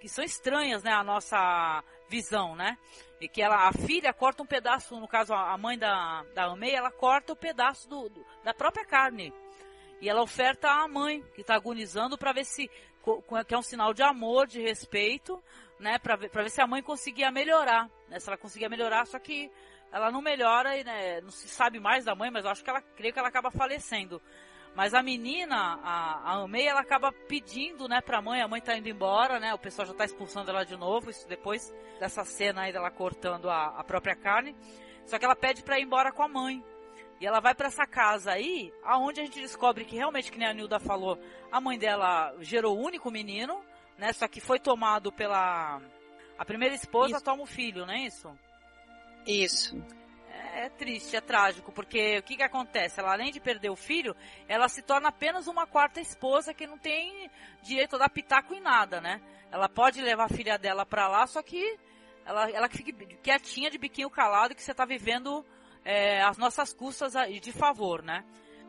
[0.00, 2.78] que são estranhas, né, à nossa visão, né?
[3.20, 6.74] E que ela, a filha corta um pedaço, no caso a mãe da, da Amei,
[6.74, 9.32] ela corta o um pedaço do, do, da própria carne.
[10.00, 13.92] E ela oferta à mãe, que está agonizando, para ver se, que é um sinal
[13.92, 15.42] de amor, de respeito,
[15.78, 15.98] né?
[15.98, 17.90] Para ver, ver se a mãe conseguia melhorar.
[18.08, 18.20] Né?
[18.20, 19.50] Se ela conseguia melhorar, só que
[19.90, 22.70] ela não melhora e né, não se sabe mais da mãe, mas eu acho que
[22.70, 24.20] ela, creio que ela acaba falecendo.
[24.78, 28.78] Mas a menina, a, a Amei, ela acaba pedindo, né, pra mãe, a mãe tá
[28.78, 32.60] indo embora, né, o pessoal já tá expulsando ela de novo, isso depois dessa cena
[32.60, 34.54] aí dela cortando a, a própria carne.
[35.04, 36.62] Só que ela pede pra ir embora com a mãe.
[37.20, 40.46] E ela vai para essa casa aí, aonde a gente descobre que realmente, que nem
[40.46, 41.18] a Nilda falou,
[41.50, 43.60] a mãe dela gerou o único menino,
[43.98, 45.82] né, só que foi tomado pela...
[46.38, 47.24] A primeira esposa isso.
[47.24, 48.30] toma o filho, não é isso?
[49.26, 49.97] Isso
[50.58, 52.98] é triste, é trágico, porque o que, que acontece?
[52.98, 54.14] Ela, além de perder o filho,
[54.48, 57.30] ela se torna apenas uma quarta esposa que não tem
[57.62, 59.20] direito a dar pitaco em nada, né?
[59.50, 61.78] Ela pode levar a filha dela pra lá, só que
[62.26, 65.44] ela, ela fica quietinha de biquinho calado que você tá vivendo
[65.84, 68.24] é, as nossas custas de favor, né?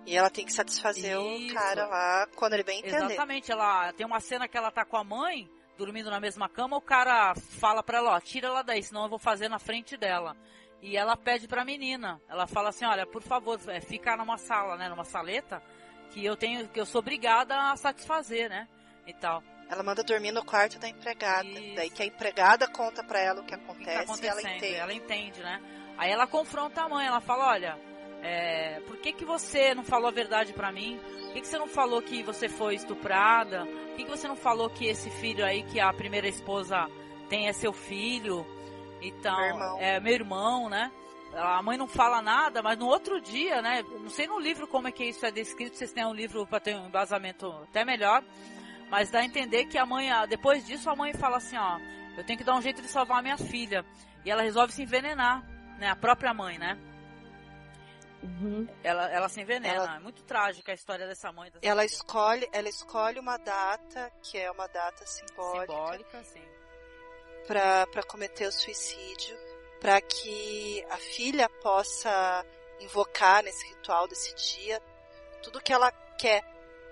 [0.06, 1.52] E ela tem que satisfazer Isso.
[1.52, 2.96] o cara lá quando ele bem entender.
[2.96, 6.78] Exatamente, ela tem uma cena que ela tá com a mãe, dormindo na mesma cama,
[6.78, 9.98] o cara fala pra ela, ó, tira ela daí, senão eu vou fazer na frente
[9.98, 10.38] dela.
[10.82, 12.22] E ela pede pra menina.
[12.30, 14.88] Ela fala assim, olha, por favor, é, fica numa sala, né?
[14.90, 15.62] Numa saleta,
[16.12, 18.68] que eu tenho, que eu sou obrigada a satisfazer, né?
[19.06, 19.44] E tal.
[19.70, 21.48] Ela manda dormir no quarto da empregada.
[21.48, 21.76] Isso.
[21.76, 24.42] Daí que a empregada conta pra ela o que acontece o que tá e ela
[24.42, 24.76] entende.
[24.76, 25.62] Ela entende, né?
[25.98, 27.78] Aí ela confronta a mãe, ela fala, olha,
[28.22, 31.00] é, por que, que você não falou a verdade para mim?
[31.26, 33.66] Por que, que você não falou que você foi estuprada?
[33.66, 36.90] Por que, que você não falou que esse filho aí, que a primeira esposa
[37.30, 38.46] tem, é seu filho?
[39.02, 39.78] Então, meu irmão.
[39.80, 40.92] é meu irmão, né?
[41.34, 43.84] A mãe não fala nada, mas no outro dia, né?
[43.84, 46.60] Não sei no livro como é que isso é descrito, vocês têm um livro para
[46.60, 48.24] ter um embasamento até melhor,
[48.90, 51.80] mas dá a entender que a mãe, depois disso, a mãe fala assim, ó,
[52.18, 53.86] eu tenho que dar um jeito de salvar a minha filha.
[54.26, 55.44] E ela resolve se envenenar,
[55.78, 55.90] né?
[55.90, 56.78] A própria mãe, né?
[58.22, 58.68] Uhum.
[58.84, 59.74] Ela, ela se envenena.
[59.74, 61.52] Ela, é muito trágica a história dessa mãe.
[61.52, 65.72] Dessa ela escolhe, ela escolhe uma data que é uma data simbólica.
[65.72, 66.59] Simbólica, sim
[67.50, 69.36] para cometer o suicídio,
[69.82, 72.46] para que a filha possa
[72.80, 74.80] invocar nesse ritual desse dia
[75.42, 76.44] tudo que ela quer,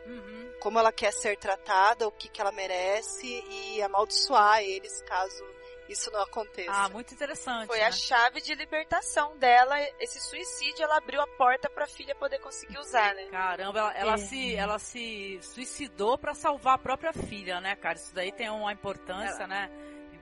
[0.08, 0.54] uhum.
[0.60, 5.46] como ela quer ser tratada, o que, que ela merece e amaldiçoar eles caso
[5.88, 6.72] isso não aconteça.
[6.72, 7.68] Ah, muito interessante.
[7.68, 7.86] Foi né?
[7.86, 12.40] a chave de libertação dela, esse suicídio, ela abriu a porta para a filha poder
[12.40, 13.28] conseguir usar, né?
[13.28, 14.18] Caramba, ela, ela é.
[14.18, 17.96] se, ela se suicidou para salvar a própria filha, né, cara?
[17.96, 19.48] Isso daí tem uma importância, ela...
[19.48, 19.72] né?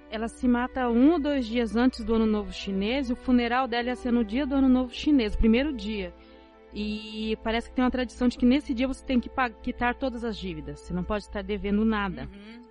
[0.10, 3.68] Ela se mata um ou dois dias antes do Ano Novo Chinês, e o funeral
[3.68, 6.14] dela ia ser no dia do Ano Novo Chinês, primeiro dia.
[6.73, 9.30] E parece que tem uma tradição de que nesse dia você tem que
[9.64, 12.23] quitar todas as dívidas, você não pode estar devendo nada.
[12.23, 12.61] Uhum.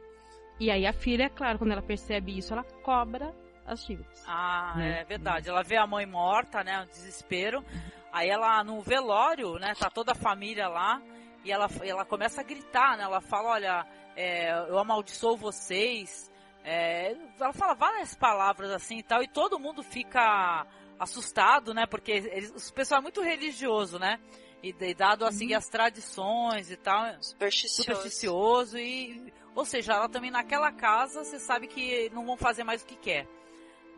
[0.60, 3.34] E aí a filha, é claro, quando ela percebe isso, ela cobra
[3.66, 4.22] as dívidas.
[4.26, 5.00] Ah, né?
[5.00, 5.48] é verdade.
[5.48, 7.64] Ela vê a mãe morta, né, o desespero.
[8.12, 11.00] Aí ela, no velório, né, tá toda a família lá,
[11.44, 16.30] e ela, ela começa a gritar, né, ela fala, olha, é, eu amaldiçoo vocês,
[16.64, 20.66] é, ela fala várias palavras assim e tal, e todo mundo fica
[20.98, 21.86] assustado, né?
[21.86, 24.18] Porque eles, o pessoal é muito religioso, né?
[24.62, 25.58] E, e dado a seguir uhum.
[25.58, 27.22] as tradições e tal.
[27.22, 27.82] Supersticioso.
[27.82, 28.78] Supersticioso.
[28.78, 32.86] E, ou seja, ela também naquela casa, você sabe que não vão fazer mais o
[32.86, 33.28] que quer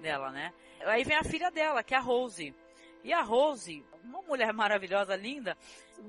[0.00, 0.52] dela, né?
[0.80, 2.52] Aí vem a filha dela, que é a Rose.
[3.04, 5.56] E a Rose, uma mulher maravilhosa, linda,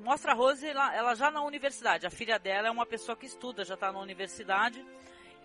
[0.04, 2.08] mostra a Rose ela, ela já na universidade.
[2.08, 4.84] A filha dela é uma pessoa que estuda, já está na universidade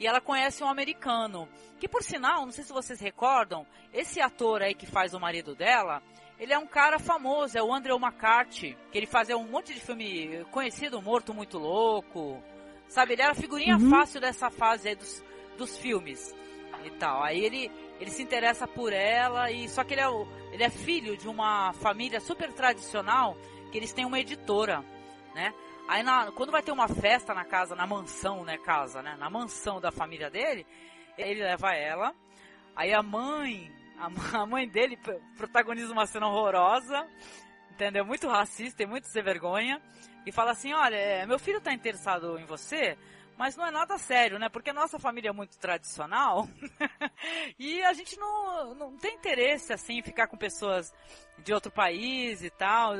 [0.02, 1.48] e ela conhece um americano.
[1.78, 5.54] Que por sinal, não sei se vocês recordam, esse ator aí que faz o marido
[5.54, 6.02] dela,
[6.40, 9.78] ele é um cara famoso, é o Andrew McCarthy, que ele fazia um monte de
[9.78, 12.42] filme conhecido, Morto Muito Louco.
[12.88, 13.90] Sabe, ele era figurinha uhum.
[13.90, 15.24] fácil dessa fase aí dos,
[15.56, 16.34] dos filmes
[16.84, 17.22] e tal.
[17.22, 17.70] Aí ele,
[18.00, 20.08] ele se interessa por ela e só que ele é,
[20.50, 23.36] ele é filho de uma família super tradicional
[23.70, 24.84] que eles têm uma editora,
[25.32, 25.54] né?
[25.88, 29.28] Aí na, quando vai ter uma festa na casa, na mansão, né, casa, né, na
[29.28, 30.66] mansão da família dele,
[31.18, 32.14] ele leva ela.
[32.74, 34.98] Aí a mãe, a, a mãe dele
[35.36, 37.06] protagoniza uma cena horrorosa,
[37.70, 38.04] entendeu?
[38.04, 39.80] Muito racista e muito sem vergonha.
[40.24, 42.96] E fala assim, olha, é, meu filho está interessado em você,
[43.36, 44.48] mas não é nada sério, né?
[44.48, 46.48] Porque a nossa família é muito tradicional
[47.58, 50.92] e a gente não, não tem interesse, assim, em ficar com pessoas
[51.38, 52.94] de outro país e tal,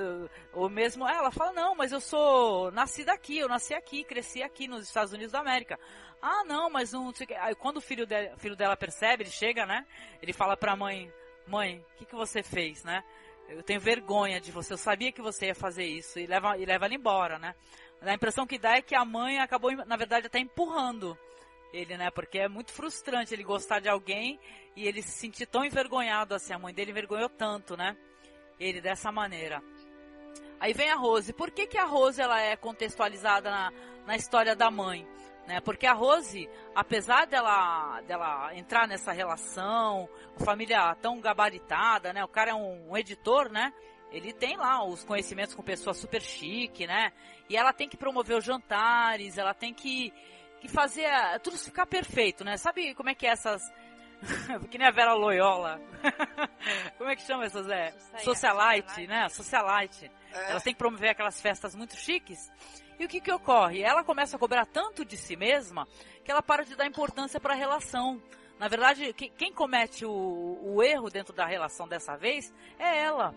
[0.53, 4.67] ou mesmo, ela fala, não, mas eu sou nascida aqui, eu nasci aqui, cresci aqui
[4.67, 5.79] nos Estados Unidos da América.
[6.21, 9.67] Ah, não, mas não sei Aí quando o filho, de, filho dela percebe, ele chega,
[9.67, 9.87] né?
[10.21, 11.13] Ele fala pra mãe,
[11.47, 13.05] mãe, o que, que você fez, né?
[13.49, 16.65] Eu tenho vergonha de você, eu sabia que você ia fazer isso, e leva, e
[16.65, 17.55] leva ela embora, né?
[18.05, 21.17] A impressão que dá é que a mãe acabou, na verdade, até empurrando
[21.73, 22.11] ele, né?
[22.11, 24.39] Porque é muito frustrante ele gostar de alguém
[24.77, 26.53] e ele se sentir tão envergonhado assim.
[26.53, 27.97] A mãe dele envergonhou tanto, né?
[28.59, 29.63] Ele dessa maneira.
[30.61, 31.33] Aí vem a Rose.
[31.33, 33.73] Por que, que a Rose ela é contextualizada na,
[34.07, 35.07] na história da mãe?
[35.47, 35.61] Né?
[35.61, 40.09] Porque a Rose, apesar dela, dela entrar nessa relação,
[40.39, 42.25] família tão gabaritada, né?
[42.25, 43.73] O cara é um, um editor, né?
[44.13, 47.13] Ele tem lá os conhecimentos com pessoas super chique, né?
[47.49, 50.13] E ela tem que promover os jantares, ela tem que,
[50.61, 52.57] que fazer a, tudo ficar perfeito, né?
[52.57, 53.63] Sabe como é que é essas
[54.71, 55.81] que nem a Vera Loyola.
[56.97, 57.69] Como é que chama essas?
[57.69, 57.93] É?
[58.19, 59.29] Socialite, né?
[59.29, 60.11] Socialite.
[60.33, 60.51] É.
[60.51, 62.51] Elas têm que promover aquelas festas muito chiques.
[62.99, 63.83] E o que que ocorre?
[63.83, 65.89] Ela começa a cobrar tanto de si mesma
[66.25, 68.23] que ela para de dar importância para a relação.
[68.59, 73.35] Na verdade, quem comete o, o erro dentro da relação dessa vez é ela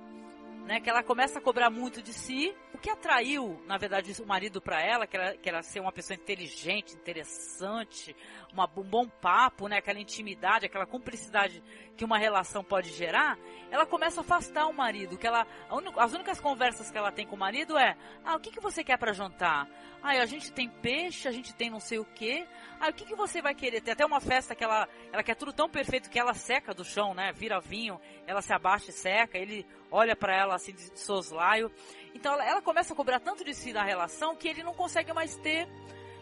[0.65, 0.79] né?
[0.79, 2.53] Que ela começa a cobrar muito de si.
[2.73, 5.91] O que atraiu, na verdade, o marido para ela, que ela, que ela ser uma
[5.91, 8.15] pessoa inteligente, interessante,
[8.51, 9.77] uma, um bom papo, né?
[9.77, 11.63] Aquela intimidade, aquela cumplicidade
[11.95, 13.37] que uma relação pode gerar,
[13.71, 15.17] ela começa a afastar o marido.
[15.17, 18.39] Que ela, un, as únicas conversas que ela tem com o marido é: ah, o
[18.39, 19.69] que, que você quer para jantar?
[20.01, 22.45] Ah, a gente tem peixe, a gente tem não sei o quê.
[22.79, 23.81] Ah, o que, que você vai querer?
[23.81, 26.83] Tem até uma festa que ela, ela quer tudo tão perfeito que ela seca do
[26.83, 27.31] chão, né?
[27.33, 31.71] Vira vinho, ela se abaixa e seca, ele olha para ela assim de soslaio.
[32.13, 35.11] Então ela, ela, começa a cobrar tanto de si na relação que ele não consegue
[35.13, 35.67] mais ter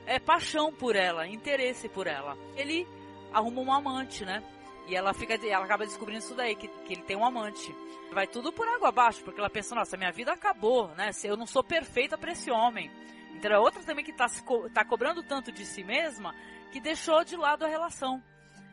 [0.05, 2.37] é, paixão por ela, interesse por ela.
[2.55, 2.87] Ele
[3.31, 4.43] arruma um amante, né?
[4.87, 7.73] E ela fica, ela acaba descobrindo isso daí, que, que ele tem um amante.
[8.11, 11.11] Vai tudo por água abaixo, porque ela pensa, nossa, minha vida acabou, né?
[11.23, 12.91] Eu não sou perfeita para esse homem.
[13.33, 14.27] Então é outra também que está
[14.73, 16.35] tá cobrando tanto de si mesma
[16.71, 18.21] que deixou de lado a relação.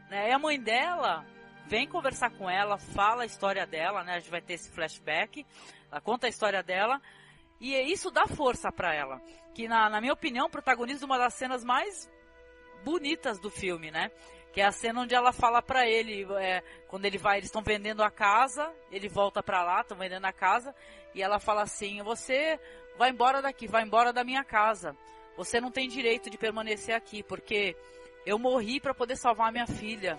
[0.08, 0.30] Né?
[0.30, 1.24] E a mãe dela
[1.70, 4.14] vem conversar com ela, fala a história dela, né?
[4.14, 5.46] A gente vai ter esse flashback,
[5.88, 7.00] ela conta a história dela.
[7.60, 9.20] E isso dá força para ela.
[9.54, 12.10] Que, na, na minha opinião, protagoniza uma das cenas mais
[12.84, 14.10] bonitas do filme, né?
[14.52, 17.62] Que é a cena onde ela fala para ele, é, quando ele vai, eles estão
[17.62, 20.74] vendendo a casa, ele volta para lá, estão vendendo a casa,
[21.14, 22.58] e ela fala assim: Você
[22.98, 24.96] vai embora daqui, vai embora da minha casa.
[25.36, 27.76] Você não tem direito de permanecer aqui, porque
[28.26, 30.18] eu morri para poder salvar minha filha.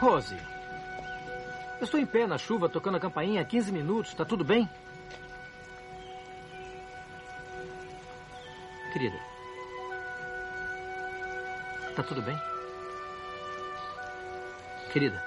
[0.00, 0.36] Rose,
[1.80, 4.12] eu estou em pé na chuva tocando a campainha há 15 minutos.
[4.12, 4.68] Está tudo bem?
[8.92, 9.18] Querida.
[11.90, 12.36] Está tudo bem?
[14.92, 15.22] Querida.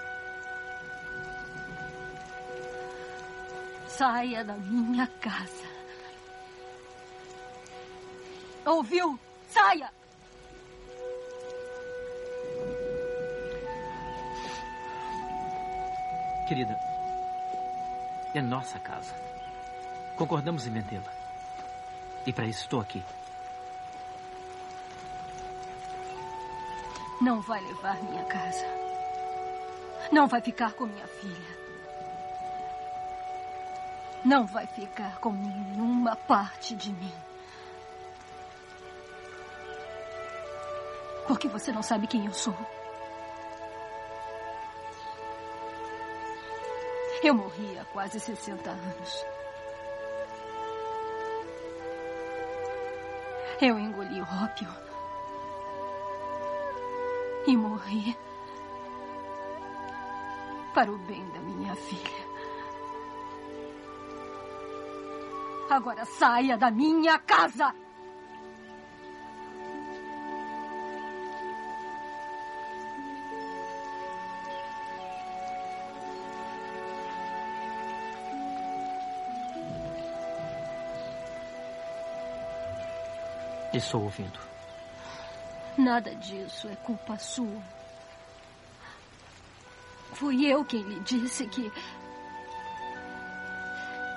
[3.88, 5.70] Saia da minha casa.
[8.66, 9.20] Ouviu?
[9.50, 9.92] Saia!
[16.52, 16.78] Querida,
[18.36, 19.16] é nossa casa.
[20.18, 21.10] Concordamos em vendê-la.
[22.26, 23.02] E para isso estou aqui.
[27.22, 28.66] Não vai levar minha casa.
[30.12, 31.58] Não vai ficar com minha filha.
[34.26, 37.14] Não vai ficar com nenhuma parte de mim.
[41.30, 42.81] Porque você não sabe quem eu sou.
[47.24, 49.26] Eu morri há quase 60 anos.
[53.62, 54.68] Eu engoli ópio.
[57.46, 58.18] E morri.
[60.74, 62.32] Para o bem da minha filha.
[65.70, 67.74] Agora saia da minha casa!
[83.82, 84.40] Estou ouvindo.
[85.76, 87.62] Nada disso é culpa sua.
[90.14, 91.72] Fui eu quem lhe disse que.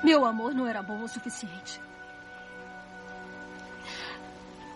[0.05, 1.81] Meu amor não era bom o suficiente.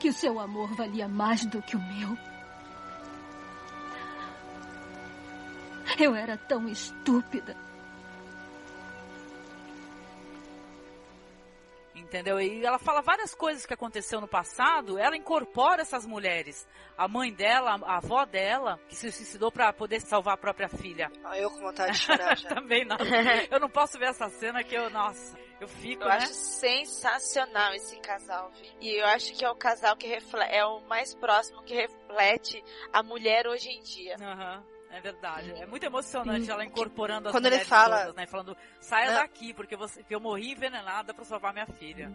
[0.00, 2.16] Que o seu amor valia mais do que o meu.
[5.98, 7.54] Eu era tão estúpida.
[12.08, 12.40] Entendeu?
[12.40, 16.66] E ela fala várias coisas que aconteceu no passado, ela incorpora essas mulheres.
[16.96, 21.12] A mãe dela, a avó dela, que se suicidou para poder salvar a própria filha.
[21.22, 22.48] Ah, eu com vontade de chorar já.
[22.48, 22.96] Também não.
[23.50, 26.16] Eu não posso ver essa cena que eu, nossa, eu fico, Eu né?
[26.16, 28.50] acho sensacional esse casal.
[28.52, 28.76] Vi.
[28.80, 32.64] E eu acho que é o casal que reflete, é o mais próximo que reflete
[32.90, 34.16] a mulher hoje em dia.
[34.20, 34.64] Aham.
[34.90, 35.52] É verdade.
[35.52, 38.26] É muito emocionante ela incorporando as Quando ele fala- todas, né?
[38.26, 39.14] Falando, saia Né?
[39.14, 42.10] daqui, porque você, que eu morri envenenada pra salvar minha filha.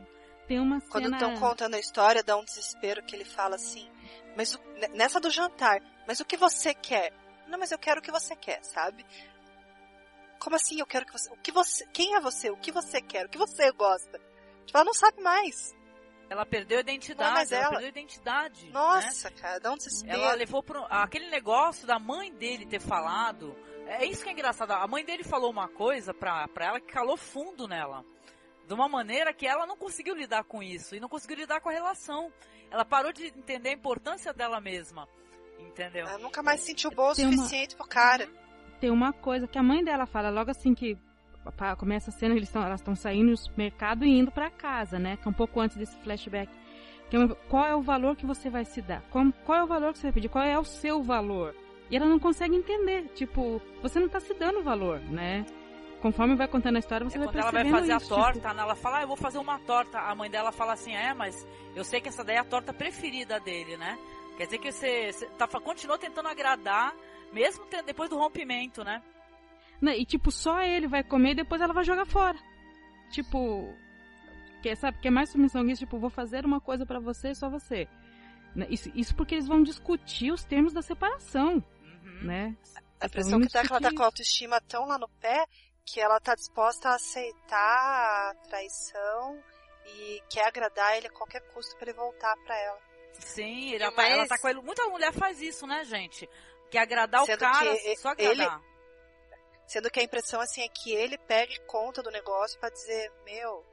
[0.48, 1.18] Tem uma Quando cena...
[1.18, 3.90] estão contando a história, dá um desespero que ele fala assim,
[4.36, 4.60] mas o-
[4.94, 7.14] nessa do jantar, mas o que você quer?
[7.48, 9.06] Não, mas eu quero o que você quer, sabe?
[10.40, 11.32] Como assim eu quero que você.
[11.32, 11.86] O que você.
[11.94, 12.50] Quem é você?
[12.50, 13.26] O que você quer?
[13.26, 14.20] O que você gosta?
[14.66, 15.74] Tipo, ela não sabe mais.
[16.34, 18.70] Ela perdeu a identidade, Não, mas ela, ela- perdeu a identidade.
[18.72, 19.36] Nossa, né?
[19.40, 20.20] cara, dá um desespero.
[20.20, 20.84] Ela levou pro.
[20.90, 23.56] Aquele negócio da mãe dele ter falado.
[23.86, 24.72] É isso que é engraçado.
[24.72, 28.04] A mãe dele falou uma coisa pra, pra ela que calou fundo nela.
[28.68, 30.96] De uma maneira que ela não conseguiu lidar com isso.
[30.96, 32.32] E não conseguiu lidar com a relação.
[32.72, 35.08] Ela parou de entender a importância dela mesma.
[35.60, 36.08] Entendeu?
[36.08, 38.28] Ela nunca mais se sentiu boa o Tem uma- suficiente pro cara.
[38.80, 40.98] Tem uma coisa que a mãe dela fala logo assim que
[41.78, 45.18] começa a cena, eles tão, elas estão saindo do supermercado e indo pra casa, né?
[45.18, 46.52] Que é um pouco antes desse flashback.
[47.14, 49.04] É qual é o valor que você vai se dar?
[49.12, 50.30] Qual, qual é o valor que você vai pedir?
[50.30, 51.56] Qual é o seu valor?
[51.92, 53.04] E ela não consegue entender.
[53.14, 55.46] Tipo, você não tá se dando valor, né?
[56.02, 58.18] Conforme vai contando a história, você vai É Quando ela vai percebendo fazer isso, a
[58.18, 60.00] tipo, torta, né, ela fala, ah, eu vou fazer uma torta.
[60.00, 62.74] A mãe dela fala assim, é, mas eu sei que essa daí é a torta
[62.74, 63.98] preferida dele, né?
[64.38, 66.96] Quer dizer que você, você tá, continuou tentando agradar,
[67.32, 69.02] mesmo depois do rompimento, né?
[69.84, 72.38] Né, E tipo, só ele vai comer e depois ela vai jogar fora.
[73.12, 73.76] Tipo,
[74.62, 77.32] que sabe, que é mais submissão que isso, tipo, vou fazer uma coisa pra você
[77.32, 77.88] e só você.
[78.56, 81.62] Né, Isso, isso porque eles vão discutir os termos da separação,
[82.22, 82.56] né?
[83.02, 85.10] A Eles impressão que dá é que ela tá com a autoestima tão lá no
[85.20, 85.46] pé
[85.86, 87.58] que ela tá disposta a aceitar
[88.32, 89.44] a traição
[89.86, 92.80] e quer agradar ele a qualquer custo pra ele voltar pra ela.
[93.20, 94.62] Sim, ele, ela, tá, Mas- ela tá com ele.
[94.62, 96.30] Muita mulher faz isso, né, gente?
[96.72, 98.62] Que agradar Sendo o cara, que só ele- agradar.
[99.74, 103.66] Sendo que a impressão assim é que ele pegue conta do negócio pra dizer, meu,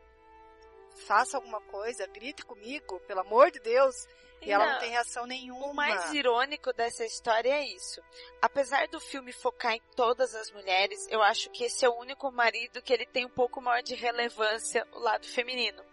[1.06, 3.94] faça alguma coisa, grite comigo, pelo amor de Deus.
[4.40, 4.80] E ela não Não.
[4.80, 5.66] tem reação nenhuma.
[5.66, 8.00] O mais irônico dessa história é isso.
[8.40, 12.32] Apesar do filme focar em todas as mulheres, eu acho que esse é o único
[12.32, 15.84] marido que ele tem um pouco maior de relevância, o lado feminino.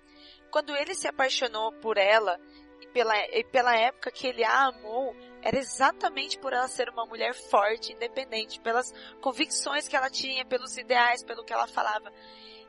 [0.50, 2.40] Quando ele se apaixonou por ela,
[2.88, 7.34] pela, e pela época que ele a amou, era exatamente por ela ser uma mulher
[7.34, 8.92] forte, independente, pelas
[9.22, 12.12] convicções que ela tinha, pelos ideais, pelo que ela falava.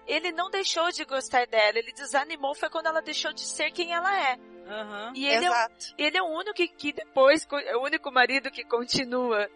[0.07, 3.93] Ele não deixou de gostar dela, ele desanimou foi quando ela deixou de ser quem
[3.93, 4.39] ela é.
[4.67, 5.13] Aham.
[5.15, 5.69] E ele é, o-
[5.99, 9.49] ele é o único que, que depois, é o único marido que continua,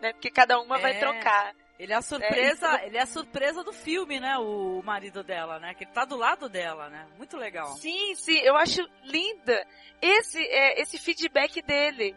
[0.00, 0.12] né?
[0.12, 0.98] Porque cada uma vai É.
[1.00, 1.54] trocar.
[1.78, 4.38] Ele é a surpresa, É, ele é a surpresa do filme, né?
[4.38, 5.74] O marido dela, né?
[5.74, 7.06] Que ele tá do lado dela, né?
[7.18, 7.66] Muito legal.
[7.76, 9.66] Sim, sim, eu acho linda
[10.00, 12.14] esse, é, esse feedback dele.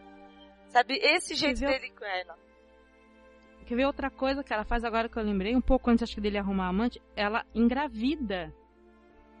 [0.68, 2.36] Sabe, esse jeito dele com ela.
[3.66, 6.14] Quer ver outra coisa que ela faz agora que eu lembrei, um pouco antes acho
[6.14, 8.54] que dele arrumar amante, ela engravida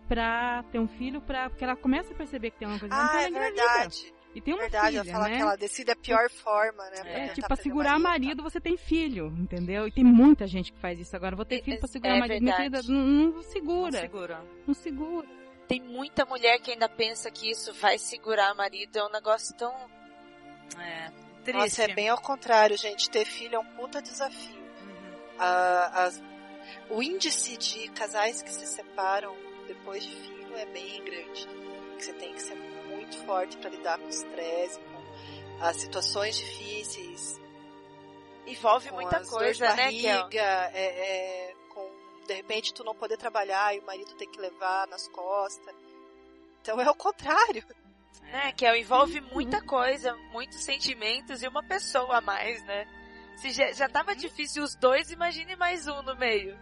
[0.08, 3.06] pra ter um filho, pra, porque ela começa a perceber que tem uma coisa então
[3.06, 3.62] Ah, ela é engravida.
[3.62, 4.14] verdade.
[4.38, 5.36] E tem uma Verdade, filha, ela fala né?
[5.36, 7.00] que ela decide a pior forma, né?
[7.00, 9.86] pra É, tentar tipo, pra segurar marido, você tem filho, entendeu?
[9.88, 11.14] E tem muita gente que faz isso.
[11.16, 12.44] Agora, vou ter filho pra segurar é marido.
[12.46, 13.90] Querida, não, não segura.
[13.90, 14.40] Não segura.
[14.68, 15.26] Não segura.
[15.66, 18.96] Tem muita mulher que ainda pensa que isso vai segurar marido.
[18.98, 19.74] É um negócio tão.
[20.78, 23.10] É, Nossa, é bem ao contrário, gente.
[23.10, 24.56] Ter filho é um puta desafio.
[25.38, 26.22] Ah, as-
[26.90, 29.34] o índice de casais que se separam
[29.66, 31.46] depois de filho é bem grande.
[31.98, 32.54] Que você tem que ser
[33.08, 37.40] muito forte para lidar com o estresse, com as situações difíceis.
[38.46, 41.90] Envolve com muita as dores de coisa, né, barriga, é, é, com
[42.26, 45.74] de repente tu não poder trabalhar e o marido ter que levar nas costas.
[46.60, 47.64] Então é o contrário.
[48.22, 48.76] Né, Kel?
[48.76, 52.86] Envolve muita coisa, muitos sentimentos e uma pessoa a mais, né?
[53.36, 56.58] Se já, já tava difícil os dois, imagine mais um no meio.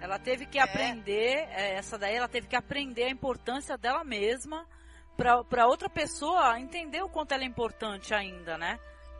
[0.00, 4.68] Ela teve que aprender, é, essa daí ela teve que aprender a importância dela mesma
[5.16, 8.78] pra outra pessoa entender o quanto ela é importante ainda, né?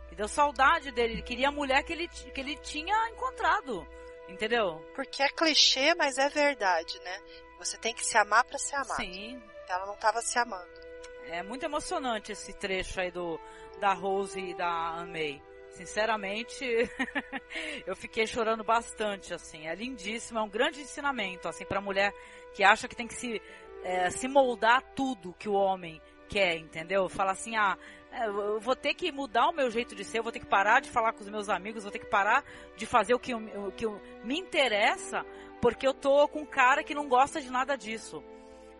[0.09, 3.87] Que deu saudade dele, ele queria a mulher que ele, que ele tinha encontrado,
[4.27, 4.79] entendeu?
[4.93, 7.19] Porque é clichê, mas é verdade, né?
[7.59, 8.97] Você tem que se amar para ser amado.
[8.97, 9.41] Sim.
[9.67, 10.85] Ela não tava se amando.
[11.27, 13.39] É muito emocionante esse trecho aí do
[13.79, 15.41] da Rose e da May.
[15.71, 16.63] Sinceramente,
[17.85, 19.67] eu fiquei chorando bastante, assim.
[19.67, 22.13] É lindíssimo, é um grande ensinamento, assim, pra mulher
[22.53, 23.41] que acha que tem que se,
[23.85, 27.07] é, se moldar tudo que o homem quer, entendeu?
[27.07, 27.77] Fala assim, ah,
[28.11, 30.47] é, eu vou ter que mudar o meu jeito de ser, eu vou ter que
[30.47, 32.43] parar de falar com os meus amigos, vou ter que parar
[32.75, 33.85] de fazer o que, o que
[34.23, 35.23] me interessa,
[35.61, 38.23] porque eu tô com um cara que não gosta de nada disso.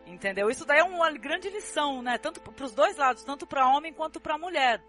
[0.07, 0.49] Entendeu?
[0.49, 2.17] Isso daí é uma grande lição, né?
[2.17, 4.83] Tanto para os dois lados, tanto para homem quanto para mulher.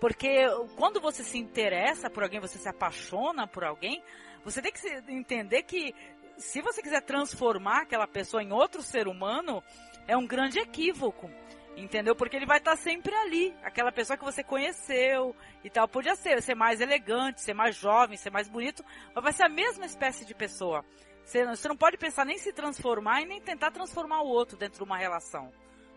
[0.00, 0.46] Porque
[0.76, 4.02] quando você se interessa por alguém, você se apaixona por alguém,
[4.44, 5.94] você tem que entender que
[6.38, 9.62] se você quiser transformar aquela pessoa em outro ser humano,
[10.06, 11.30] é um grande equívoco.
[11.76, 12.16] Entendeu?
[12.16, 15.86] Porque ele vai estar sempre ali, aquela pessoa que você conheceu e tal.
[15.86, 18.84] Podia ser, ser mais elegante, ser mais jovem, ser mais bonito,
[19.14, 20.84] mas vai ser a mesma espécie de pessoa.
[21.24, 24.78] Você, você não pode pensar nem se transformar e nem tentar transformar o outro dentro
[24.78, 25.52] de uma relação.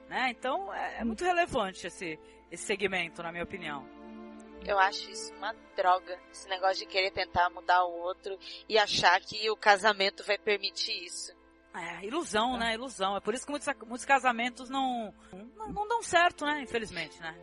[0.07, 0.27] Né?
[0.29, 2.19] Então é, é muito relevante esse,
[2.51, 4.00] esse segmento, na minha opinião.
[4.65, 6.19] Eu acho isso uma droga.
[6.31, 11.05] Esse negócio de querer tentar mudar o outro e achar que o casamento vai permitir
[11.05, 11.33] isso.
[11.73, 12.73] É, ilusão, né?
[12.73, 13.15] Ilusão.
[13.15, 15.13] É por isso que muitos, muitos casamentos não,
[15.55, 16.61] não, não dão certo, né?
[16.61, 17.35] Infelizmente, né?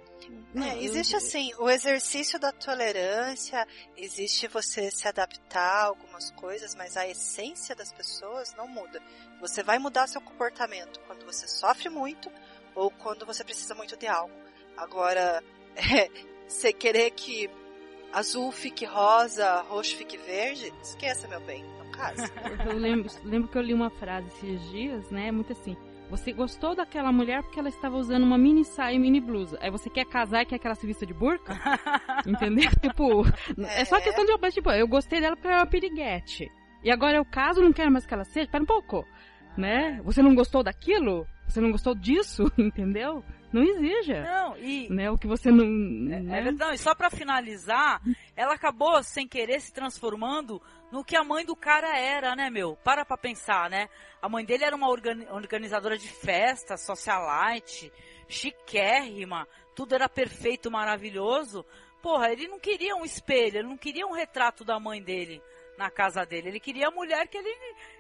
[0.55, 3.67] É, existe assim, o exercício da tolerância,
[3.97, 9.03] existe você se adaptar a algumas coisas, mas a essência das pessoas não muda.
[9.41, 12.31] Você vai mudar seu comportamento quando você sofre muito
[12.75, 14.35] ou quando você precisa muito de algo.
[14.77, 15.43] Agora,
[15.77, 16.11] é,
[16.49, 17.49] você querer que
[18.13, 22.31] azul fique rosa, roxo fique verde, esqueça, meu bem, não casa.
[22.67, 25.31] Eu lembro, lembro que eu li uma frase esses dias, né?
[25.31, 25.77] Muito assim.
[26.11, 29.59] Você gostou daquela mulher porque ela estava usando uma mini saia e mini blusa.
[29.61, 31.53] Aí você quer casar e quer que ela se vista de burca?
[32.27, 32.71] Entendeu?
[32.81, 33.27] Tipo,
[33.63, 33.83] é.
[33.83, 34.35] é só questão de.
[34.41, 36.51] Mas, tipo, eu gostei dela porque ela é uma piriguete.
[36.83, 38.49] E agora eu caso, não quero mais que ela seja.
[38.51, 39.05] Pera um pouco.
[39.57, 40.01] Né?
[40.05, 41.27] Você não gostou daquilo?
[41.47, 42.45] Você não gostou disso?
[42.57, 43.23] Entendeu?
[43.53, 44.23] Não exija.
[44.23, 44.93] Não, e.
[44.93, 45.65] Né, o que você não.
[45.65, 46.49] É, né?
[46.49, 48.01] é, não, e só para finalizar,
[48.37, 50.61] ela acabou sem querer se transformando
[50.93, 52.77] no que a mãe do cara era, né, meu?
[52.77, 53.89] Para pra pensar, né?
[54.21, 57.93] A mãe dele era uma organizadora de festa, socialite,
[58.29, 61.65] chiquérrima, tudo era perfeito, maravilhoso.
[62.03, 65.43] Porra, ele não queria um espelho, ele não queria um retrato da mãe dele
[65.77, 66.49] na casa dele.
[66.49, 67.55] Ele queria a mulher que ele,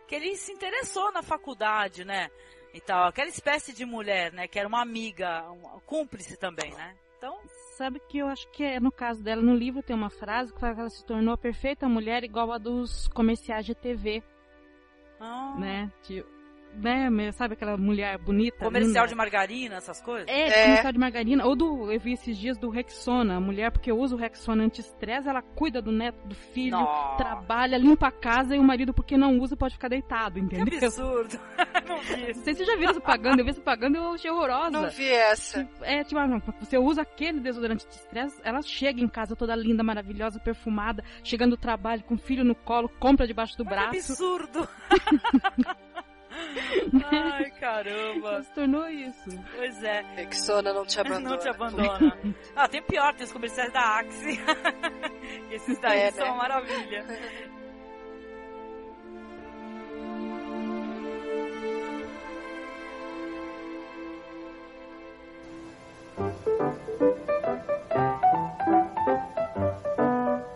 [0.06, 2.30] que ele se interessou na faculdade, né?
[2.72, 3.08] E tal.
[3.08, 4.46] Aquela espécie de mulher, né?
[4.46, 6.94] Que era uma amiga, uma cúmplice também, né?
[7.16, 7.38] Então.
[7.76, 10.58] Sabe que eu acho que é no caso dela, no livro tem uma frase que
[10.58, 14.22] fala que ela se tornou a perfeita mulher igual a dos comerciais de TV.
[15.20, 15.54] Ah.
[15.58, 15.92] Né?
[16.02, 16.28] Tipo,
[16.78, 18.64] né, sabe aquela mulher bonita?
[18.64, 19.08] Comercial linda?
[19.08, 20.28] de margarina, essas coisas?
[20.28, 21.46] É, é, comercial de margarina.
[21.46, 23.36] Ou do, eu vi esses dias do Rexona.
[23.36, 27.16] A mulher, porque usa o Rexona anti-estresse, ela cuida do neto, do filho, Nossa.
[27.16, 30.66] trabalha, limpa a casa e o marido, porque não usa, pode ficar deitado, entendeu?
[30.66, 31.38] Que absurdo.
[31.86, 32.34] não vi.
[32.34, 33.40] Não sei se você já viu essa propaganda.
[33.40, 34.70] Eu vi essa propaganda e eu achei horrorosa.
[34.70, 35.68] Não vi essa.
[35.82, 40.38] É, tipo, ah, você usa aquele desodorante anti-estresse, ela chega em casa toda linda, maravilhosa,
[40.38, 43.90] perfumada, chegando do trabalho com o filho no colo, compra debaixo do braço.
[43.90, 44.68] Que absurdo.
[47.10, 48.42] Ai, caramba.
[48.42, 49.30] Se tornou isso.
[49.56, 50.02] Pois é.
[50.16, 51.30] Rexona não te abandona.
[51.30, 52.18] Não te abandona.
[52.56, 54.40] ah, tem pior, tem os comerciais da Axe.
[55.50, 56.30] Esses daí é, são né?
[56.32, 57.04] uma maravilha.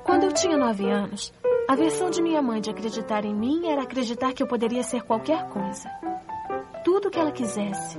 [0.04, 1.32] Quando eu tinha nove anos,
[1.68, 5.02] a versão de minha mãe de acreditar em mim era acreditar que eu poderia ser
[5.02, 5.88] qualquer coisa.
[6.84, 7.98] Tudo o que ela quisesse.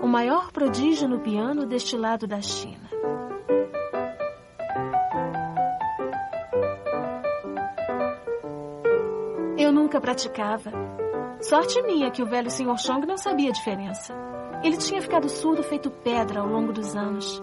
[0.00, 2.90] O maior prodígio no piano deste lado da China.
[9.56, 10.70] Eu nunca praticava.
[11.40, 12.76] Sorte minha que o velho Sr.
[12.78, 14.14] Chong não sabia a diferença.
[14.62, 17.42] Ele tinha ficado surdo feito pedra ao longo dos anos.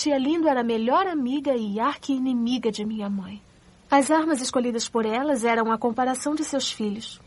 [0.00, 3.42] Tia Lindo era a melhor amiga e arqui-inimiga de minha mãe.
[3.90, 7.20] As armas escolhidas por elas eram a comparação de seus filhos.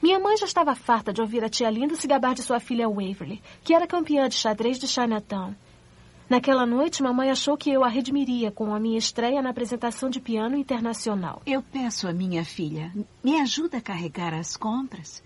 [0.00, 2.88] Minha mãe já estava farta de ouvir a tia Linda se gabar de sua filha
[2.88, 5.56] Waverly, que era campeã de xadrez de Chinatown.
[6.28, 10.20] Naquela noite, mamãe achou que eu a redimiria com a minha estreia na apresentação de
[10.20, 11.42] piano internacional.
[11.44, 12.92] Eu peço à minha filha,
[13.24, 15.20] me ajuda a carregar as compras.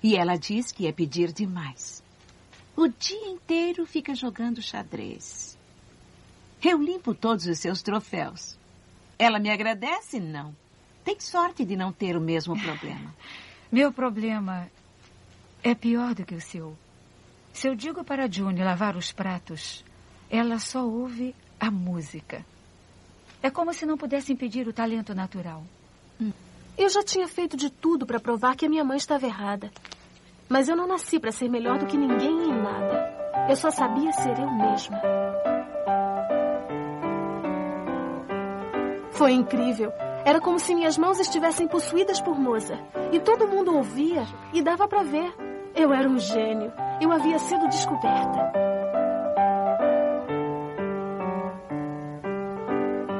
[0.00, 2.00] E ela diz que é pedir demais.
[2.76, 5.53] O dia inteiro fica jogando xadrez.
[6.64, 8.58] Eu limpo todos os seus troféus.
[9.18, 10.18] Ela me agradece?
[10.18, 10.56] Não.
[11.04, 13.14] Tem sorte de não ter o mesmo problema.
[13.70, 14.68] Meu problema
[15.62, 16.76] é pior do que o seu.
[17.52, 19.84] Se eu digo para June lavar os pratos,
[20.30, 22.44] ela só ouve a música.
[23.42, 25.62] É como se não pudesse impedir o talento natural.
[26.20, 26.32] Hum.
[26.78, 29.70] Eu já tinha feito de tudo para provar que a minha mãe estava errada.
[30.48, 33.46] Mas eu não nasci para ser melhor do que ninguém em nada.
[33.48, 35.53] Eu só sabia ser eu mesma.
[39.14, 39.92] Foi incrível.
[40.24, 42.78] Era como se minhas mãos estivessem possuídas por Moza.
[43.12, 45.32] E todo mundo ouvia e dava para ver.
[45.74, 46.72] Eu era um gênio.
[47.00, 48.52] Eu havia sido descoberta.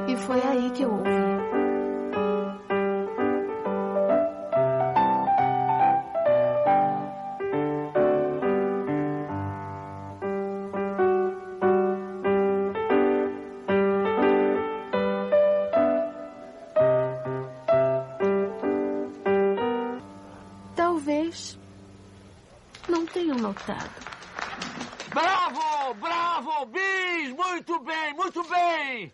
[0.08, 1.23] E foi aí que eu ouvi.
[23.66, 23.90] Notado.
[25.08, 25.94] Bravo!
[25.94, 26.66] Bravo!
[26.66, 27.30] Bis!
[27.30, 29.12] Muito bem, muito bem!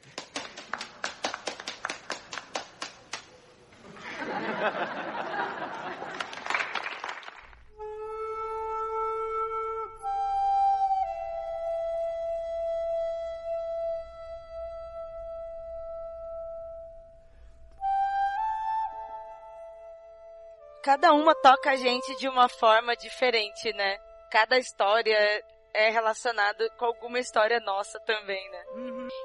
[20.83, 23.99] Cada uma toca a gente de uma forma diferente, né?
[24.31, 28.65] Cada história é relacionada com alguma história nossa também, né?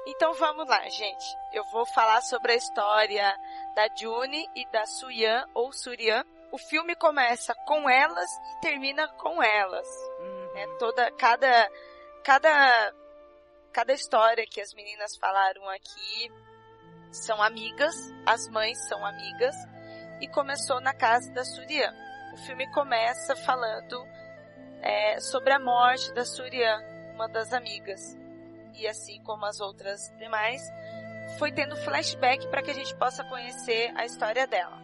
[0.06, 1.24] Então vamos lá, gente.
[1.52, 3.36] Eu vou falar sobre a história
[3.74, 6.24] da June e da Suyan ou Suryan.
[6.52, 9.86] O filme começa com elas e termina com elas.
[10.54, 10.66] Né?
[10.78, 11.70] Toda cada
[12.24, 12.94] cada
[13.72, 16.32] cada história que as meninas falaram aqui
[17.12, 19.54] são amigas, as mães são amigas
[20.20, 21.92] e começou na casa da Suryan.
[22.32, 24.15] O filme começa falando
[24.86, 26.78] é, sobre a morte da Suryan,
[27.14, 28.16] uma das amigas.
[28.74, 30.62] E assim como as outras demais,
[31.38, 34.78] foi tendo flashback para que a gente possa conhecer a história dela.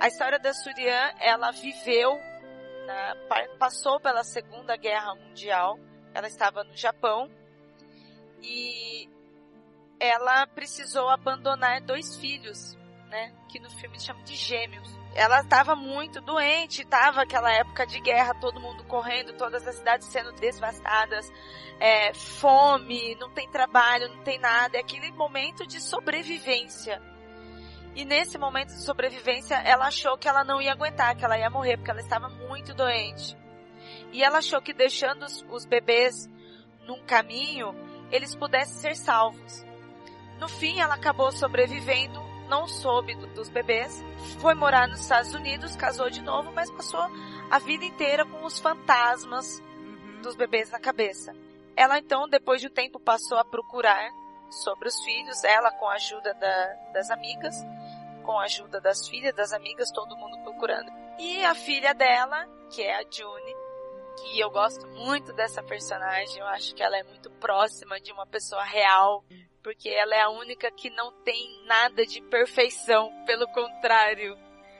[0.00, 2.18] A história da Suryan, ela viveu,
[2.86, 3.16] na,
[3.58, 5.78] passou pela Segunda Guerra Mundial,
[6.14, 7.30] ela estava no Japão
[8.42, 9.08] e
[10.00, 12.76] ela precisou abandonar dois filhos
[13.12, 13.30] né?
[13.48, 14.88] Que no filme chama de gêmeos.
[15.14, 20.08] Ela estava muito doente, estava aquela época de guerra, todo mundo correndo, todas as cidades
[20.08, 21.30] sendo devastadas,
[21.78, 27.00] é, fome, não tem trabalho, não tem nada, é aquele momento de sobrevivência.
[27.94, 31.50] E nesse momento de sobrevivência, ela achou que ela não ia aguentar, que ela ia
[31.50, 33.36] morrer, porque ela estava muito doente.
[34.12, 36.26] E ela achou que deixando os, os bebês
[36.86, 37.74] num caminho,
[38.10, 39.62] eles pudessem ser salvos.
[40.38, 44.04] No fim, ela acabou sobrevivendo não soube do, dos bebês,
[44.38, 47.00] foi morar nos Estados Unidos, casou de novo, mas passou
[47.50, 50.20] a vida inteira com os fantasmas uhum.
[50.20, 51.34] dos bebês na cabeça.
[51.74, 54.12] Ela então, depois de um tempo, passou a procurar
[54.50, 57.56] sobre os filhos, ela com a ajuda da, das amigas,
[58.22, 60.92] com a ajuda das filhas, das amigas, todo mundo procurando.
[61.18, 63.56] E a filha dela, que é a June,
[64.18, 68.26] que eu gosto muito dessa personagem, eu acho que ela é muito próxima de uma
[68.26, 69.24] pessoa real,
[69.62, 74.36] porque ela é a única que não tem nada de perfeição, pelo contrário,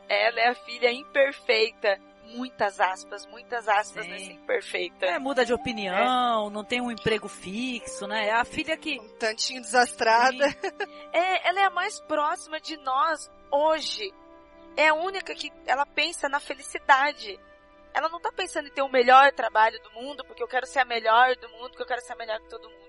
[0.08, 1.98] ela é a filha imperfeita.
[2.24, 4.10] Muitas aspas, muitas aspas Sim.
[4.10, 5.04] nesse imperfeita.
[5.04, 6.50] É, muda de opinião, é.
[6.50, 8.28] não tem um emprego fixo, né?
[8.28, 8.98] É a filha que.
[8.98, 10.46] Um tantinho desastrada.
[11.12, 14.14] é, ela é a mais próxima de nós hoje.
[14.76, 17.38] É a única que ela pensa na felicidade.
[17.92, 20.78] Ela não tá pensando em ter o melhor trabalho do mundo, porque eu quero ser
[20.78, 22.81] a melhor do mundo, porque eu quero ser a melhor que todo mundo.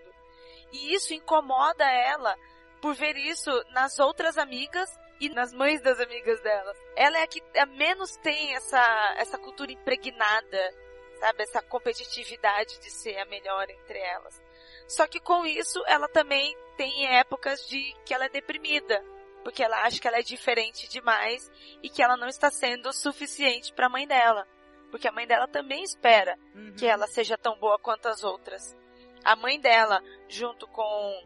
[0.73, 2.35] E isso incomoda ela
[2.81, 4.89] por ver isso nas outras amigas
[5.19, 6.75] e nas mães das amigas dela.
[6.97, 7.41] Ela é a que
[7.77, 10.75] menos tem essa, essa cultura impregnada,
[11.19, 11.43] sabe?
[11.43, 14.41] Essa competitividade de ser a melhor entre elas.
[14.87, 19.01] Só que com isso, ela também tem épocas de que ela é deprimida,
[19.43, 21.49] porque ela acha que ela é diferente demais
[21.81, 24.45] e que ela não está sendo o suficiente para a mãe dela,
[24.91, 26.73] porque a mãe dela também espera uhum.
[26.75, 28.75] que ela seja tão boa quanto as outras
[29.23, 31.23] a mãe dela, junto com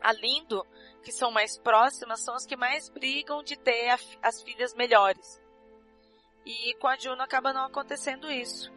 [0.00, 0.66] a Lindo,
[1.02, 3.90] que são mais próximas, são as que mais brigam de ter
[4.22, 5.40] as filhas melhores.
[6.44, 8.72] E com a Juno acaba não acontecendo isso.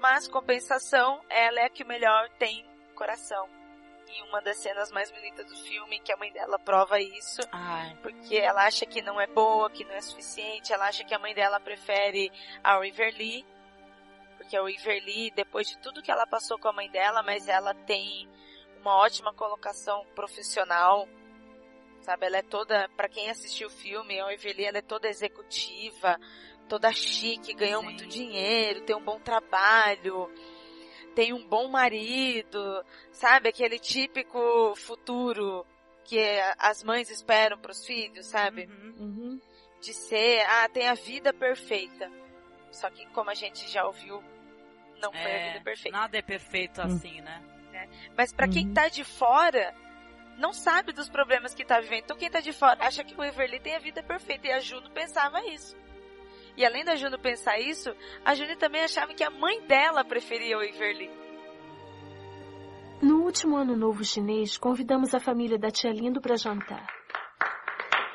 [0.00, 3.48] Mas, compensação, ela é a que melhor tem coração.
[4.08, 7.96] E uma das cenas mais bonitas do filme, que a mãe dela prova isso, Ai.
[8.02, 11.18] porque ela acha que não é boa, que não é suficiente, ela acha que a
[11.18, 12.30] mãe dela prefere
[12.62, 13.46] a River Lee,
[14.42, 17.72] porque o Iverly, depois de tudo que ela passou com a mãe dela, mas ela
[17.72, 18.28] tem
[18.80, 21.08] uma ótima colocação profissional,
[22.00, 22.26] sabe?
[22.26, 26.18] Ela é toda, para quem assistiu o filme, a Iverly, ela é toda executiva,
[26.68, 27.86] toda chique, ganhou Sim.
[27.86, 30.28] muito dinheiro, tem um bom trabalho,
[31.14, 33.48] tem um bom marido, sabe?
[33.48, 35.64] Aquele típico futuro
[36.04, 36.18] que
[36.58, 38.66] as mães esperam para os filhos, sabe?
[38.66, 38.94] Uhum.
[38.98, 39.40] Uhum.
[39.80, 42.21] De ser, ah, tem a vida perfeita.
[42.72, 44.22] Só que como a gente já ouviu
[45.00, 45.98] não foi é, a vida perfeita.
[45.98, 46.84] Nada é perfeito hum.
[46.84, 47.42] assim, né?
[47.72, 47.88] É.
[48.16, 48.74] Mas para quem uhum.
[48.74, 49.74] tá de fora,
[50.38, 52.04] não sabe dos problemas que tá vivendo.
[52.04, 54.48] Então quem tá de fora acha que o Everly tem a vida perfeita.
[54.48, 55.76] E a Juno pensava isso.
[56.56, 57.94] E além da Juno pensar isso,
[58.24, 61.10] a Juno também achava que a mãe dela preferia o Everly.
[63.00, 66.86] No último ano novo chinês, convidamos a família da tia Lindo para jantar.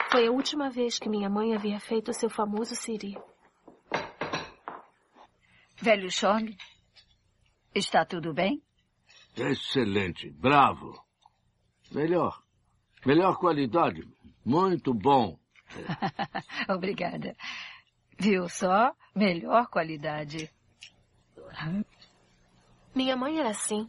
[0.09, 3.17] Foi a última vez que minha mãe havia feito seu famoso siri.
[5.81, 6.55] Velho Chong,
[7.77, 8.63] Está tudo bem?
[9.35, 10.99] Excelente, bravo.
[11.91, 12.41] Melhor.
[13.05, 14.01] Melhor qualidade.
[14.43, 15.37] Muito bom.
[16.67, 17.35] Obrigada.
[18.17, 18.95] Viu só?
[19.15, 20.51] Melhor qualidade.
[22.95, 23.87] Minha mãe era assim.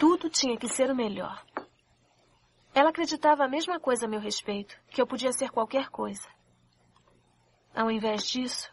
[0.00, 1.44] Tudo tinha que ser o melhor.
[2.74, 6.28] Ela acreditava a mesma coisa a meu respeito, que eu podia ser qualquer coisa.
[7.72, 8.68] Ao invés disso,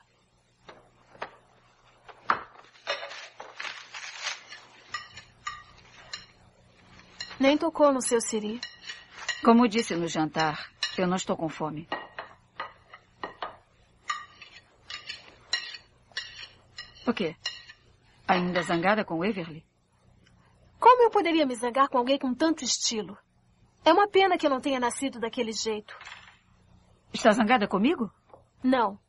[7.39, 8.59] nem tocou no seu siri.
[9.43, 11.87] Como disse no jantar, eu não estou com fome.
[17.07, 17.35] O quê?
[18.27, 19.65] Ainda zangada com Everly?
[20.79, 23.17] Como eu poderia me zangar com alguém com tanto estilo?
[23.83, 25.97] É uma pena que eu não tenha nascido daquele jeito.
[27.13, 28.11] Está zangada comigo?
[28.61, 28.99] Não.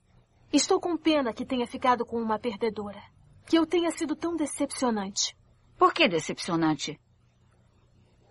[0.52, 3.02] Estou com pena que tenha ficado com uma perdedora.
[3.46, 5.36] Que eu tenha sido tão decepcionante.
[5.76, 6.98] Por que decepcionante?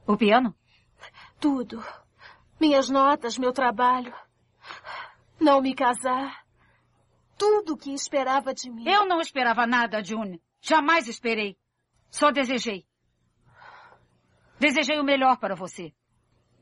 [0.10, 0.56] O piano?
[1.40, 1.86] Tudo.
[2.60, 4.12] Minhas notas, meu trabalho.
[5.40, 6.44] Não me casar.
[7.38, 8.90] Tudo o que esperava de mim.
[8.90, 10.42] Eu não esperava nada, June.
[10.60, 11.56] Jamais esperei.
[12.10, 12.88] Só desejei.
[14.60, 15.94] Desejei o melhor para você.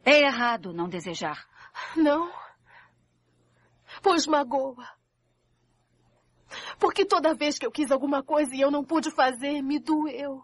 [0.04, 1.48] É errado não desejar.
[1.96, 2.30] Não.
[4.04, 4.86] Pois magoa.
[6.78, 10.44] Porque toda vez que eu quis alguma coisa e eu não pude fazer, me doeu.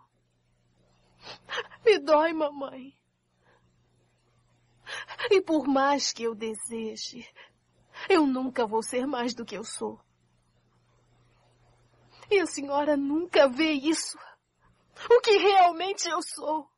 [1.85, 2.97] Me dói, mamãe.
[5.31, 7.27] E por mais que eu deseje,
[8.09, 9.99] eu nunca vou ser mais do que eu sou.
[12.29, 14.17] E a senhora nunca vê isso.
[15.09, 16.69] O que realmente eu sou.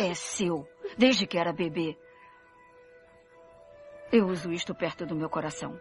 [0.00, 0.64] É seu,
[0.96, 1.98] desde que era bebê.
[4.12, 5.76] Eu uso isto perto do meu coração.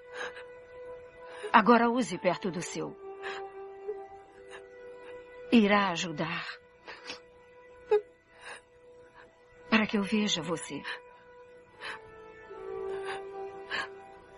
[1.53, 2.97] Agora use perto do seu.
[5.51, 6.47] Irá ajudar.
[9.69, 10.81] Para que eu veja você.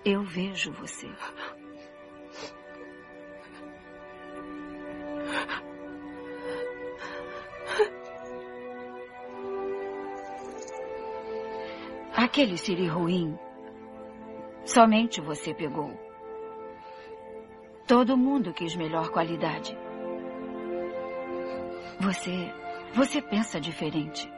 [0.04, 1.08] Eu vejo você.
[12.22, 13.40] Aquele siri ruim,
[14.66, 15.98] somente você pegou.
[17.88, 19.74] Todo mundo quis melhor qualidade.
[22.02, 22.54] Você,
[22.94, 24.30] você pensa diferente.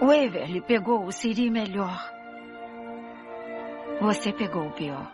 [0.00, 1.98] O Everly pegou o siri melhor.
[4.00, 5.12] Você pegou o pior.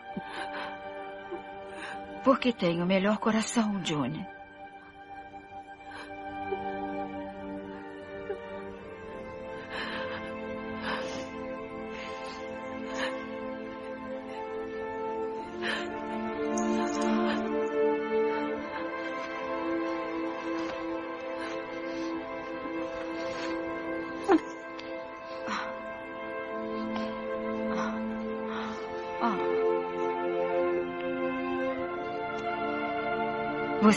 [2.24, 4.28] Porque tem o melhor coração, Johnny.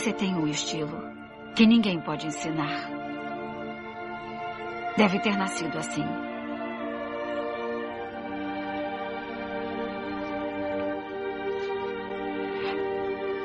[0.06, 1.02] Você tem um estilo
[1.56, 2.88] que ninguém pode ensinar.
[4.96, 6.04] Deve ter nascido assim.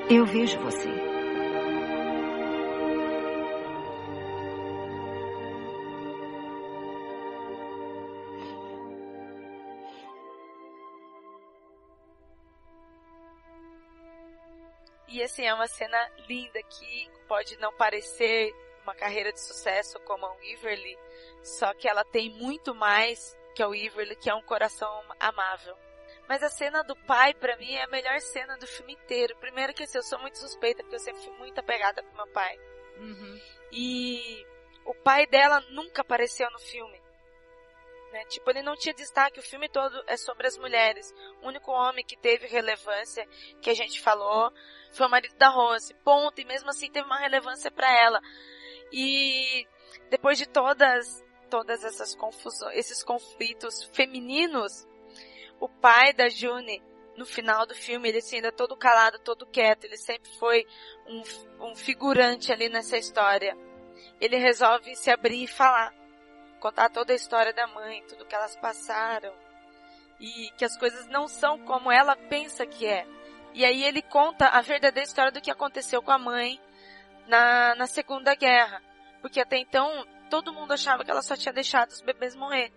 [0.08, 1.11] Eu vejo você.
[15.12, 20.26] E assim, é uma cena linda que pode não parecer uma carreira de sucesso como
[20.26, 20.98] a Weaverly,
[21.44, 24.90] só que ela tem muito mais que a Weaverly, que é um coração
[25.20, 25.78] amável.
[26.30, 29.36] Mas a cena do pai, para mim, é a melhor cena do filme inteiro.
[29.38, 32.28] Primeiro que assim, eu sou muito suspeita, porque eu sempre fui muito apegada com meu
[32.28, 32.58] pai.
[32.98, 33.42] Uhum.
[33.72, 34.46] E
[34.86, 37.01] o pai dela nunca apareceu no filme.
[38.12, 38.26] Né?
[38.26, 41.14] Tipo, ele não tinha destaque, o filme todo é sobre as mulheres.
[41.42, 43.28] O único homem que teve relevância,
[43.62, 44.52] que a gente falou,
[44.92, 45.94] foi o marido da Rose.
[46.04, 46.40] Ponto.
[46.40, 48.22] E mesmo assim teve uma relevância para ela.
[48.92, 49.66] E
[50.10, 54.86] depois de todas, todas essas confusões, esses conflitos femininos,
[55.60, 56.84] o pai da June,
[57.16, 60.66] no final do filme, ele assim, ainda todo calado, todo quieto, ele sempre foi
[61.08, 61.24] um,
[61.70, 63.56] um figurante ali nessa história.
[64.20, 66.01] Ele resolve se abrir e falar.
[66.62, 69.34] Contar toda a história da mãe, tudo que elas passaram.
[70.20, 73.08] E que as coisas não são como ela pensa que é.
[73.52, 76.62] E aí ele conta a verdadeira história do que aconteceu com a mãe
[77.28, 78.80] na, na Segunda Guerra.
[79.22, 82.72] Porque até então todo mundo achava que ela só tinha deixado os bebês morrer.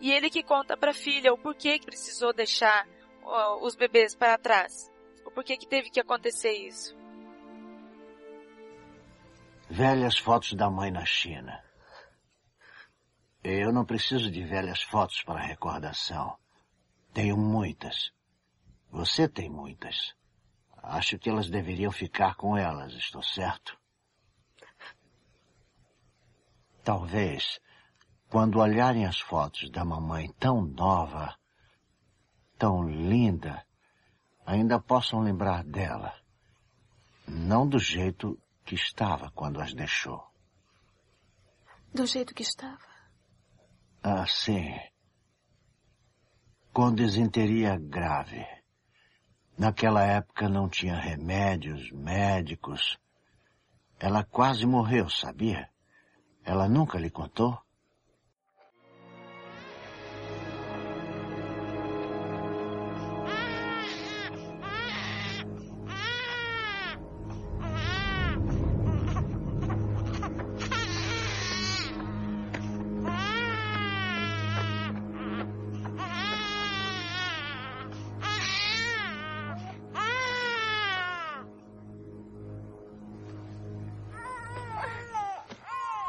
[0.00, 2.86] E ele que conta para a filha o porquê que precisou deixar
[3.24, 4.88] ó, os bebês para trás.
[5.26, 6.96] O porquê que teve que acontecer isso.
[9.68, 11.67] Velhas fotos da mãe na China.
[13.42, 16.36] Eu não preciso de velhas fotos para recordação.
[17.12, 18.12] Tenho muitas.
[18.90, 20.14] Você tem muitas.
[20.82, 23.78] Acho que elas deveriam ficar com elas, estou certo?
[26.82, 27.60] Talvez,
[28.30, 31.36] quando olharem as fotos da mamãe tão nova,
[32.58, 33.64] tão linda,
[34.46, 36.14] ainda possam lembrar dela.
[37.26, 40.26] Não do jeito que estava quando as deixou.
[41.92, 42.87] Do jeito que estava?
[44.02, 44.74] Ah, sim.
[46.72, 48.46] Com desinteria grave.
[49.58, 52.96] Naquela época não tinha remédios, médicos.
[53.98, 55.68] Ela quase morreu, sabia?
[56.44, 57.60] Ela nunca lhe contou?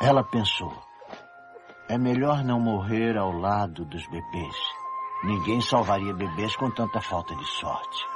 [0.09, 0.73] Ela pensou:
[1.87, 4.55] é melhor não morrer ao lado dos bebês.
[5.23, 8.07] Ninguém salvaria bebês com tanta falta de sorte.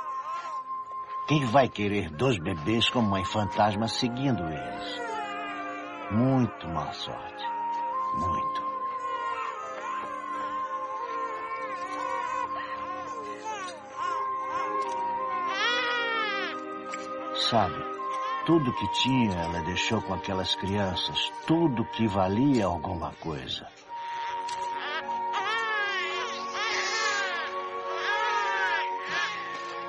[1.27, 5.01] Quem vai querer dois bebês com mãe fantasma seguindo eles?
[6.09, 7.45] Muito má sorte.
[8.17, 8.63] Muito.
[17.51, 17.85] Sabe,
[18.45, 23.67] tudo que tinha ela deixou com aquelas crianças, tudo que valia alguma coisa.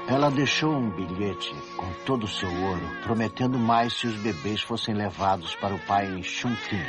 [0.07, 4.95] Ela deixou um bilhete com todo o seu ouro, prometendo mais se os bebês fossem
[4.95, 6.85] levados para o pai em Chuntin.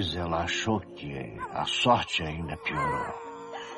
[0.00, 1.12] Depois ela achou que
[1.52, 3.14] a sorte ainda piorou.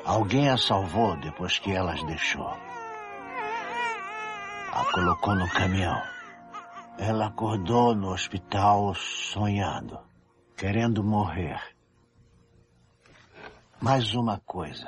[0.05, 2.47] Alguém a salvou depois que ela as deixou.
[4.71, 6.01] A colocou no caminhão.
[6.97, 9.99] Ela acordou no hospital sonhando,
[10.55, 11.59] querendo morrer.
[13.81, 14.87] Mais uma coisa.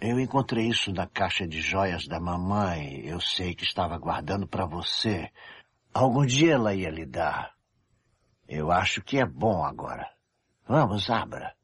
[0.00, 3.04] Eu encontrei isso na caixa de joias da mamãe.
[3.04, 5.30] Eu sei que estava guardando para você.
[5.92, 7.52] Algum dia ela ia lhe dar.
[8.48, 10.15] Eu acho que é bom agora.
[10.66, 11.54] Vamos, abra.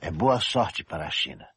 [0.00, 1.48] É boa sorte para a China.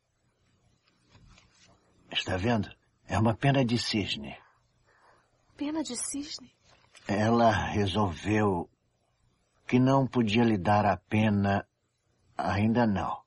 [2.09, 2.69] Está vendo?
[3.05, 4.37] É uma pena de cisne.
[5.57, 6.55] Pena de cisne?
[7.05, 8.69] Ela resolveu
[9.67, 11.67] que não podia lhe dar a pena
[12.37, 13.21] ainda não.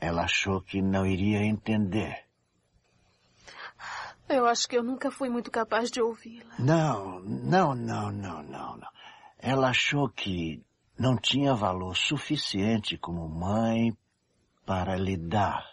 [0.00, 2.24] Ela achou que não iria entender.
[4.28, 6.54] Eu acho que eu nunca fui muito capaz de ouvi-la.
[6.58, 8.88] Não, não, não, não, não, não.
[9.38, 10.64] Ela achou que
[10.98, 13.96] não tinha valor suficiente como mãe
[14.64, 15.64] para lhe dar.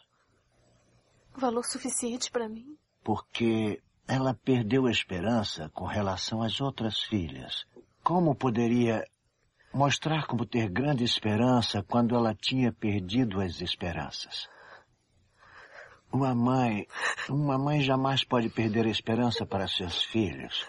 [1.35, 2.77] Valor suficiente para mim?
[3.03, 7.65] Porque ela perdeu a esperança com relação às outras filhas.
[8.03, 9.07] Como poderia
[9.73, 14.47] mostrar como ter grande esperança quando ela tinha perdido as esperanças?
[16.11, 16.85] Uma mãe,
[17.27, 20.67] uma mãe jamais pode perder a esperança para seus filhos.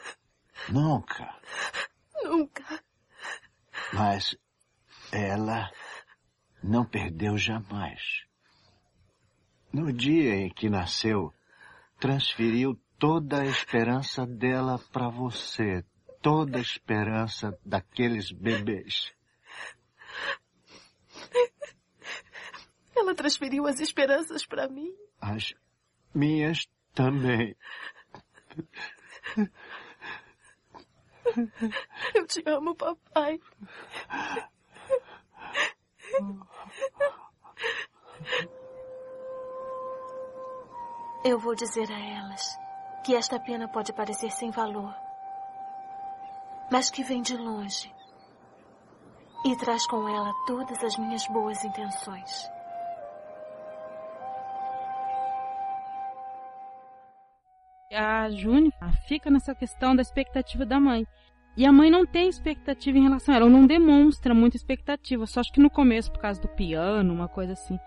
[0.70, 1.28] Nunca.
[2.22, 2.82] Nunca.
[3.93, 4.35] Mas
[5.15, 5.70] ela
[6.62, 8.24] não perdeu jamais.
[9.73, 11.32] No dia em que nasceu,
[12.01, 15.85] transferiu toda a esperança dela para você,
[16.20, 19.12] toda a esperança daqueles bebês.
[22.97, 24.95] Ela transferiu as esperanças para mim.
[25.20, 25.55] As
[26.15, 27.57] minhas também.
[32.15, 33.41] Eu te amo, papai.
[41.24, 42.59] Eu vou dizer a elas
[43.05, 44.95] que esta pena pode parecer sem valor,
[46.70, 47.95] mas que vem de longe
[49.45, 52.51] e traz com ela todas as minhas boas intenções.
[57.93, 58.73] A Júnior
[59.07, 61.07] fica nessa questão da expectativa da mãe.
[61.56, 65.26] E a mãe não tem expectativa em relação a ela, ou não demonstra muita expectativa,
[65.26, 67.78] só acho que no começo, por causa do piano, uma coisa assim.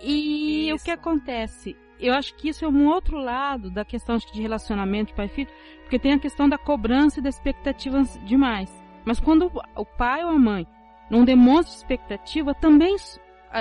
[0.00, 0.76] E isso.
[0.76, 1.76] o que acontece?
[2.00, 5.28] Eu acho que isso é um outro lado da questão de relacionamento de pai e
[5.28, 5.50] filho,
[5.82, 8.68] porque tem a questão da cobrança e da expectativa demais.
[9.04, 10.66] Mas quando o pai ou a mãe
[11.08, 12.96] não demonstra expectativa, também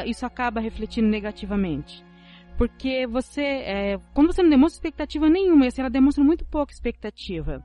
[0.05, 2.03] isso acaba refletindo negativamente.
[2.57, 6.73] Porque você, é, quando você não demonstra expectativa nenhuma, e assim, ela demonstra muito pouca
[6.73, 7.63] expectativa,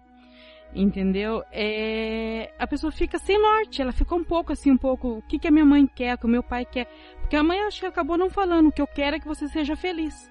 [0.76, 1.42] entendeu?
[1.50, 5.38] É, a pessoa fica sem norte, ela fica um pouco assim, um pouco, o que,
[5.38, 6.86] que a minha mãe quer, o que o meu pai quer.
[7.20, 9.48] Porque a mãe acho que acabou não falando, o que eu quero é que você
[9.48, 10.30] seja feliz.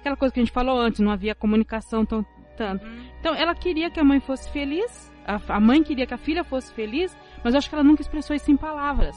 [0.00, 2.24] Aquela coisa que a gente falou antes, não havia comunicação tão,
[2.56, 2.86] tanto.
[2.86, 3.06] Uhum.
[3.18, 6.44] Então, ela queria que a mãe fosse feliz, a, a mãe queria que a filha
[6.44, 9.16] fosse feliz, mas eu acho que ela nunca expressou isso em palavras.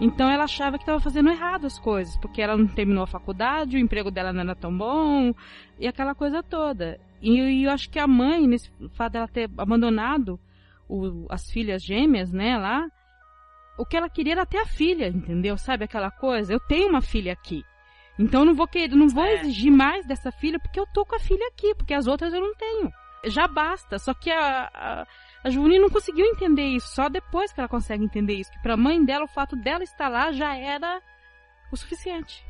[0.00, 3.76] Então ela achava que estava fazendo errado as coisas, porque ela não terminou a faculdade,
[3.76, 5.32] o emprego dela não era tão bom,
[5.78, 7.00] e aquela coisa toda.
[7.22, 10.38] E, e eu acho que a mãe, nesse fato dela ter abandonado
[10.88, 12.86] o, as filhas gêmeas, né, lá,
[13.78, 15.56] o que ela queria era ter a filha, entendeu?
[15.56, 16.52] Sabe aquela coisa?
[16.52, 17.62] Eu tenho uma filha aqui.
[18.18, 19.34] Então eu não vou querer, não vou é.
[19.34, 22.40] exigir mais dessa filha porque eu tô com a filha aqui, porque as outras eu
[22.40, 22.90] não tenho.
[23.26, 23.98] Já basta.
[23.98, 25.06] Só que a, a,
[25.46, 26.88] a Juline não conseguiu entender isso.
[26.88, 28.50] Só depois que ela consegue entender isso.
[28.50, 31.00] Que pra mãe dela, o fato dela estar lá já era
[31.70, 32.44] o suficiente.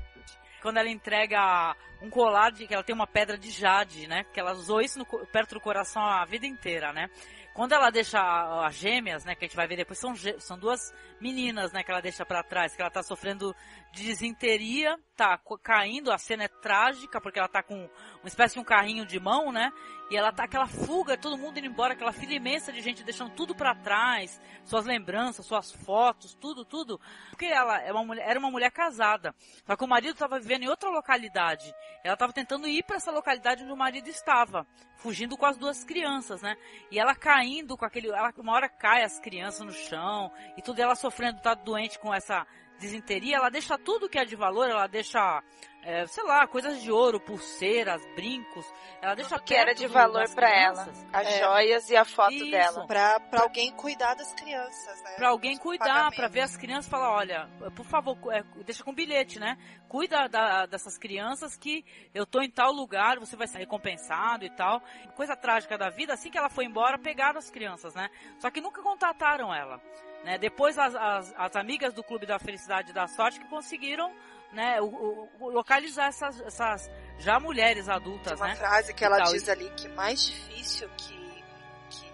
[0.63, 4.25] Quando ela entrega um colar de que ela tem uma pedra de jade, né?
[4.33, 7.11] Que ela usou isso no, perto do coração a vida inteira, né?
[7.53, 8.19] Quando ela deixa
[8.67, 11.91] as gêmeas, né, que a gente vai ver depois, são, são duas meninas, né, que
[11.91, 13.57] ela deixa para trás, que ela tá sofrendo
[14.05, 18.65] desinteria, tá caindo, a cena é trágica, porque ela tá com uma espécie de um
[18.65, 19.73] carrinho de mão, né,
[20.11, 23.35] e ela tá aquela fuga, todo mundo indo embora, aquela fila imensa de gente deixando
[23.35, 27.01] tudo para trás, suas lembranças, suas fotos, tudo, tudo.
[27.31, 29.35] Porque ela é uma mulher, era uma mulher casada.
[29.65, 31.75] Só que o marido estava vivendo em outra localidade.
[32.05, 34.65] Ela estava tentando ir para essa localidade onde o marido estava,
[34.97, 36.57] fugindo com as duas crianças, né?
[36.89, 40.79] E ela caindo com aquele, ela, uma hora cai as crianças no chão e tudo
[40.79, 42.47] ela sofrendo, tá doente com essa
[42.79, 45.43] desinteria, ela deixa tudo que é de valor, ela deixa
[45.87, 48.67] é, sei lá, coisas de ouro, pulseiras, brincos.
[49.01, 50.83] Ela deixa que era de valor para ela,
[51.13, 51.39] as é.
[51.39, 52.51] joias e a foto Isso.
[52.51, 52.87] dela.
[52.89, 55.15] Pra, pra alguém cuidar das crianças, né?
[55.15, 58.93] Pra alguém cuidar, para ver as crianças e falar, olha, por favor, é, deixa com
[58.93, 59.57] bilhete, né?
[59.89, 64.51] Cuida da, dessas crianças que eu tô em tal lugar, você vai ser recompensado e
[64.51, 64.83] tal.
[65.15, 68.11] Coisa trágica da vida, assim que ela foi embora, pegaram as crianças, né?
[68.41, 69.81] Só que nunca contataram ela.
[70.25, 70.37] Né?
[70.37, 74.13] Depois as, as, as amigas do Clube da Felicidade e da Sorte que conseguiram
[74.53, 78.57] né, o, o, localizar essas, essas já mulheres adultas, Tem uma né?
[78.57, 81.45] frase que ela diz ali que mais difícil que,
[81.91, 82.13] que,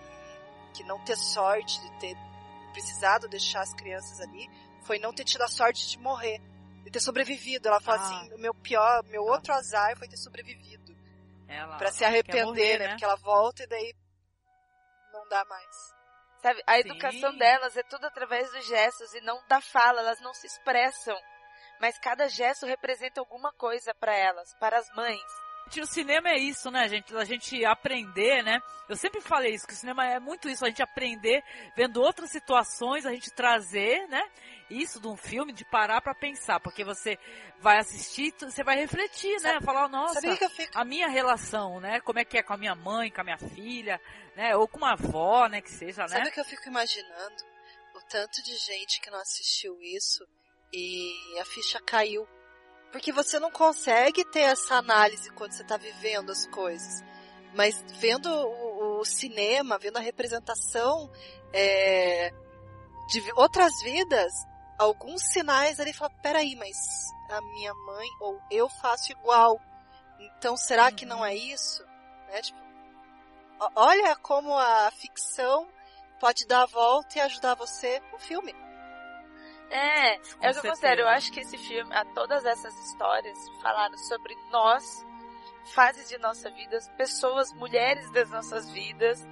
[0.74, 2.16] que não ter sorte de ter
[2.72, 4.48] precisado deixar as crianças ali
[4.82, 6.40] foi não ter tido a sorte de morrer,
[6.82, 7.68] de ter sobrevivido.
[7.68, 8.04] Ela fala ah.
[8.04, 10.96] assim, o meu pior, meu outro azar foi ter sobrevivido.
[11.78, 12.84] para se arrepender, morrer, né?
[12.86, 12.88] né?
[12.90, 13.94] Porque ela volta e daí
[15.12, 16.02] não dá mais.
[16.42, 16.80] Sabe, a Sim.
[16.80, 21.16] educação delas é tudo através dos gestos e não da fala, elas não se expressam
[21.82, 25.20] mas cada gesto representa alguma coisa para elas, para as mães.
[25.76, 27.16] O cinema é isso, né, gente?
[27.16, 28.60] A gente aprender, né?
[28.88, 31.42] Eu sempre falei isso, que o cinema é muito isso, a gente aprender
[31.74, 34.22] vendo outras situações, a gente trazer, né?
[34.70, 37.18] Isso de um filme, de parar para pensar, porque você
[37.58, 39.60] vai assistir, você vai refletir, né?
[39.60, 40.78] Falar, nossa, fico...
[40.78, 42.00] a minha relação, né?
[42.00, 44.00] Como é que é com a minha mãe, com a minha filha,
[44.36, 44.54] né?
[44.56, 45.60] Ou com uma avó, né?
[45.60, 46.16] Que seja, Sabe né?
[46.18, 47.42] Sabe o que eu fico imaginando?
[47.96, 50.24] O tanto de gente que não assistiu isso
[50.72, 52.26] e a ficha caiu.
[52.90, 57.02] Porque você não consegue ter essa análise quando você está vivendo as coisas.
[57.54, 61.10] Mas vendo o, o cinema, vendo a representação
[61.52, 62.30] é,
[63.08, 64.32] de outras vidas,
[64.78, 66.76] alguns sinais ali fala, peraí, mas
[67.30, 69.60] a minha mãe ou eu faço igual.
[70.18, 71.84] Então será que não é isso?
[72.28, 72.42] Né?
[72.42, 72.60] Tipo,
[73.74, 75.68] olha como a ficção
[76.20, 78.54] pode dar a volta e ajudar você no filme.
[79.72, 81.00] É, é o que eu considero.
[81.02, 85.06] Eu acho que esse filme, todas essas histórias falaram sobre nós,
[85.74, 89.26] fases de nossa vida, pessoas, mulheres das nossas vidas,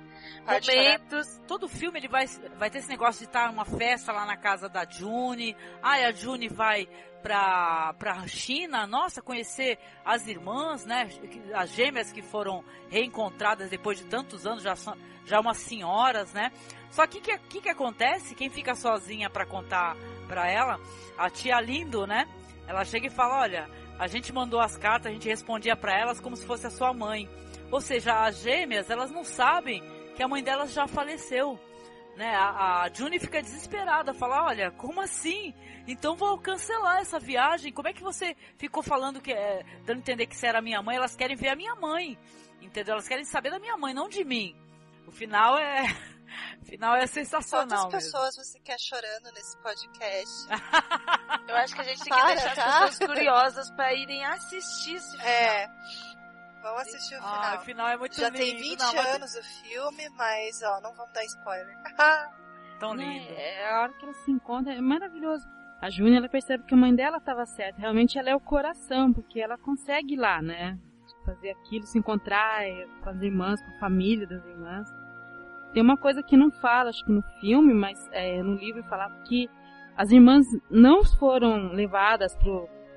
[0.47, 1.41] momentos.
[1.47, 2.27] Todo filme ele vai,
[2.57, 5.55] vai ter esse negócio de estar numa festa lá na casa da June.
[5.83, 6.89] Ai, a June vai
[7.23, 11.09] pra, pra China, nossa, conhecer as irmãs, né?
[11.55, 14.97] As gêmeas que foram reencontradas depois de tantos anos, já são
[15.27, 16.51] já umas senhoras, né?
[16.91, 18.35] Só que o que, que, que acontece?
[18.35, 19.97] Quem fica sozinha para contar
[20.31, 20.79] para ela,
[21.19, 22.29] a tia Lindo, né?
[22.69, 26.21] Ela chega e fala: Olha, a gente mandou as cartas, a gente respondia para elas
[26.21, 27.29] como se fosse a sua mãe.
[27.69, 29.83] Ou seja, as gêmeas, elas não sabem
[30.15, 31.59] que a mãe delas já faleceu.
[32.17, 32.33] né?
[32.37, 35.53] A, a Juni fica desesperada, fala, olha, como assim?
[35.87, 37.73] Então vou cancelar essa viagem.
[37.73, 40.81] Como é que você ficou falando que é, dando a entender que você era minha
[40.81, 40.97] mãe?
[40.97, 42.17] Elas querem ver a minha mãe,
[42.63, 42.93] entendeu?
[42.93, 44.55] Elas querem saber da minha mãe, não de mim.
[45.07, 45.85] O final é
[46.65, 47.87] final é sensacional.
[47.89, 50.49] Quantas pessoas você quer chorando nesse podcast?
[51.49, 52.85] Eu acho que a gente tem que Para, deixar tá?
[52.85, 55.27] as pessoas curiosas pra irem assistir esse filme.
[55.27, 55.69] É.
[56.63, 57.57] Vamos assistir o Ah, final.
[57.57, 58.39] o final é muito Já lindo.
[58.45, 61.77] tem 20 Não, mas- anos o filme, mas ó, não vamos dar spoiler.
[62.79, 63.29] Tão lindo.
[63.33, 65.47] É, a hora que ela se encontra é maravilhoso.
[65.81, 67.81] A Júnia ela percebe que a mãe dela estava certa.
[67.81, 70.79] Realmente ela é o coração, porque ela consegue ir lá, né?
[71.25, 74.87] Fazer aquilo, se encontrar é, com as irmãs, com a família das irmãs.
[75.73, 79.15] Tem uma coisa que não fala, acho que no filme, mas é, no livro falava
[79.29, 79.49] que
[79.97, 82.37] as irmãs não foram levadas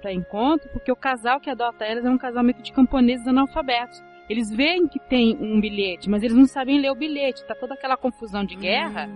[0.02, 4.02] para encontro porque o casal que adota elas é um casal meio de camponeses analfabetos.
[4.30, 7.46] Eles veem que tem um bilhete, mas eles não sabem ler o bilhete.
[7.46, 9.10] Tá toda aquela confusão de guerra,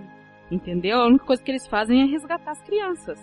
[0.52, 1.00] entendeu?
[1.00, 3.20] A única coisa que eles fazem é resgatar as crianças,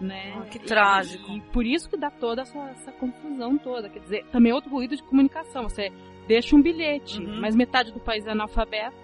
[0.00, 0.34] né?
[0.36, 1.30] Ah, que E- trágico.
[1.32, 3.88] E, por isso que dá toda essa, essa confusão toda.
[3.88, 5.62] Quer dizer, também é outro ruído de comunicação.
[5.68, 5.92] Você
[6.26, 7.40] deixa um bilhete, Uhum.
[7.40, 8.96] mas metade do país é analfabeto,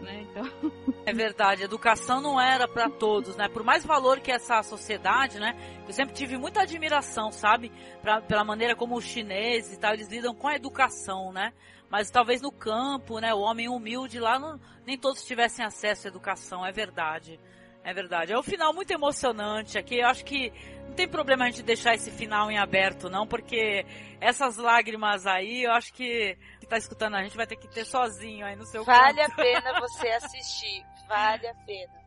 [0.00, 0.26] né?
[0.30, 0.72] Então...
[1.06, 3.48] É verdade, educação não era pra todos, né?
[3.48, 5.56] Por mais valor que essa sociedade, né?
[5.86, 7.72] Eu sempre tive muita admiração, sabe?
[8.00, 11.52] Pra, pela maneira como os chineses e tal, eles lidam com a educação, né?
[11.88, 13.34] Mas talvez no campo, né?
[13.34, 17.40] O homem humilde lá, não, nem todos tivessem acesso à educação, é verdade.
[17.82, 18.32] É verdade.
[18.32, 19.98] É um final muito emocionante aqui.
[19.98, 20.52] Eu acho que
[20.86, 23.86] não tem problema a gente deixar esse final em aberto, não, porque
[24.20, 27.84] essas lágrimas aí, eu acho que que tá escutando a gente vai ter que ter
[27.84, 29.36] sozinho aí no seu Vale a canto.
[29.36, 30.84] pena você assistir.
[31.08, 32.00] Vale a pena.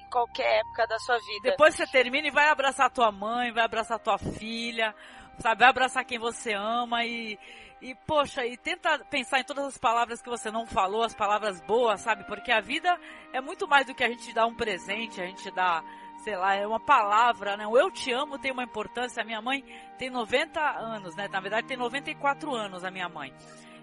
[0.00, 1.50] Em qualquer época da sua vida.
[1.50, 4.94] Depois você termina e vai abraçar tua mãe, vai abraçar tua filha,
[5.38, 5.60] sabe?
[5.60, 7.38] Vai abraçar quem você ama e,
[7.86, 11.60] e poxa, e tenta pensar em todas as palavras que você não falou, as palavras
[11.60, 12.24] boas, sabe?
[12.24, 12.98] Porque a vida
[13.32, 15.84] é muito mais do que a gente dar um presente, a gente dá,
[16.24, 17.64] sei lá, é uma palavra, né?
[17.64, 19.22] O eu te amo tem uma importância.
[19.22, 19.64] A minha mãe
[19.96, 21.28] tem 90 anos, né?
[21.28, 23.32] Na verdade tem 94 anos a minha mãe.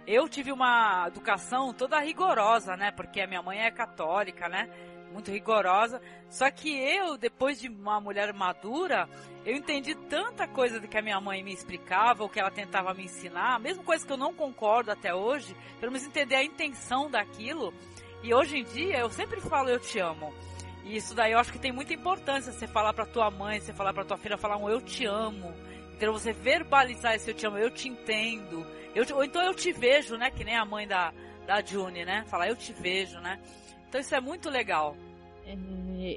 [0.05, 2.91] Eu tive uma educação toda rigorosa, né?
[2.91, 4.69] Porque a minha mãe é católica, né?
[5.13, 6.01] Muito rigorosa.
[6.29, 9.07] Só que eu, depois de uma mulher madura,
[9.45, 12.93] eu entendi tanta coisa do que a minha mãe me explicava, ou que ela tentava
[12.93, 17.09] me ensinar, mesmo coisas que eu não concordo até hoje, pelo menos entender a intenção
[17.09, 17.73] daquilo.
[18.23, 20.33] E hoje em dia eu sempre falo eu te amo.
[20.83, 23.71] E isso daí eu acho que tem muita importância você falar pra tua mãe, você
[23.71, 25.53] falar pra tua filha, falar um eu te amo.
[25.95, 28.65] Então você verbalizar esse eu te amo, eu te entendo.
[28.95, 30.29] Eu te- ou então eu te vejo, né?
[30.31, 31.13] Que nem a mãe da,
[31.45, 32.23] da June, né?
[32.27, 33.39] Falar eu te vejo, né?
[33.93, 34.97] Então isso é muito legal.
[35.45, 35.55] É,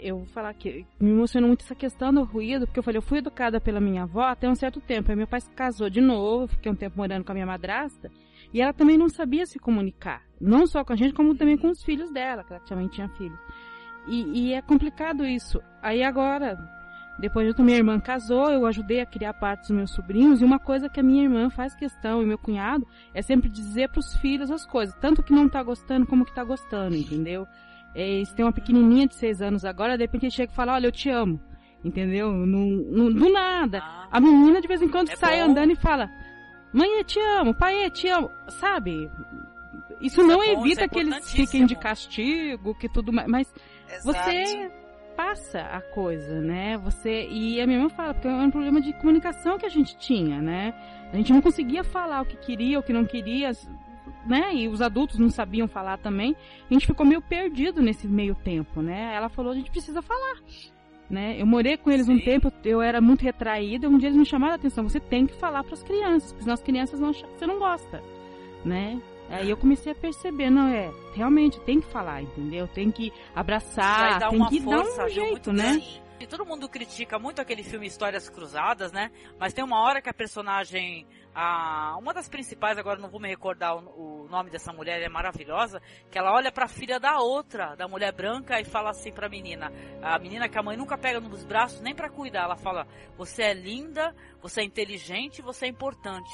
[0.03, 3.03] eu vou falar que me emocionou muito essa questão do ruído, porque eu falei, eu
[3.03, 5.11] fui educada pela minha avó até um certo tempo.
[5.11, 8.11] Aí meu pai se casou de novo, fiquei um tempo morando com a minha madrasta,
[8.51, 10.23] e ela também não sabia se comunicar.
[10.41, 13.11] Não só com a gente, como também com os filhos dela, que ela também tinha
[13.11, 13.39] filhos.
[14.07, 15.61] E, e é complicado isso.
[15.83, 16.57] Aí agora,
[17.19, 20.59] depois que minha irmã casou, eu ajudei a criar parte dos meus sobrinhos, e uma
[20.59, 24.51] coisa que a minha irmã faz questão, e meu cunhado, é sempre dizer pros filhos
[24.51, 27.47] as coisas, tanto que não tá gostando como que tá gostando, entendeu?
[28.27, 30.87] Se tem uma pequenininha de seis anos agora, de repente ele chega e fala, olha,
[30.87, 31.41] eu te amo.
[31.85, 32.33] Entendeu?
[32.33, 33.81] No, no- do nada.
[34.11, 35.51] A menina de vez em quando É sai bom.
[35.51, 36.11] andando e fala,
[36.73, 38.31] mãe, eu te amo, pai, eu te amo.
[38.49, 38.93] Sabe?
[40.01, 43.13] Isso, Isso não é bom, isso evita é que eles fiquem de castigo, que tudo
[43.13, 43.29] mais.
[43.29, 43.55] Mas
[43.89, 44.19] Exato.
[44.31, 44.71] você
[45.17, 46.77] passa a coisa, né?
[46.79, 49.97] Você e a minha irmã fala porque é um problema de comunicação que a gente
[49.97, 50.75] tinha, né?
[51.13, 53.53] A gente não conseguia falar o que queria, o que não queria,
[54.27, 54.55] né?
[54.55, 56.37] E os adultos não sabiam falar também.
[56.71, 59.15] A gente ficou meio perdido nesse meio tempo, né?
[59.15, 60.41] Ela falou, a gente precisa falar.
[61.09, 61.41] Né?
[61.41, 64.55] Eu morei com eles um tempo, eu era muito retraída, um dia eles me chamaram
[64.55, 67.29] a atenção, você tem que falar para as crianças, porque senão as crianças vão achar
[67.29, 68.03] que você não gosta,
[68.65, 69.01] né?
[69.29, 72.67] Aí eu comecei a perceber, não é, realmente tem que falar, entendeu?
[72.67, 75.81] Tem que abraçar, dar tem que dar força, um viu, jeito, né?
[76.19, 79.11] E todo mundo critica muito aquele filme Histórias Cruzadas, né?
[79.39, 83.29] Mas tem uma hora que a personagem, a, uma das principais, agora não vou me
[83.29, 85.81] recordar o, o nome dessa mulher, é maravilhosa,
[86.11, 89.71] que ela olha pra filha da outra, da mulher branca, e fala assim pra menina,
[90.01, 92.87] a menina que a mãe nunca pega nos braços nem pra cuidar, ela fala,
[93.19, 96.33] você é linda, você é inteligente, você é importante.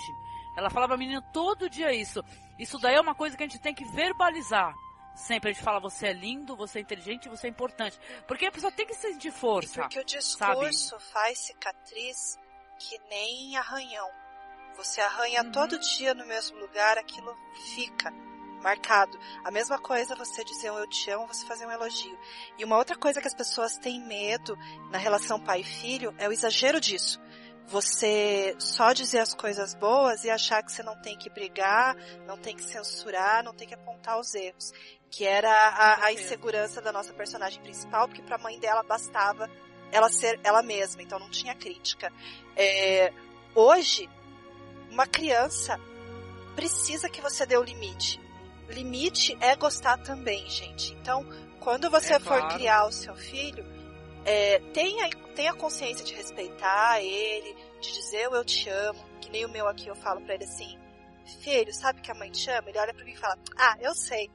[0.57, 2.23] Ela fala pra menina todo dia isso.
[2.57, 4.73] Isso daí é uma coisa que a gente tem que verbalizar.
[5.15, 7.99] Sempre a gente fala, você é lindo, você é inteligente, você é importante.
[8.27, 9.83] Porque a pessoa tem que sentir força.
[9.83, 10.61] Porque o sabe?
[10.67, 12.39] discurso faz cicatriz
[12.79, 14.09] que nem arranhão.
[14.77, 15.53] Você arranha Uhum.
[15.53, 17.37] todo dia no mesmo lugar, aquilo
[17.75, 18.11] fica
[18.63, 19.19] marcado.
[19.45, 22.19] A mesma coisa você dizer um eu te amo, você fazer um elogio.
[22.59, 24.57] E uma outra coisa que as pessoas têm medo
[24.91, 27.21] na relação pai e filho é o exagero disso.
[27.69, 32.37] Você só dizer as coisas boas e achar que você não tem que brigar, não
[32.37, 34.73] tem que censurar, não tem que apontar os erros.
[35.11, 39.49] Que era a, a insegurança da nossa personagem principal, porque para a mãe dela bastava
[39.91, 42.11] ela ser ela mesma, então não tinha crítica.
[42.57, 43.13] É,
[43.55, 44.09] hoje,
[44.91, 45.79] uma criança
[46.57, 48.21] precisa que você dê o limite.
[48.69, 50.95] Limite é gostar também, gente.
[50.95, 51.27] Então,
[51.61, 52.55] quando você É for claro.
[52.55, 53.65] criar o seu filho,
[54.25, 59.49] é, tenha, tenha consciência de respeitar ele, de dizer eu te amo, que nem o
[59.49, 60.79] meu aqui eu falo pra ele assim,
[61.41, 62.69] filho, sabe que a mãe te ama?
[62.69, 64.31] Ele olha pra mim e fala, ah, eu sei.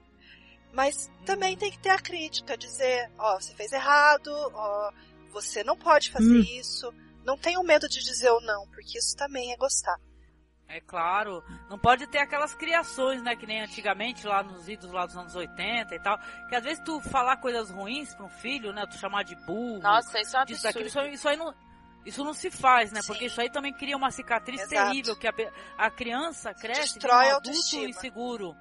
[0.73, 4.91] Mas também tem que ter a crítica, dizer, ó, você fez errado, ó,
[5.31, 6.41] você não pode fazer Hum.
[6.41, 6.93] isso.
[7.23, 9.97] Não tenha medo de dizer o não, porque isso também é gostar.
[10.69, 15.05] É claro, não pode ter aquelas criações, né, que nem antigamente lá nos idos lá
[15.05, 16.19] dos anos 80 e tal,
[16.49, 19.79] que às vezes tu falar coisas ruins para um filho, né, tu chamar de burro,
[19.79, 21.07] Nossa, isso é um disso, daquilo, absurdo.
[21.07, 21.53] isso, isso aí não
[22.05, 23.01] isso não se faz, né?
[23.05, 24.91] Porque isso aí também cria uma cicatriz Exato.
[24.91, 25.33] terrível, que a,
[25.77, 27.89] a criança cresce Destrói a um adulto autoestima.
[27.89, 28.55] inseguro.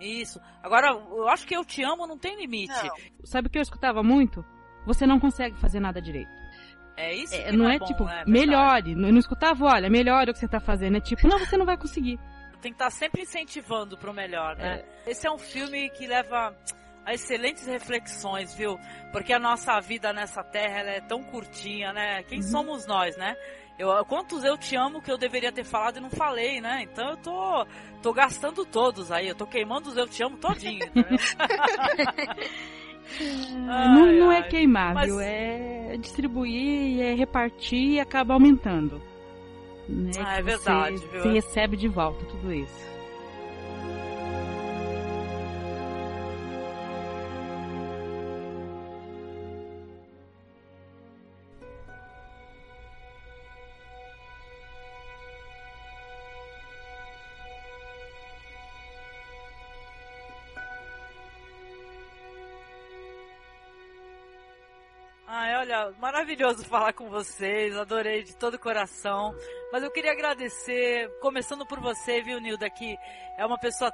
[0.00, 0.40] Isso.
[0.60, 2.72] Agora, eu acho que eu te amo não tem limite.
[3.22, 4.44] Sabe o que eu escutava muito?
[4.84, 6.30] Você não consegue fazer nada direito.
[7.00, 8.24] É isso É, não é, é bom, tipo, né?
[8.26, 8.30] Verdade.
[8.32, 8.92] melhore.
[8.92, 10.96] Eu não escutava, olha, melhore o que você tá fazendo.
[10.96, 12.18] É tipo, não, você não vai conseguir.
[12.60, 14.82] Tem que estar sempre incentivando pro melhor, né?
[15.06, 15.10] É.
[15.12, 16.54] Esse é um filme que leva
[17.06, 18.78] a excelentes reflexões, viu?
[19.12, 22.22] Porque a nossa vida nessa terra é tão curtinha, né?
[22.24, 22.48] Quem Uhum.
[22.48, 23.36] somos nós, né?
[23.78, 26.80] Eu, quantos eu te amo que eu deveria ter falado e não falei, né?
[26.82, 27.64] Então eu tô,
[28.02, 30.80] tô gastando todos aí, eu tô queimando os eu te amo todinho,
[33.14, 33.66] entendeu?
[33.66, 34.48] não, não é ai.
[34.48, 35.18] queimar, Mas-?
[35.20, 39.00] É distribuir, é repartir e acaba aumentando.
[39.88, 40.10] Né?
[40.18, 40.96] Ah, é verdade?
[40.98, 42.87] Você recebe de volta tudo isso.
[65.68, 69.34] Olha, maravilhoso falar com vocês, adorei de todo o coração.
[69.70, 72.96] Mas eu queria agradecer, começando por você, viu, Nilda, que
[73.36, 73.92] é uma pessoa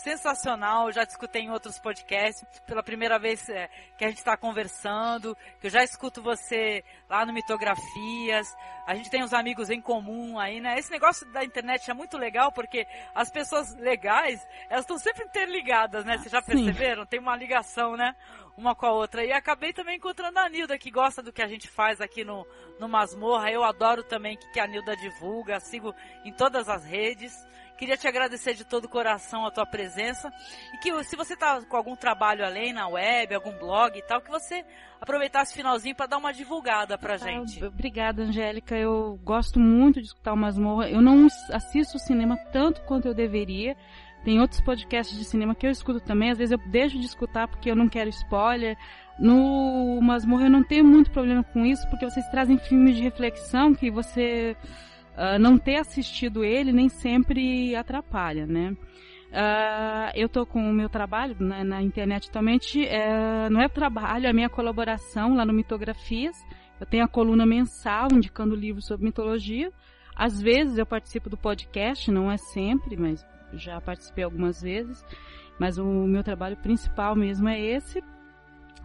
[0.00, 5.36] sensacional, já discutei em outros podcasts, pela primeira vez é, que a gente está conversando,
[5.60, 8.54] que eu já escuto você lá no Mitografias,
[8.86, 10.78] a gente tem uns amigos em comum aí, né?
[10.78, 16.04] Esse negócio da internet é muito legal porque as pessoas legais, elas estão sempre interligadas,
[16.04, 16.18] né?
[16.18, 16.52] Vocês já Sim.
[16.52, 17.06] perceberam?
[17.06, 18.14] Tem uma ligação, né?
[18.56, 19.24] Uma com a outra.
[19.24, 22.46] E acabei também encontrando a Nilda, que gosta do que a gente faz aqui no,
[22.78, 23.50] no Masmorra.
[23.50, 25.94] Eu adoro também o que, que a Nilda divulga, sigo
[26.24, 27.34] em todas as redes.
[27.76, 30.30] Queria te agradecer de todo o coração a tua presença.
[30.74, 34.20] E que se você tá com algum trabalho além na web, algum blog e tal,
[34.20, 34.64] que você
[35.00, 37.62] aproveitasse o finalzinho para dar uma divulgada pra gente.
[37.62, 38.76] Ah, Obrigada, Angélica.
[38.76, 40.88] Eu gosto muito de escutar o Masmorra.
[40.88, 43.76] Eu não assisto cinema tanto quanto eu deveria.
[44.24, 46.30] Tem outros podcasts de cinema que eu escuto também.
[46.30, 48.76] Às vezes eu deixo de escutar porque eu não quero spoiler.
[49.18, 53.74] No Masmorra eu não tenho muito problema com isso, porque vocês trazem filmes de reflexão
[53.74, 54.56] que você
[55.16, 58.76] uh, não ter assistido ele nem sempre atrapalha, né?
[59.34, 64.28] Uh, eu tô com o meu trabalho na, na internet atualmente, uh, não é trabalho,
[64.28, 66.36] é minha colaboração lá no Mitografias.
[66.78, 69.72] Eu tenho a coluna mensal indicando livros sobre mitologia.
[70.14, 75.04] Às vezes eu participo do podcast, não é sempre, mas já participei algumas vezes.
[75.58, 78.02] Mas o meu trabalho principal mesmo é esse.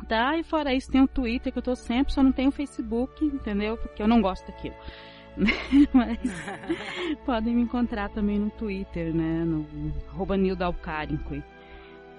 [0.08, 0.38] Tá?
[0.38, 3.24] E fora isso tem o Twitter que eu tô sempre, só não tenho o Facebook,
[3.24, 3.78] entendeu?
[3.78, 4.76] Porque eu não gosto daquilo.
[5.94, 6.20] Mas
[7.26, 9.44] podem me encontrar também no Twitter, né?
[9.46, 9.66] No
[10.10, 11.44] arroba Nilda Alcarinque.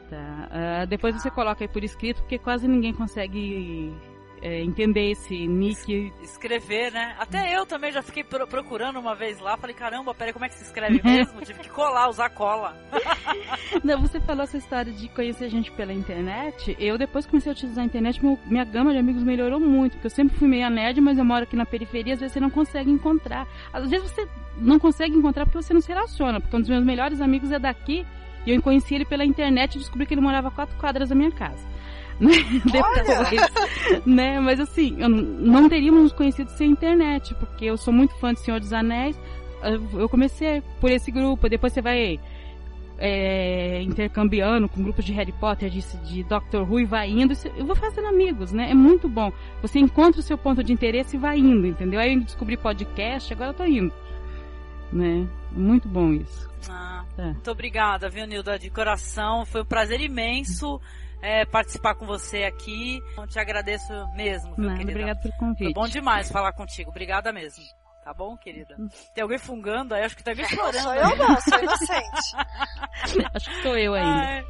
[0.09, 0.49] Tá?
[0.51, 3.95] Uh, depois você coloca aí por escrito, porque quase ninguém consegue
[4.43, 6.13] é, entender esse nick.
[6.23, 7.15] Escrever, né?
[7.19, 9.57] Até eu também já fiquei pro procurando uma vez lá.
[9.57, 11.41] Falei, caramba, peraí, como é que se escreve mesmo?
[11.43, 12.77] Tive que colar, usar cola.
[13.85, 16.77] Não, você falou essa história de conhecer gente pela internet.
[16.79, 19.93] Eu, depois que comecei a utilizar a internet, meu, minha gama de amigos melhorou muito.
[19.93, 22.15] Porque eu sempre fui meio nerd, mas eu moro aqui na periferia.
[22.15, 23.47] Às vezes você não consegue encontrar.
[23.73, 24.27] Às vezes você
[24.57, 26.41] não consegue encontrar porque você não se relaciona.
[26.41, 28.07] Porque um dos meus melhores amigos é daqui.
[28.47, 31.15] E eu conheci ele pela internet e descobri que ele morava a quatro quadras da
[31.15, 31.70] minha casa.
[32.71, 34.39] Depois, né?
[34.41, 38.41] Mas assim, eu não teríamos nos conhecido sem internet, porque eu sou muito fã de
[38.41, 39.19] Senhor dos Anéis.
[39.95, 42.21] Eu comecei por esse grupo, depois você vai
[42.99, 47.33] é, intercambiando com grupos de Harry Potter, de, de Doctor Who e vai indo.
[47.57, 48.71] Eu vou fazendo amigos, né?
[48.71, 49.33] É muito bom.
[49.63, 51.99] Você encontra o seu ponto de interesse e vai indo, entendeu?
[51.99, 53.93] Aí eu descobri podcast, agora eu tô indo.
[54.93, 55.27] Né?
[55.53, 56.51] Muito bom isso.
[56.69, 57.25] Ah, é.
[57.27, 59.47] Muito obrigada, viu, Nilda, de coração.
[59.47, 60.79] Foi um prazer imenso
[61.23, 63.01] é, participar com você aqui.
[63.17, 64.91] Eu te agradeço mesmo, Não, querida?
[64.93, 65.65] Obrigado pelo convite.
[65.65, 66.91] Foi bom demais falar contigo.
[66.91, 67.63] Obrigada mesmo.
[68.05, 68.77] Tá bom, querida?
[69.15, 70.03] Tem alguém fungando aí?
[70.03, 70.83] Acho que tem alguém chorando.
[70.83, 72.37] Sou eu não, sou inocente.
[73.35, 74.21] Acho que sou eu ainda.
[74.21, 74.45] Ai.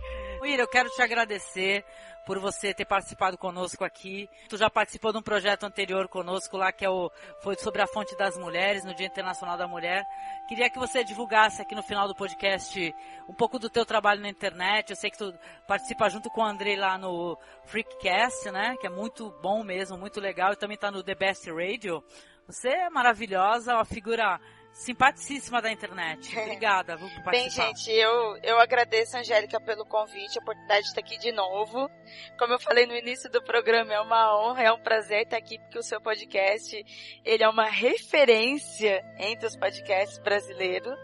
[0.45, 1.85] Ira, eu quero te agradecer
[2.25, 4.29] por você ter participado conosco aqui.
[4.49, 7.11] Tu já participou de um projeto anterior conosco lá que é o
[7.43, 10.05] foi sobre a fonte das mulheres no Dia Internacional da Mulher.
[10.49, 12.95] Queria que você divulgasse aqui no final do podcast
[13.29, 14.91] um pouco do teu trabalho na internet.
[14.91, 15.35] Eu sei que tu
[15.67, 18.77] participa junto com o Andrei lá no Freakcast, né?
[18.81, 20.53] Que é muito bom mesmo, muito legal.
[20.53, 22.05] E também tá no The Best Radio.
[22.47, 24.41] Você é maravilhosa, uma figura
[24.73, 26.37] simpaticíssima da internet.
[26.39, 27.31] Obrigada por participar.
[27.31, 31.91] Bem, gente, eu, eu agradeço, Angélica, pelo convite, a oportunidade de estar aqui de novo.
[32.39, 35.59] Como eu falei no início do programa, é uma honra, é um prazer estar aqui,
[35.59, 36.85] porque o seu podcast,
[37.25, 40.97] ele é uma referência entre os podcasts brasileiros,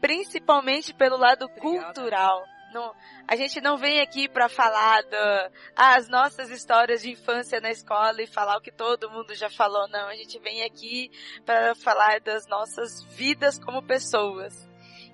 [0.00, 1.84] principalmente pelo lado Obrigada.
[1.92, 2.55] cultural.
[2.72, 2.94] Não,
[3.26, 8.20] a gente não vem aqui para falar das ah, nossas histórias de infância na escola
[8.20, 10.08] e falar o que todo mundo já falou, não.
[10.08, 11.10] A gente vem aqui
[11.44, 14.68] para falar das nossas vidas como pessoas.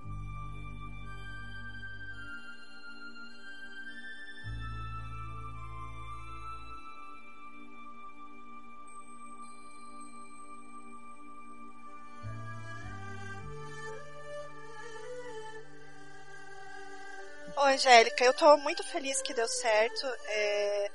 [17.59, 20.07] Ô, Angélica, eu tô muito feliz que deu certo.
[20.29, 20.91] É,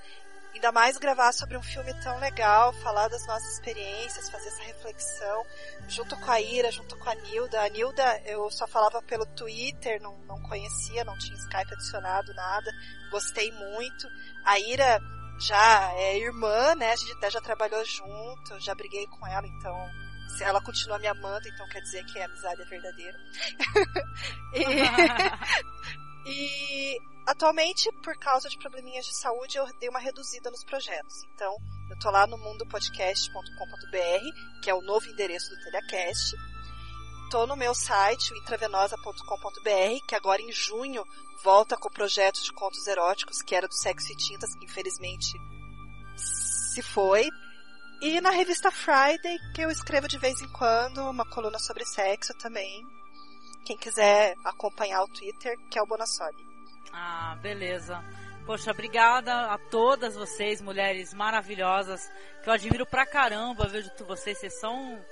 [0.54, 5.44] ainda mais gravar sobre um filme tão legal, falar das nossas experiências, fazer essa reflexão,
[5.86, 7.60] junto com a Ira, junto com a Nilda.
[7.60, 12.72] A Nilda eu só falava pelo Twitter, não, não conhecia, não tinha Skype adicionado, nada.
[13.10, 14.08] Gostei muito.
[14.46, 14.98] A Ira
[15.46, 16.92] já é irmã, né?
[16.92, 19.90] A gente até já trabalhou junto, já briguei com ela, então
[20.40, 23.18] ela continua me amando, então quer dizer que a amizade é verdadeira.
[24.54, 24.64] e,
[26.26, 31.24] E atualmente, por causa de probleminhas de saúde, eu dei uma reduzida nos projetos.
[31.34, 31.54] Então,
[31.90, 36.36] eu tô lá no mundopodcast.com.br, que é o novo endereço do Telecast.
[37.30, 41.04] Tô no meu site, o intravenosa.com.br, que agora em junho
[41.42, 45.32] volta com o projeto de contos eróticos, que era do Sexo e Tintas, que infelizmente
[46.16, 47.28] se foi.
[48.00, 52.34] E na revista Friday, que eu escrevo de vez em quando, uma coluna sobre sexo
[52.34, 52.84] também,
[53.64, 56.44] quem quiser acompanhar o Twitter, que é o Bonassoli.
[56.92, 58.04] Ah, beleza.
[58.46, 62.12] Poxa, obrigada a todas vocês, mulheres maravilhosas,
[62.42, 65.02] que eu admiro pra caramba, vejo vocês, vocês são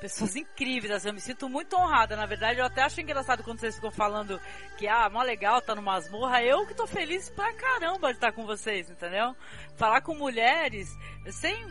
[0.00, 3.60] pessoas incríveis, assim, eu me sinto muito honrada, na verdade, eu até acho engraçado quando
[3.60, 4.40] vocês ficam falando
[4.78, 8.32] que, ah, mó legal, tá no masmorra, eu que tô feliz pra caramba de estar
[8.32, 9.36] com vocês, entendeu?
[9.76, 10.88] Falar com mulheres,
[11.30, 11.66] sem,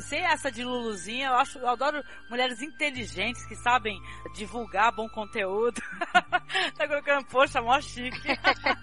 [0.00, 4.00] sem essa de Luluzinha, eu acho, eu adoro mulheres inteligentes que sabem
[4.34, 5.80] divulgar bom conteúdo.
[6.76, 8.28] tá colocando, poxa, mó chique.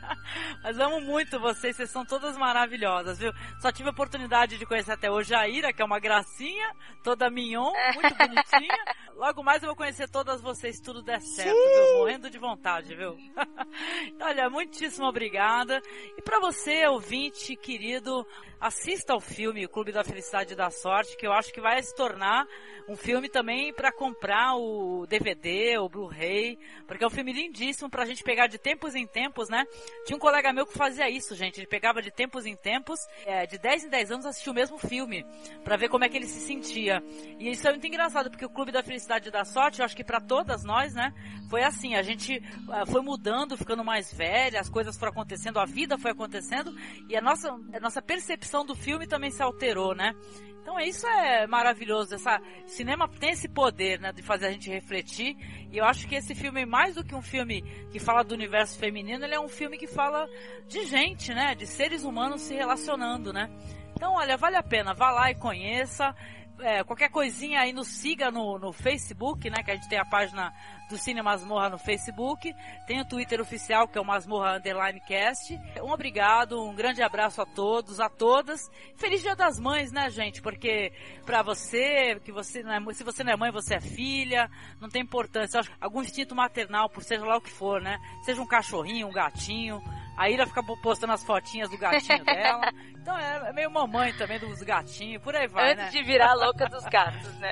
[0.64, 3.34] Mas amo muito vocês, vocês são todas maravilhosas, viu?
[3.60, 6.72] Só tive a oportunidade de conhecer até hoje a Ira, que é uma gracinha,
[7.04, 8.91] toda mignon, muito bonitinha.
[9.16, 11.98] Logo mais eu vou conhecer todas vocês, tudo der certo, viu?
[12.00, 13.18] Morrendo de vontade, viu?
[14.22, 15.82] Olha, muitíssimo obrigada.
[16.18, 18.26] E para você, ouvinte querido,
[18.60, 21.82] assista ao filme O Clube da Felicidade e da Sorte, que eu acho que vai
[21.82, 22.48] se tornar
[22.88, 28.06] um filme também para comprar o DVD, o Blu-ray, porque é um filme lindíssimo pra
[28.06, 29.66] gente pegar de tempos em tempos, né?
[30.06, 31.60] Tinha um colega meu que fazia isso, gente.
[31.60, 34.78] Ele pegava de tempos em tempos, é, de 10 em 10 anos, assistia o mesmo
[34.78, 35.26] filme,
[35.64, 37.04] para ver como é que ele se sentia.
[37.40, 39.96] E isso é muito engraçado, porque o Clube da Felicidade e da Sorte, eu acho
[39.96, 41.14] que para todas nós, né?
[41.50, 45.66] Foi assim, a gente uh, foi mudando, ficando mais velha, as coisas foram acontecendo, a
[45.66, 46.76] vida foi acontecendo,
[47.10, 50.14] e a nossa, a nossa percepção do filme também se alterou, né?
[50.62, 52.14] Então isso é maravilhoso.
[52.16, 55.36] Essa cinema tem esse poder, né, de fazer a gente refletir.
[55.72, 58.78] E eu acho que esse filme, mais do que um filme que fala do universo
[58.78, 60.30] feminino, ele é um filme que fala
[60.68, 63.50] de gente, né, de seres humanos se relacionando, né.
[63.96, 66.16] Então, olha, vale a pena, vá lá e conheça
[66.62, 69.64] é, qualquer coisinha aí nos siga no, no Facebook, né?
[69.64, 70.54] Que a gente tem a página
[70.90, 72.54] do Cine Masmorra no Facebook.
[72.86, 75.60] Tem o Twitter oficial, que é o Masmorra Underline Cast.
[75.82, 78.70] Um obrigado, um grande abraço a todos, a todas.
[78.96, 80.42] Feliz Dia das Mães, né, gente?
[80.42, 80.92] Porque
[81.26, 84.90] pra você, que você não é, se você não é mãe, você é filha, não
[84.90, 85.62] tem importância.
[85.80, 87.98] Algum instinto maternal, por seja lá o que for, né?
[88.24, 89.82] Seja um cachorrinho, um gatinho.
[90.22, 92.72] A Ira fica postando as fotinhas do gatinho dela.
[93.02, 95.90] Então é meio mamãe também dos gatinhos, por aí vai, Antes né?
[95.90, 97.52] de virar louca dos gatos, né?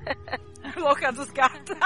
[0.74, 1.76] louca dos gatos.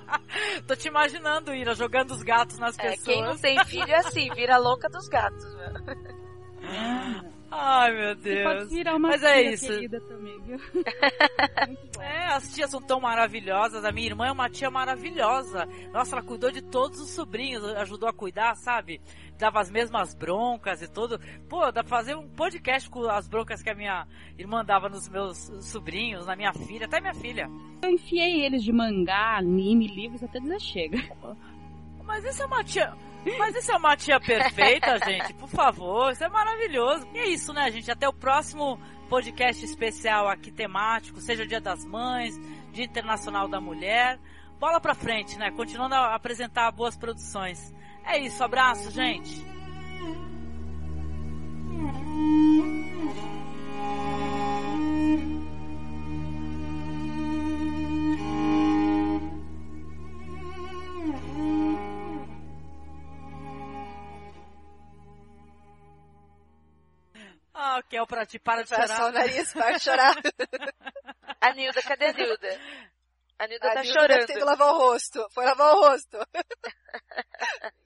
[0.66, 3.04] Tô te imaginando, Ira, jogando os gatos nas é, pessoas.
[3.04, 7.30] Quem não tem filho é assim, vira louca dos gatos, meu.
[7.52, 8.36] Ai, meu Deus.
[8.38, 9.66] Você pode virar uma Mas tia é isso.
[9.66, 10.58] querida também, viu?
[12.00, 13.84] É, as tias são tão maravilhosas.
[13.84, 15.66] A minha irmã é uma tia maravilhosa.
[15.92, 19.00] Nossa, ela cuidou de todos os sobrinhos, ajudou a cuidar, sabe?
[19.38, 21.18] Dava as mesmas broncas e tudo.
[21.48, 24.06] Pô, dá pra fazer um podcast com as broncas que a minha
[24.38, 27.48] irmã dava nos meus sobrinhos, na minha filha, até minha filha.
[27.82, 30.98] Eu enfiei eles de mangá, anime, livros, até dizer chega.
[32.04, 32.94] Mas isso é uma tia.
[33.38, 35.34] Mas isso é uma tia perfeita, gente.
[35.34, 37.06] Por favor, isso é maravilhoso.
[37.14, 37.90] E é isso, né, gente?
[37.90, 42.38] Até o próximo podcast especial aqui temático, seja o Dia das Mães,
[42.72, 44.18] Dia Internacional da Mulher.
[44.58, 45.50] Bola pra frente, né?
[45.50, 47.74] Continuando a apresentar boas produções.
[48.04, 49.44] É isso, abraço, gente.
[67.62, 69.04] Ah, Kel, pra ti, para de chorar.
[69.04, 70.14] o nariz, para de chorar.
[71.42, 72.60] A Nilda, cadê a Nilda?
[73.38, 74.38] A Nilda A tá Nilda deve ter chorando.
[74.38, 75.28] ido lavar o rosto.
[75.30, 76.18] Foi lavar o rosto.